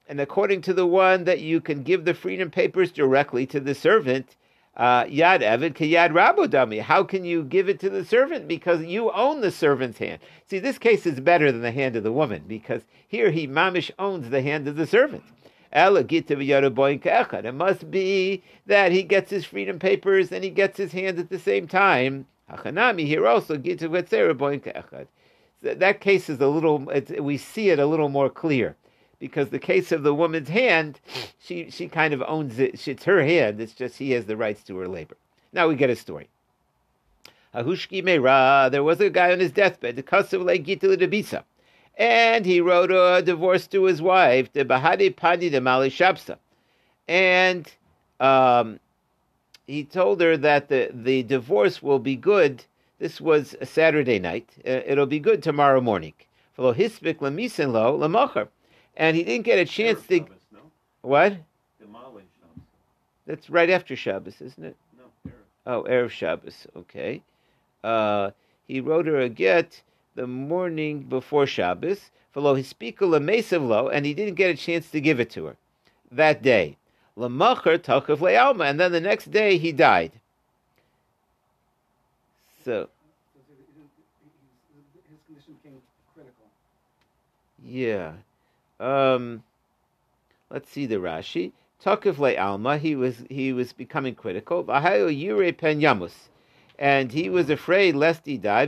and 0.08 0.20
according 0.20 0.62
to 0.62 0.74
the 0.74 0.88
one 0.88 1.26
that 1.26 1.42
you 1.42 1.62
can 1.62 1.84
give 1.84 2.06
the 2.06 2.14
freedom 2.14 2.50
papers 2.50 2.92
directly 2.92 3.46
to 3.48 3.60
the 3.60 3.76
servant, 3.76 4.36
uh, 4.78 5.04
yad 5.04 5.42
evid 5.42 5.74
yad 5.76 6.12
rabodami. 6.12 6.82
How 6.82 7.04
can 7.04 7.26
you 7.26 7.44
give 7.44 7.68
it 7.68 7.80
to 7.82 7.90
the 7.90 8.06
servant? 8.06 8.48
Because 8.48 8.84
you 8.86 9.12
own 9.12 9.42
the 9.42 9.52
servant's 9.52 10.00
hand. 10.00 10.20
See, 10.48 10.60
this 10.60 10.78
case 10.78 11.06
is 11.06 11.20
better 11.20 11.52
than 11.52 11.62
the 11.62 11.72
hand 11.72 11.98
of 11.98 12.04
the 12.04 12.12
woman 12.12 12.46
because 12.48 12.84
here 13.08 13.30
he 13.32 13.48
mamish 13.48 13.92
owns 14.00 14.30
the 14.30 14.42
hand 14.42 14.68
of 14.68 14.78
the 14.78 14.88
servant. 14.88 15.24
It 15.74 17.54
must 17.54 17.92
be 17.92 18.44
that 18.66 18.92
he 18.92 19.04
gets 19.04 19.30
his 19.30 19.46
freedom 19.46 19.80
papers 19.80 20.32
and 20.32 20.44
he 20.44 20.50
gets 20.50 20.78
his 20.78 20.92
hand 20.92 21.20
at 21.20 21.30
the 21.30 21.40
same 21.40 21.68
time. 21.68 22.26
Here 22.98 23.28
also 23.28 23.58
that 25.62 26.02
case 26.02 26.30
is 26.30 26.40
a 26.40 26.48
little, 26.48 26.80
we 27.20 27.38
see 27.38 27.70
it 27.70 27.80
a 27.80 27.86
little 27.86 28.10
more 28.10 28.30
clear. 28.30 28.76
Because 29.20 29.50
the 29.50 29.60
case 29.60 29.92
of 29.92 30.02
the 30.02 30.16
woman's 30.16 30.50
hand, 30.50 31.00
she, 31.40 31.70
she 31.70 31.88
kind 31.88 32.12
of 32.14 32.24
owns 32.28 32.58
it. 32.58 32.88
It's 32.88 33.04
her 33.04 33.24
hand. 33.24 33.62
It's 33.62 33.74
just 33.74 33.98
he 33.98 34.12
has 34.12 34.26
the 34.26 34.36
rights 34.36 34.64
to 34.64 34.78
her 34.78 34.88
labor. 34.88 35.16
Now 35.54 35.68
we 35.68 35.76
get 35.76 35.92
a 35.92 35.96
story. 35.96 36.28
Ahushki 37.54 38.02
Meira, 38.04 38.72
there 38.72 38.84
was 38.84 39.00
a 39.00 39.12
guy 39.12 39.32
on 39.32 39.40
his 39.40 39.52
deathbed, 39.52 39.96
the 39.96 40.04
Kasav 40.04 40.64
Gita 40.66 40.88
Debisa. 40.88 41.44
And 41.98 42.46
he 42.46 42.62
wrote 42.62 42.90
a 42.90 43.22
divorce 43.22 43.68
to 43.68 43.84
his 43.84 44.02
wife, 44.02 44.52
the 44.54 44.66
Bahadi 44.66 45.16
Pani 45.16 45.50
de 45.50 45.62
Mali 45.62 45.92
Shabsa. 45.92 46.38
And 47.08 47.72
um, 48.20 48.80
he 49.68 49.84
told 49.84 50.22
her 50.22 50.38
that 50.38 50.70
the, 50.70 50.90
the 50.94 51.24
divorce 51.24 51.82
will 51.82 52.00
be 52.00 52.16
good 52.16 52.64
this 53.02 53.20
was 53.20 53.56
a 53.60 53.66
Saturday 53.66 54.20
night. 54.20 54.48
Uh, 54.60 54.82
it'll 54.86 55.08
be 55.08 55.20
good 55.20 55.42
tomorrow 55.42 55.82
morning. 55.82 56.14
And 58.96 59.18
he 59.18 59.24
didn't 59.24 59.46
get 59.46 59.58
a 59.58 59.66
chance 59.66 60.06
to. 60.06 60.20
What? 61.02 61.34
That's 63.26 63.50
right 63.50 63.72
after 63.72 63.96
Shabbos, 63.96 64.40
isn't 64.40 64.64
it? 64.64 64.76
No, 65.26 65.32
Oh, 65.66 65.84
Erev 65.90 66.12
Shabbos. 66.12 66.68
Okay. 66.78 67.24
Uh, 67.84 68.30
he 68.68 68.82
wrote 68.82 69.08
her 69.08 69.20
a 69.20 69.30
get 69.30 69.82
the 70.14 70.28
morning 70.28 71.02
before 71.02 71.48
Shabbos. 71.48 72.12
And 72.36 74.06
he 74.06 74.14
didn't 74.14 74.36
get 74.36 74.52
a 74.52 74.56
chance 74.56 74.92
to 74.92 75.02
give 75.02 75.20
it 75.20 75.32
to 75.32 75.46
her 75.46 75.58
that 76.12 76.44
day. 76.44 76.78
And 77.18 78.80
then 78.80 78.92
the 78.92 79.02
next 79.02 79.32
day 79.32 79.58
he 79.58 79.72
died. 79.72 80.12
So. 82.64 82.90
His 85.10 85.20
condition 85.26 85.54
became 85.64 85.82
critical. 86.14 86.46
Yeah. 87.64 88.14
Um, 88.80 89.44
let's 90.50 90.70
see 90.70 90.86
the 90.86 90.96
Rashi. 90.96 91.52
Tokif 91.84 92.20
le 92.20 92.36
Alma, 92.36 92.78
he 92.78 92.96
was 92.96 93.24
he 93.30 93.54
was 93.54 93.74
becoming 93.74 94.14
critical. 94.14 94.64
Vahayo 94.64 95.10
Yure 95.10 95.52
pen 95.52 95.82
Yamus. 95.82 96.30
And 96.78 97.12
he 97.12 97.30
was 97.30 97.50
afraid 97.50 97.96
lest 97.96 98.26
he 98.26 98.38
die. 98.38 98.66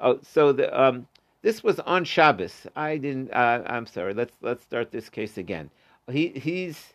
Oh, 0.00 0.18
so 0.22 0.52
the 0.52 0.80
um, 0.80 1.06
this 1.42 1.62
was 1.62 1.78
on 1.80 2.04
Shabbos. 2.04 2.66
I 2.74 2.96
didn't. 2.96 3.30
Uh, 3.32 3.62
I'm 3.66 3.86
sorry. 3.86 4.14
Let's 4.14 4.34
let's 4.42 4.62
start 4.62 4.90
this 4.90 5.08
case 5.08 5.38
again. 5.38 5.70
He 6.10 6.28
he's 6.28 6.94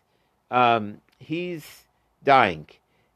um, 0.50 1.00
he's 1.18 1.84
dying, 2.24 2.66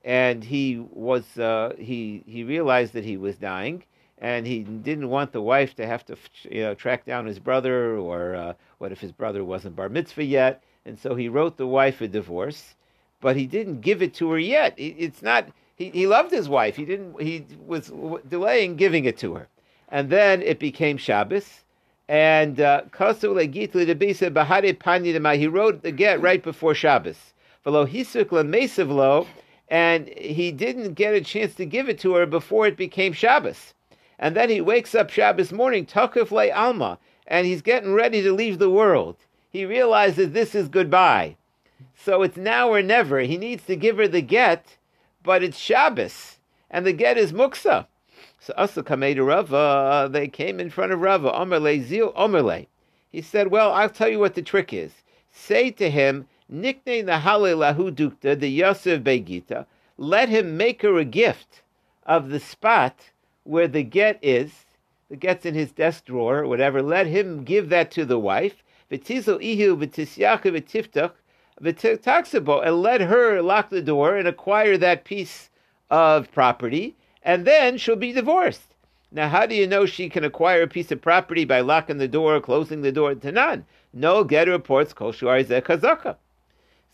and 0.05 0.43
he 0.43 0.79
was 0.91 1.39
uh, 1.39 1.75
he 1.79 2.23
he 2.27 2.45
realized 2.45 2.93
that 2.95 3.05
he 3.05 3.17
was 3.17 3.37
dying, 3.37 3.85
and 4.19 4.47
he 4.47 4.61
didn't 4.61 5.09
want 5.09 5.33
the 5.33 5.43
wife 5.43 5.75
to 5.77 5.87
have 5.87 6.05
to 6.07 6.17
you 6.51 6.63
know 6.63 6.75
track 6.75 7.05
down 7.05 7.27
his 7.27 7.39
brother, 7.39 7.97
or 7.99 8.35
uh, 8.35 8.53
what 8.79 8.93
if 8.93 9.01
his 9.01 9.13
brother 9.13 9.45
wasn't 9.45 9.77
bar 9.77 9.89
mitzvah 9.89 10.25
yet, 10.25 10.63
and 10.87 10.99
so 10.99 11.15
he 11.15 11.29
wrote 11.29 11.57
the 11.57 11.67
wife 11.67 12.01
a 12.01 12.09
divorce, 12.09 12.75
but 13.21 13.37
he 13.37 13.47
didn't 13.47 13.81
give 13.81 14.03
it 14.03 14.15
to 14.15 14.31
her 14.31 14.39
yet. 14.39 14.75
It's 14.77 15.23
not 15.23 15.49
he, 15.77 15.91
he 15.91 16.07
loved 16.07 16.31
his 16.31 16.49
wife. 16.49 16.77
He 16.77 16.85
didn't 16.85 17.21
he 17.21 17.45
was 17.67 17.93
delaying 18.29 18.77
giving 18.77 19.05
it 19.05 19.19
to 19.19 19.35
her, 19.35 19.49
and 19.89 20.11
then 20.11 20.43
it 20.43 20.59
became 20.59 20.97
Shabbos. 20.97 21.65
And 22.09 22.61
uh, 22.61 22.83
he 22.93 23.01
wrote 25.47 25.83
the 25.83 25.93
get 25.95 26.21
right 26.23 26.43
before 26.43 26.75
Shabbos 26.75 27.17
and 29.71 30.09
he 30.09 30.51
didn't 30.51 30.95
get 30.95 31.15
a 31.15 31.21
chance 31.21 31.55
to 31.55 31.67
give 31.67 31.89
it 31.89 31.99
to 32.01 32.15
her 32.15 32.27
before 32.27 32.67
it 32.67 32.77
became 32.77 33.13
Shabbos. 33.13 33.75
And 34.19 34.35
then 34.35 34.49
he 34.49 34.61
wakes 34.61 34.95
up 34.95 35.11
Shabbos 35.11 35.53
morning, 35.53 35.85
Takif 35.85 36.31
Le 36.31 36.51
Alma, 36.51 36.99
and 37.27 37.47
he's 37.47 37.63
getting 37.63 37.93
ready 37.93 38.23
to 38.23 38.33
leave 38.33 38.59
the 38.59 38.71
world. 38.71 39.17
He 39.51 39.65
realizes 39.65 40.33
this 40.33 40.55
is 40.55 40.69
goodbye. 40.69 41.37
So 41.95 42.23
it's 42.23 42.37
now 42.37 42.71
or 42.71 42.83
never. 42.83 43.21
He 43.21 43.37
needs 43.37 43.65
to 43.67 43.77
give 43.77 43.99
her 43.99 44.09
the 44.09 44.23
get, 44.23 44.79
but 45.23 45.43
it's 45.43 45.59
Shabbos, 45.59 46.39
and 46.71 46.87
the 46.87 46.93
get 46.93 47.19
is 47.19 47.33
Muksa. 47.33 47.87
So 48.41 48.55
Asa 48.57 48.83
Kamei 48.83 49.19
Rava, 49.25 49.57
uh, 49.57 50.09
they 50.09 50.29
came 50.29 50.61
in 50.61 50.71
front 50.71 50.93
of 50.93 51.01
Rava, 51.01 51.31
Omerle 51.31 51.83
Zil 51.83 52.13
Omerle. 52.13 52.67
He 53.11 53.21
said, 53.21 53.49
Well, 53.49 53.73
I'll 53.73 53.91
tell 53.91 54.09
you 54.09 54.19
what 54.19 54.35
the 54.35 54.43
trick 54.43 54.73
is. 54.73 54.93
Say 55.31 55.71
to 55.73 55.91
him, 55.91 56.29
Nikne 56.51 57.05
Nahale 57.05 57.57
Lahu 57.57 57.91
Dukta, 57.91 58.39
the 58.39 58.49
Yosef 58.49 59.03
Begita, 59.03 59.67
let 59.97 60.29
him 60.29 60.57
make 60.57 60.83
her 60.83 60.97
a 60.97 61.05
gift 61.05 61.63
of 62.07 62.31
the 62.31 62.41
spot 62.41 63.11
where 63.45 63.69
the 63.69 63.83
get 63.83 64.19
is, 64.23 64.67
the 65.11 65.17
get's 65.17 65.45
in 65.45 65.55
his 65.55 65.73
desk 65.73 66.07
drawer, 66.07 66.39
or 66.39 66.47
whatever, 66.47 66.81
let 66.81 67.07
him 67.07 67.45
give 67.45 67.69
that 67.71 67.91
to 67.91 68.05
the 68.05 68.19
wife. 68.19 68.63
V'tizel 68.91 69.43
ihu 69.43 69.77
v'tisyacha 69.77 70.53
v'tiftach 70.53 71.13
v'taxabo, 71.61 72.65
and 72.65 72.83
let 72.83 73.01
her 73.01 73.43
lock 73.43 73.71
the 73.71 73.83
door 73.83 74.17
and 74.17 74.29
acquire 74.29 74.79
that 74.79 75.05
piece 75.05 75.51
of 75.91 76.31
property, 76.31 76.95
and 77.29 77.45
then 77.45 77.77
she'll 77.77 77.95
be 77.95 78.13
divorced. 78.13 78.75
Now, 79.13 79.29
how 79.29 79.45
do 79.45 79.55
you 79.55 79.67
know 79.67 79.85
she 79.85 80.09
can 80.09 80.25
acquire 80.25 80.63
a 80.63 80.67
piece 80.67 80.91
of 80.91 81.03
property 81.03 81.45
by 81.45 81.61
locking 81.61 81.99
the 81.99 82.09
door, 82.09 82.37
or 82.37 82.41
closing 82.41 82.81
the 82.81 82.91
door? 82.91 83.15
To 83.15 83.31
none. 83.31 83.67
No 83.93 84.25
get 84.25 84.49
reports 84.49 84.95
kol 84.95 85.13
kazaka. 85.13 86.17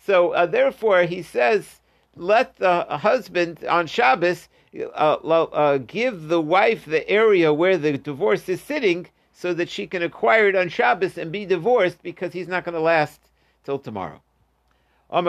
So 0.06 0.32
uh, 0.32 0.46
therefore, 0.46 1.04
he 1.04 1.22
says, 1.22 1.80
let 2.16 2.56
the 2.56 2.82
husband 2.82 3.64
on 3.76 3.86
Shabbos 3.86 4.48
uh, 4.76 5.16
uh, 5.22 5.78
give 5.78 6.26
the 6.28 6.40
wife 6.40 6.84
the 6.84 7.08
area 7.08 7.54
where 7.54 7.78
the 7.78 7.96
divorce 7.96 8.48
is 8.48 8.60
sitting, 8.60 9.06
so 9.32 9.54
that 9.54 9.68
she 9.68 9.86
can 9.86 10.02
acquire 10.02 10.48
it 10.48 10.56
on 10.56 10.68
Shabbos 10.68 11.16
and 11.16 11.30
be 11.30 11.46
divorced, 11.46 12.02
because 12.02 12.32
he's 12.32 12.48
not 12.48 12.64
going 12.64 12.74
to 12.74 12.80
last 12.80 13.20
till 13.64 13.78
tomorrow. 13.78 14.20
How 15.10 15.22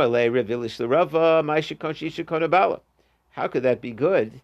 could 3.48 3.64
that 3.64 3.82
be 3.82 3.92
good? 3.92 4.42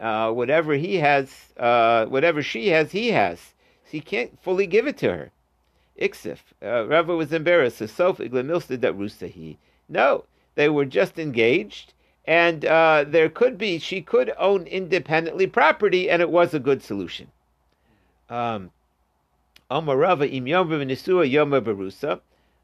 Uh, 0.00 0.32
whatever 0.32 0.74
he 0.74 0.96
has, 0.96 1.52
uh, 1.58 2.06
whatever 2.06 2.42
she 2.42 2.68
has, 2.68 2.92
he 2.92 3.08
has. 3.08 3.38
So 3.84 3.90
he 3.90 4.00
can't 4.00 4.42
fully 4.42 4.66
give 4.66 4.86
it 4.86 4.96
to 4.98 5.12
her. 5.12 5.30
Iksif. 6.00 6.38
Uh, 6.62 6.86
Rava 6.86 7.14
was 7.14 7.32
embarrassed. 7.32 7.78
No, 9.88 10.24
they 10.54 10.68
were 10.70 10.86
just 10.86 11.18
engaged, 11.18 11.92
and 12.24 12.64
uh, 12.64 13.04
there 13.06 13.28
could 13.28 13.58
be 13.58 13.78
she 13.78 14.00
could 14.00 14.32
own 14.38 14.66
independently 14.66 15.46
property, 15.46 16.08
and 16.08 16.22
it 16.22 16.30
was 16.30 16.54
a 16.54 16.60
good 16.60 16.82
solution. 16.82 17.28
Um. 18.30 18.70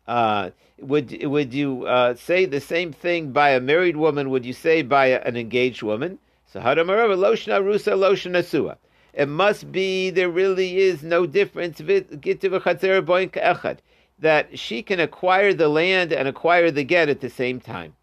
Uh, 0.09 0.51
would 0.78 1.24
would 1.24 1.53
you 1.55 1.84
uh, 1.87 2.14
say 2.14 2.47
the 2.47 2.61
same 2.61 2.93
thing 2.93 3.32
by 3.32 3.51
a 3.51 3.61
married 3.61 3.97
woman? 3.97 4.30
Would 4.30 4.45
you 4.47 4.53
say 4.53 4.82
by 4.82 5.07
an 5.09 5.37
engaged 5.37 5.82
woman? 5.82 6.18
So 6.57 6.63
hadamarava 6.63 7.19
loshna 7.19 7.61
rusa 7.61 7.93
loshna 7.99 8.43
sua. 8.43 8.79
It 9.13 9.29
must 9.29 9.71
be 9.71 10.09
there 10.09 10.31
really 10.31 10.79
is 10.79 11.03
no 11.03 11.27
difference 11.27 11.77
that 14.19 14.59
she 14.59 14.83
can 14.83 14.99
acquire 14.99 15.53
the 15.53 15.69
land 15.69 16.15
and 16.15 16.27
acquire 16.27 16.71
the 16.71 16.83
get 16.83 17.11
at 17.11 17.21
the 17.21 17.29
same 17.29 17.61
time. 17.61 17.95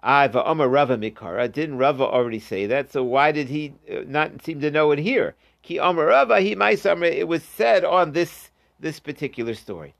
I've 0.00 0.34
Omar 0.34 0.68
Rava 0.68 0.96
Mikara. 0.96 1.52
Didn't 1.52 1.78
Rava 1.78 2.02
already 2.02 2.40
say 2.40 2.66
that? 2.66 2.90
So 2.90 3.04
why 3.04 3.30
did 3.30 3.48
he 3.48 3.72
uh, 3.88 4.00
not 4.04 4.42
seem 4.42 4.60
to 4.62 4.70
know 4.72 4.90
it 4.90 4.98
here? 4.98 5.36
Ki 5.62 5.78
Omar 5.78 6.06
Rava, 6.06 6.40
he 6.40 6.56
It 6.58 7.28
was 7.28 7.44
said 7.44 7.84
on 7.84 8.10
this 8.10 8.50
this 8.80 8.98
particular 8.98 9.54
story. 9.54 9.94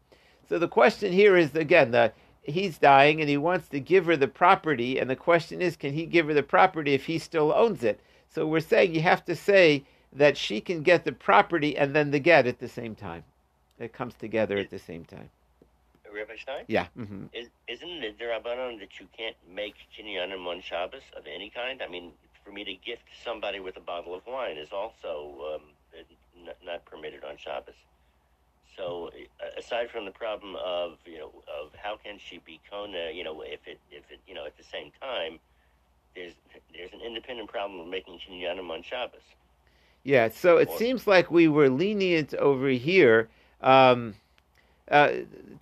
So 0.49 0.59
the 0.59 0.67
question 0.67 1.13
here 1.13 1.37
is 1.37 1.55
again, 1.55 1.93
the, 1.93 2.13
he's 2.47 2.79
dying 2.79 3.21
and 3.21 3.29
he 3.29 3.37
wants 3.37 3.69
to 3.69 3.81
give 3.81 4.07
her 4.07 4.17
the 4.17 4.29
property, 4.29 4.99
and 4.99 5.09
the 5.11 5.17
question 5.17 5.61
is, 5.61 5.77
can 5.77 5.93
he 5.93 6.07
give 6.07 6.27
her 6.27 6.35
the 6.35 6.43
property 6.43 6.95
if 6.95 7.07
he 7.07 7.19
still 7.19 7.53
owns 7.53 7.83
it? 7.83 8.01
So 8.29 8.47
we're 8.47 8.61
saying 8.61 8.95
you 8.95 9.03
have 9.03 9.25
to 9.27 9.37
say 9.37 9.85
that 10.13 10.37
she 10.37 10.61
can 10.61 10.83
get 10.83 11.05
the 11.05 11.13
property 11.13 11.77
and 11.77 11.95
then 11.95 12.11
the 12.11 12.19
get 12.19 12.47
at 12.47 12.59
the 12.59 12.69
same 12.69 12.95
time. 12.95 13.25
It 13.79 13.93
comes 13.93 14.15
together 14.15 14.57
at 14.57 14.71
the 14.71 14.79
same 14.79 15.05
time. 15.05 15.31
Rabbi 16.17 16.37
Stein? 16.37 16.65
Yeah. 16.67 16.87
Mm-hmm. 16.99 17.27
Is, 17.33 17.49
isn't 17.69 18.03
it 18.03 18.19
derabanan 18.19 18.81
that 18.81 18.99
you 18.99 19.07
can't 19.17 19.37
make 19.55 19.75
kinyanim 19.97 20.47
on 20.47 20.63
Shabbos 20.63 21.03
of 21.17 21.25
any 21.27 21.51
kind? 21.51 21.83
I 21.83 21.89
mean, 21.89 22.13
for 22.45 22.53
me 22.53 22.65
to 22.65 22.75
gift 22.75 23.03
somebody 23.23 23.61
with 23.61 23.77
a 23.77 23.81
bottle 23.81 24.15
of 24.15 24.23
wine 24.27 24.57
is 24.57 24.73
also 24.73 25.57
um, 25.57 26.47
not 26.65 26.85
permitted 26.87 27.23
on 27.25 27.37
Shabbos. 27.37 27.75
So 28.77 29.11
aside 29.59 29.91
from 29.91 30.05
the 30.05 30.11
problem 30.11 30.55
of 30.57 30.99
you 31.07 31.19
know 31.19 31.33
of 31.49 31.73
how 31.77 31.97
can 31.97 32.19
she 32.19 32.39
be 32.39 32.61
kona, 32.71 33.11
you 33.13 33.25
know 33.25 33.43
if 33.43 33.61
it 33.67 33.81
if 33.91 34.11
it 34.11 34.21
you 34.27 34.35
know 34.35 34.45
at 34.45 34.57
the 34.57 34.65
same 34.65 34.93
time, 35.01 35.39
there's 36.15 36.35
there's 36.75 36.93
an 36.93 37.01
independent 37.01 37.49
problem 37.49 37.81
of 37.81 37.87
making 37.87 38.19
kinyanim 38.19 38.71
on 38.71 38.83
Shabbos. 38.83 39.23
Yeah, 40.05 40.29
so 40.29 40.59
it 40.59 40.69
or, 40.69 40.79
seems 40.79 41.07
like 41.07 41.31
we 41.31 41.49
were 41.49 41.69
lenient 41.69 42.35
over 42.35 42.69
here. 42.69 43.29
Um, 43.61 44.15
uh, 44.91 45.11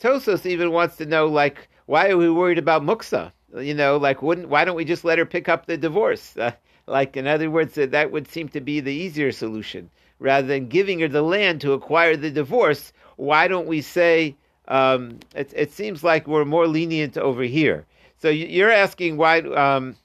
Tosfos 0.00 0.44
even 0.44 0.72
wants 0.72 0.96
to 0.96 1.06
know 1.06 1.26
like 1.26 1.68
why 1.86 2.10
are 2.10 2.16
we 2.16 2.30
worried 2.30 2.58
about 2.58 2.82
muksa? 2.82 3.32
You 3.56 3.74
know, 3.74 3.96
like 3.96 4.22
wouldn't 4.22 4.48
why 4.48 4.64
don't 4.64 4.76
we 4.76 4.84
just 4.84 5.04
let 5.04 5.18
her 5.18 5.26
pick 5.26 5.48
up 5.48 5.66
the 5.66 5.76
divorce? 5.76 6.36
Uh, 6.36 6.52
like 6.86 7.16
in 7.16 7.26
other 7.26 7.50
words, 7.50 7.74
that 7.74 7.92
that 7.92 8.10
would 8.10 8.28
seem 8.28 8.48
to 8.50 8.60
be 8.60 8.80
the 8.80 8.92
easier 8.92 9.32
solution 9.32 9.88
rather 10.18 10.46
than 10.46 10.68
giving 10.68 11.00
her 11.00 11.08
the 11.08 11.22
land 11.22 11.60
to 11.60 11.72
acquire 11.72 12.16
the 12.16 12.30
divorce 12.30 12.92
why 13.16 13.48
don't 13.48 13.66
we 13.66 13.80
say 13.80 14.36
um, 14.68 15.20
it, 15.34 15.52
it 15.54 15.72
seems 15.72 16.02
like 16.02 16.26
we're 16.26 16.44
more 16.44 16.66
lenient 16.66 17.16
over 17.18 17.42
here? 17.42 17.86
So 18.18 18.28
you're 18.28 18.70
asking 18.70 19.16
why. 19.16 19.40
Um, 19.40 19.96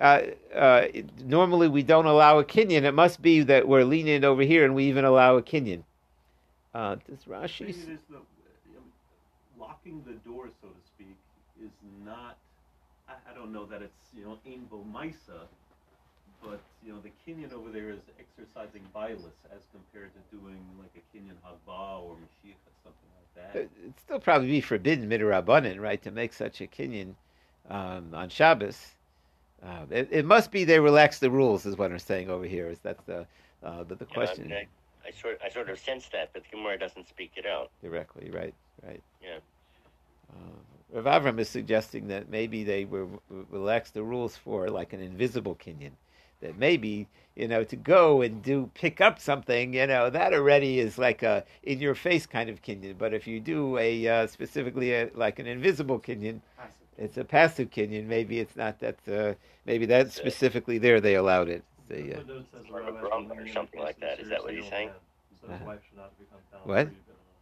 uh, 0.00 0.22
uh, 0.54 0.86
normally, 1.24 1.68
we 1.68 1.82
don't 1.82 2.06
allow 2.06 2.38
a 2.38 2.44
kinyan. 2.44 2.82
It 2.82 2.92
must 2.92 3.20
be 3.22 3.42
that 3.42 3.68
we're 3.68 3.84
lenient 3.84 4.24
over 4.24 4.42
here, 4.42 4.64
and 4.64 4.74
we 4.74 4.84
even 4.86 5.04
allow 5.04 5.36
a 5.36 5.42
kinyan. 5.42 5.82
Uh, 6.74 6.96
does 7.08 7.24
Rashi? 7.28 7.68
Is 7.68 7.84
the, 7.84 8.18
locking 9.60 10.02
the 10.06 10.14
door, 10.28 10.48
so 10.60 10.68
to 10.68 10.86
speak, 10.86 11.14
is 11.62 11.70
not. 12.04 12.38
I, 13.08 13.12
I 13.30 13.34
don't 13.34 13.52
know 13.52 13.66
that 13.66 13.82
it's 13.82 14.08
you 14.16 14.24
know 14.24 14.38
misa, 14.92 15.46
but 16.42 16.60
you 16.84 16.92
know 16.92 16.98
the 17.00 17.10
kinyan 17.26 17.52
over 17.52 17.70
there 17.70 17.90
is 17.90 18.00
exercising 18.18 18.82
bilus 18.92 19.36
as 19.54 19.62
compared 19.72 20.10
to 20.14 20.36
doing 20.36 20.58
like 20.80 20.90
a 20.96 21.16
kinyan 21.16 21.36
haba 21.44 22.02
or 22.02 22.14
mashiach 22.14 22.54
or 22.54 22.74
something 22.82 23.10
like 23.16 23.52
that. 23.52 23.60
It'd 23.60 24.00
still 24.00 24.18
probably 24.18 24.48
be 24.48 24.60
forbidden 24.60 25.08
midrabanan, 25.08 25.80
right, 25.80 26.02
to 26.02 26.10
make 26.10 26.32
such 26.32 26.60
a 26.60 26.66
kinyan 26.66 27.14
um, 27.70 28.14
on 28.14 28.28
Shabbos. 28.28 28.78
Uh, 29.62 29.86
it, 29.90 30.08
it, 30.10 30.24
must 30.24 30.50
be 30.50 30.64
they 30.64 30.80
relax 30.80 31.20
the 31.20 31.30
rules, 31.30 31.64
is 31.66 31.76
what 31.76 31.92
I'm 31.92 31.98
saying 32.00 32.28
over 32.28 32.44
here. 32.44 32.68
Is 32.68 32.80
that 32.80 32.98
the 33.06 33.26
uh, 33.62 33.84
the, 33.84 33.94
the 33.94 34.04
question? 34.04 34.52
I, 34.52 34.66
I, 35.06 35.12
sort 35.12 35.40
I 35.44 35.48
sort 35.48 35.70
of 35.70 35.78
sense 35.78 36.08
that, 36.12 36.30
but 36.32 36.42
the 36.42 36.56
Gemara 36.56 36.78
doesn't 36.78 37.08
speak 37.08 37.32
it 37.36 37.46
out 37.46 37.70
directly. 37.80 38.30
Right, 38.30 38.54
right. 38.84 39.00
Yeah. 39.22 39.38
Uh, 40.32 41.00
Rav 41.00 41.22
Avram 41.22 41.38
is 41.38 41.48
suggesting 41.48 42.08
that 42.08 42.28
maybe 42.28 42.64
they 42.64 42.84
were 42.84 43.06
relax 43.50 43.90
the 43.90 44.02
rules 44.02 44.36
for 44.36 44.68
like 44.68 44.92
an 44.92 45.00
invisible 45.00 45.54
kinyan 45.54 45.92
that 46.42 46.58
maybe 46.58 47.08
you 47.34 47.48
know 47.48 47.64
to 47.64 47.76
go 47.76 48.20
and 48.20 48.42
do 48.42 48.70
pick 48.74 49.00
up 49.00 49.18
something 49.18 49.72
you 49.72 49.86
know 49.86 50.10
that 50.10 50.34
already 50.34 50.78
is 50.78 50.98
like 50.98 51.22
a 51.22 51.44
in 51.62 51.80
your 51.80 51.94
face 51.94 52.26
kind 52.26 52.50
of 52.50 52.60
kinyan. 52.62 52.98
But 52.98 53.14
if 53.14 53.26
you 53.26 53.40
do 53.40 53.78
a 53.78 54.06
uh, 54.06 54.26
specifically 54.26 54.92
a, 54.92 55.10
like 55.14 55.38
an 55.38 55.46
invisible 55.46 55.98
kinyan 55.98 56.40
it's 56.98 57.16
a 57.16 57.24
passive 57.24 57.70
kinyan. 57.70 58.06
Maybe 58.06 58.38
it's 58.38 58.56
not 58.56 58.78
that 58.80 58.96
uh, 59.10 59.34
maybe 59.64 59.86
that 59.86 60.12
specifically 60.12 60.78
there 60.78 61.00
they 61.00 61.14
allowed 61.14 61.48
it. 61.48 61.64
The, 61.88 62.18
uh, 62.18 62.22
or 62.70 63.48
something 63.48 63.80
like 63.80 63.98
that. 64.00 64.20
Is 64.20 64.28
that 64.28 64.42
what 64.42 64.54
he's 64.54 64.68
saying? 64.68 64.90
uh, 65.48 65.74
what? 66.64 66.88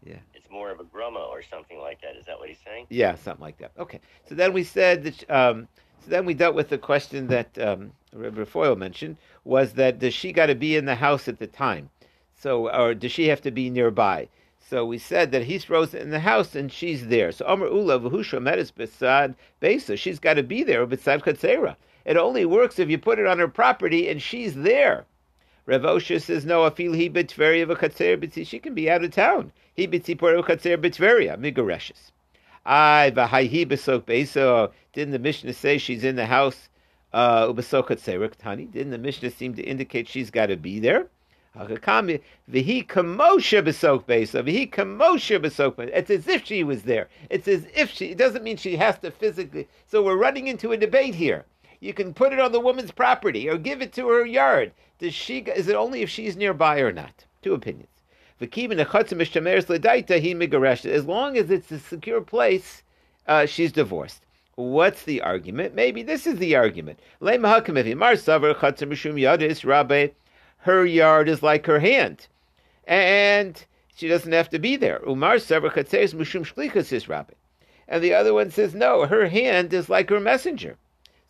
yeah. 0.05 0.16
It's 0.34 0.51
more 0.51 0.70
of 0.70 0.80
a 0.80 0.84
grumma 0.84 1.20
or 1.20 1.42
something 1.42 1.78
like 1.78 2.01
that. 2.01 2.16
Is 2.16 2.26
that 2.26 2.38
what 2.38 2.48
he's 2.48 2.59
saying? 2.64 2.86
Yeah, 2.88 3.14
something 3.16 3.42
like 3.42 3.59
that. 3.59 3.72
Okay. 3.78 4.01
So 4.28 4.34
then 4.34 4.53
we 4.53 4.64
said 4.64 5.05
that 5.05 5.30
um, 5.30 5.68
so 6.03 6.11
then 6.11 6.24
we 6.24 6.34
dealt 6.34 6.55
with 6.55 6.68
the 6.68 6.78
question 6.78 7.26
that 7.26 7.59
um, 7.59 7.92
Rabbi 8.13 8.45
Foyle 8.45 8.75
mentioned 8.75 9.19
was 9.45 9.75
that 9.75 10.01
does 10.01 10.15
she 10.15 10.33
got 10.33 10.47
to 10.47 10.57
be 10.57 10.75
in 10.75 10.85
the 10.85 10.97
house 10.97 11.29
at 11.29 11.39
the 11.39 11.47
time? 11.47 11.91
So, 12.35 12.69
or 12.69 12.95
does 12.95 13.13
she 13.13 13.29
have 13.29 13.41
to 13.43 13.51
be 13.51 13.71
nearby? 13.71 14.29
So 14.59 14.85
we 14.85 14.99
said 14.99 15.31
that 15.33 15.45
he's 15.45 15.71
rose 15.71 15.95
in 15.95 16.11
the 16.11 16.21
house 16.21 16.55
and 16.55 16.73
she's 16.73 17.07
there. 17.07 17.33
So 17.33 17.45
Omer 17.47 17.67
Ula 17.67 18.01
Vahusha 18.01 18.41
Medis 18.41 18.73
Besad 18.73 19.35
Besa, 19.61 19.97
she's 19.97 20.19
got 20.19 20.35
to 20.35 20.43
be 20.43 20.63
there, 20.63 20.87
Besad 20.87 21.23
Katsera. 21.23 21.77
It 22.05 22.17
only 22.17 22.45
works 22.45 22.79
if 22.79 22.91
you 22.91 22.99
put 22.99 23.19
it 23.19 23.27
on 23.27 23.39
her 23.39 23.49
property 23.49 24.09
and 24.09 24.21
she's 24.21 24.55
there. 24.55 25.07
Rav 25.67 26.03
says, 26.03 26.45
no, 26.45 26.69
afil 26.69 26.97
he 26.97 27.09
betveria 27.09 27.67
v'katzer 27.67 28.47
She 28.47 28.59
can 28.59 28.75
be 28.75 28.91
out 28.91 29.05
of 29.05 29.13
town. 29.13 29.53
He 29.75 29.87
b'tzipor 29.87 30.43
v'katzer 30.43 30.77
betveria, 30.79 31.37
migareshes. 31.39 32.11
I 32.67 33.13
v'hayhi 33.15 33.67
b'sok 33.67 34.03
beso. 34.03 34.73
Didn't 34.93 35.13
the 35.13 35.19
Mishnah 35.21 35.53
say 35.53 35.79
she's 35.79 36.03
in 36.03 36.17
the 36.17 36.27
house? 36.27 36.69
Uh, 37.13 37.49
ubesok 37.49 38.39
tani. 38.39 38.67
Didn't 38.67 38.93
the 38.93 38.99
Mishnah 38.99 39.31
seem 39.31 39.55
to 39.55 39.63
indicate 39.63 40.09
she's 40.09 40.31
got 40.31 40.47
to 40.47 40.57
be 40.57 40.79
there? 40.79 41.09
It's 41.53 41.81
as 46.11 46.29
if 46.29 46.45
she 46.45 46.63
was 46.63 46.83
there. 46.83 47.09
It's 47.29 47.49
as 47.49 47.67
if 47.75 47.91
she. 47.91 48.07
It 48.07 48.19
doesn't 48.19 48.45
mean 48.45 48.57
she 48.57 48.77
has 48.77 49.01
to 49.01 49.11
physically. 49.11 49.67
So 49.89 50.05
we're 50.05 50.17
running 50.17 50.47
into 50.47 50.71
a 50.71 50.77
debate 50.77 51.17
here. 51.17 51.45
You 51.81 51.93
can 51.93 52.15
put 52.15 52.33
it 52.33 52.39
on 52.39 52.53
the 52.53 52.61
woman's 52.61 52.93
property 52.93 53.49
or 53.49 53.59
give 53.59 53.83
it 53.83 53.93
to 53.95 54.07
her 54.09 54.25
yard. 54.25 54.71
Does 55.01 55.15
she? 55.15 55.39
Is 55.39 55.67
it 55.67 55.75
only 55.75 56.03
if 56.03 56.11
she's 56.11 56.37
nearby 56.37 56.79
or 56.79 56.93
not? 56.93 57.25
Two 57.43 57.55
opinions. 57.55 57.89
As 58.41 58.49
long 61.07 61.37
as 61.37 61.51
it's 61.51 61.73
a 61.73 61.79
secure 61.79 62.21
place, 62.21 62.83
uh, 63.27 63.47
she's 63.47 63.73
divorced. 63.73 64.23
What's 64.61 65.05
the 65.05 65.23
argument? 65.23 65.75
Maybe 65.75 66.03
this 66.03 66.27
is 66.27 66.39
the 66.39 66.55
argument. 66.55 66.99
Her 70.59 70.85
yard 70.85 71.29
is 71.29 71.43
like 71.43 71.67
her 71.67 71.81
hand, 71.81 72.27
and 72.87 73.65
she 73.97 74.07
doesn't 74.07 74.33
have 74.33 74.51
to 74.51 74.59
be 74.59 74.77
there. 74.77 74.99
And 74.99 75.23
the 78.05 78.15
other 78.15 78.35
one 78.35 78.51
says, 78.51 78.75
no, 78.75 79.07
her 79.07 79.29
hand 79.29 79.73
is 79.73 79.89
like 79.89 80.11
her 80.11 80.21
messenger. 80.21 80.77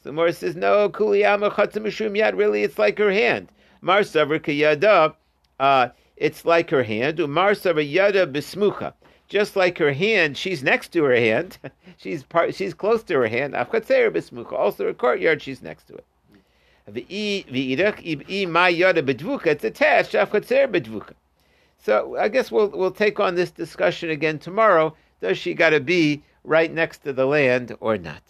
So 0.02 0.10
Morris 0.10 0.38
says, 0.38 0.56
no, 0.56 0.88
kuliyama 0.88 1.52
yad, 1.52 2.36
really 2.36 2.64
it's 2.64 2.78
like 2.78 2.98
her 2.98 3.12
hand. 3.12 3.52
Mar 3.80 4.00
kiyada, 4.00 5.14
uh, 5.60 5.88
it's 6.16 6.44
like 6.44 6.70
her 6.70 6.82
hand. 6.82 7.20
Umar 7.20 7.54
yada 7.54 8.26
bismucha. 8.26 8.92
Just 9.30 9.54
like 9.54 9.78
her 9.78 9.92
hand, 9.92 10.36
she's 10.36 10.62
next 10.62 10.88
to 10.88 11.04
her 11.04 11.14
hand. 11.14 11.56
she's 11.96 12.24
part, 12.24 12.54
she's 12.54 12.74
close 12.74 13.04
to 13.04 13.14
her 13.14 13.28
hand. 13.28 13.54
Also 13.54 14.84
her 14.84 14.92
courtyard, 14.92 15.40
she's 15.40 15.62
next 15.62 15.84
to 15.84 15.94
it. 15.94 16.04
It's 19.46 19.64
attached. 19.64 20.16
So 21.78 22.16
I 22.18 22.28
guess 22.28 22.50
we'll 22.50 22.68
we'll 22.70 22.90
take 22.90 23.20
on 23.20 23.36
this 23.36 23.52
discussion 23.52 24.10
again 24.10 24.40
tomorrow. 24.40 24.96
Does 25.20 25.38
she 25.38 25.54
got 25.54 25.70
to 25.70 25.80
be 25.80 26.22
right 26.42 26.72
next 26.72 27.04
to 27.04 27.12
the 27.12 27.26
land 27.26 27.76
or 27.78 27.96
not? 27.96 28.18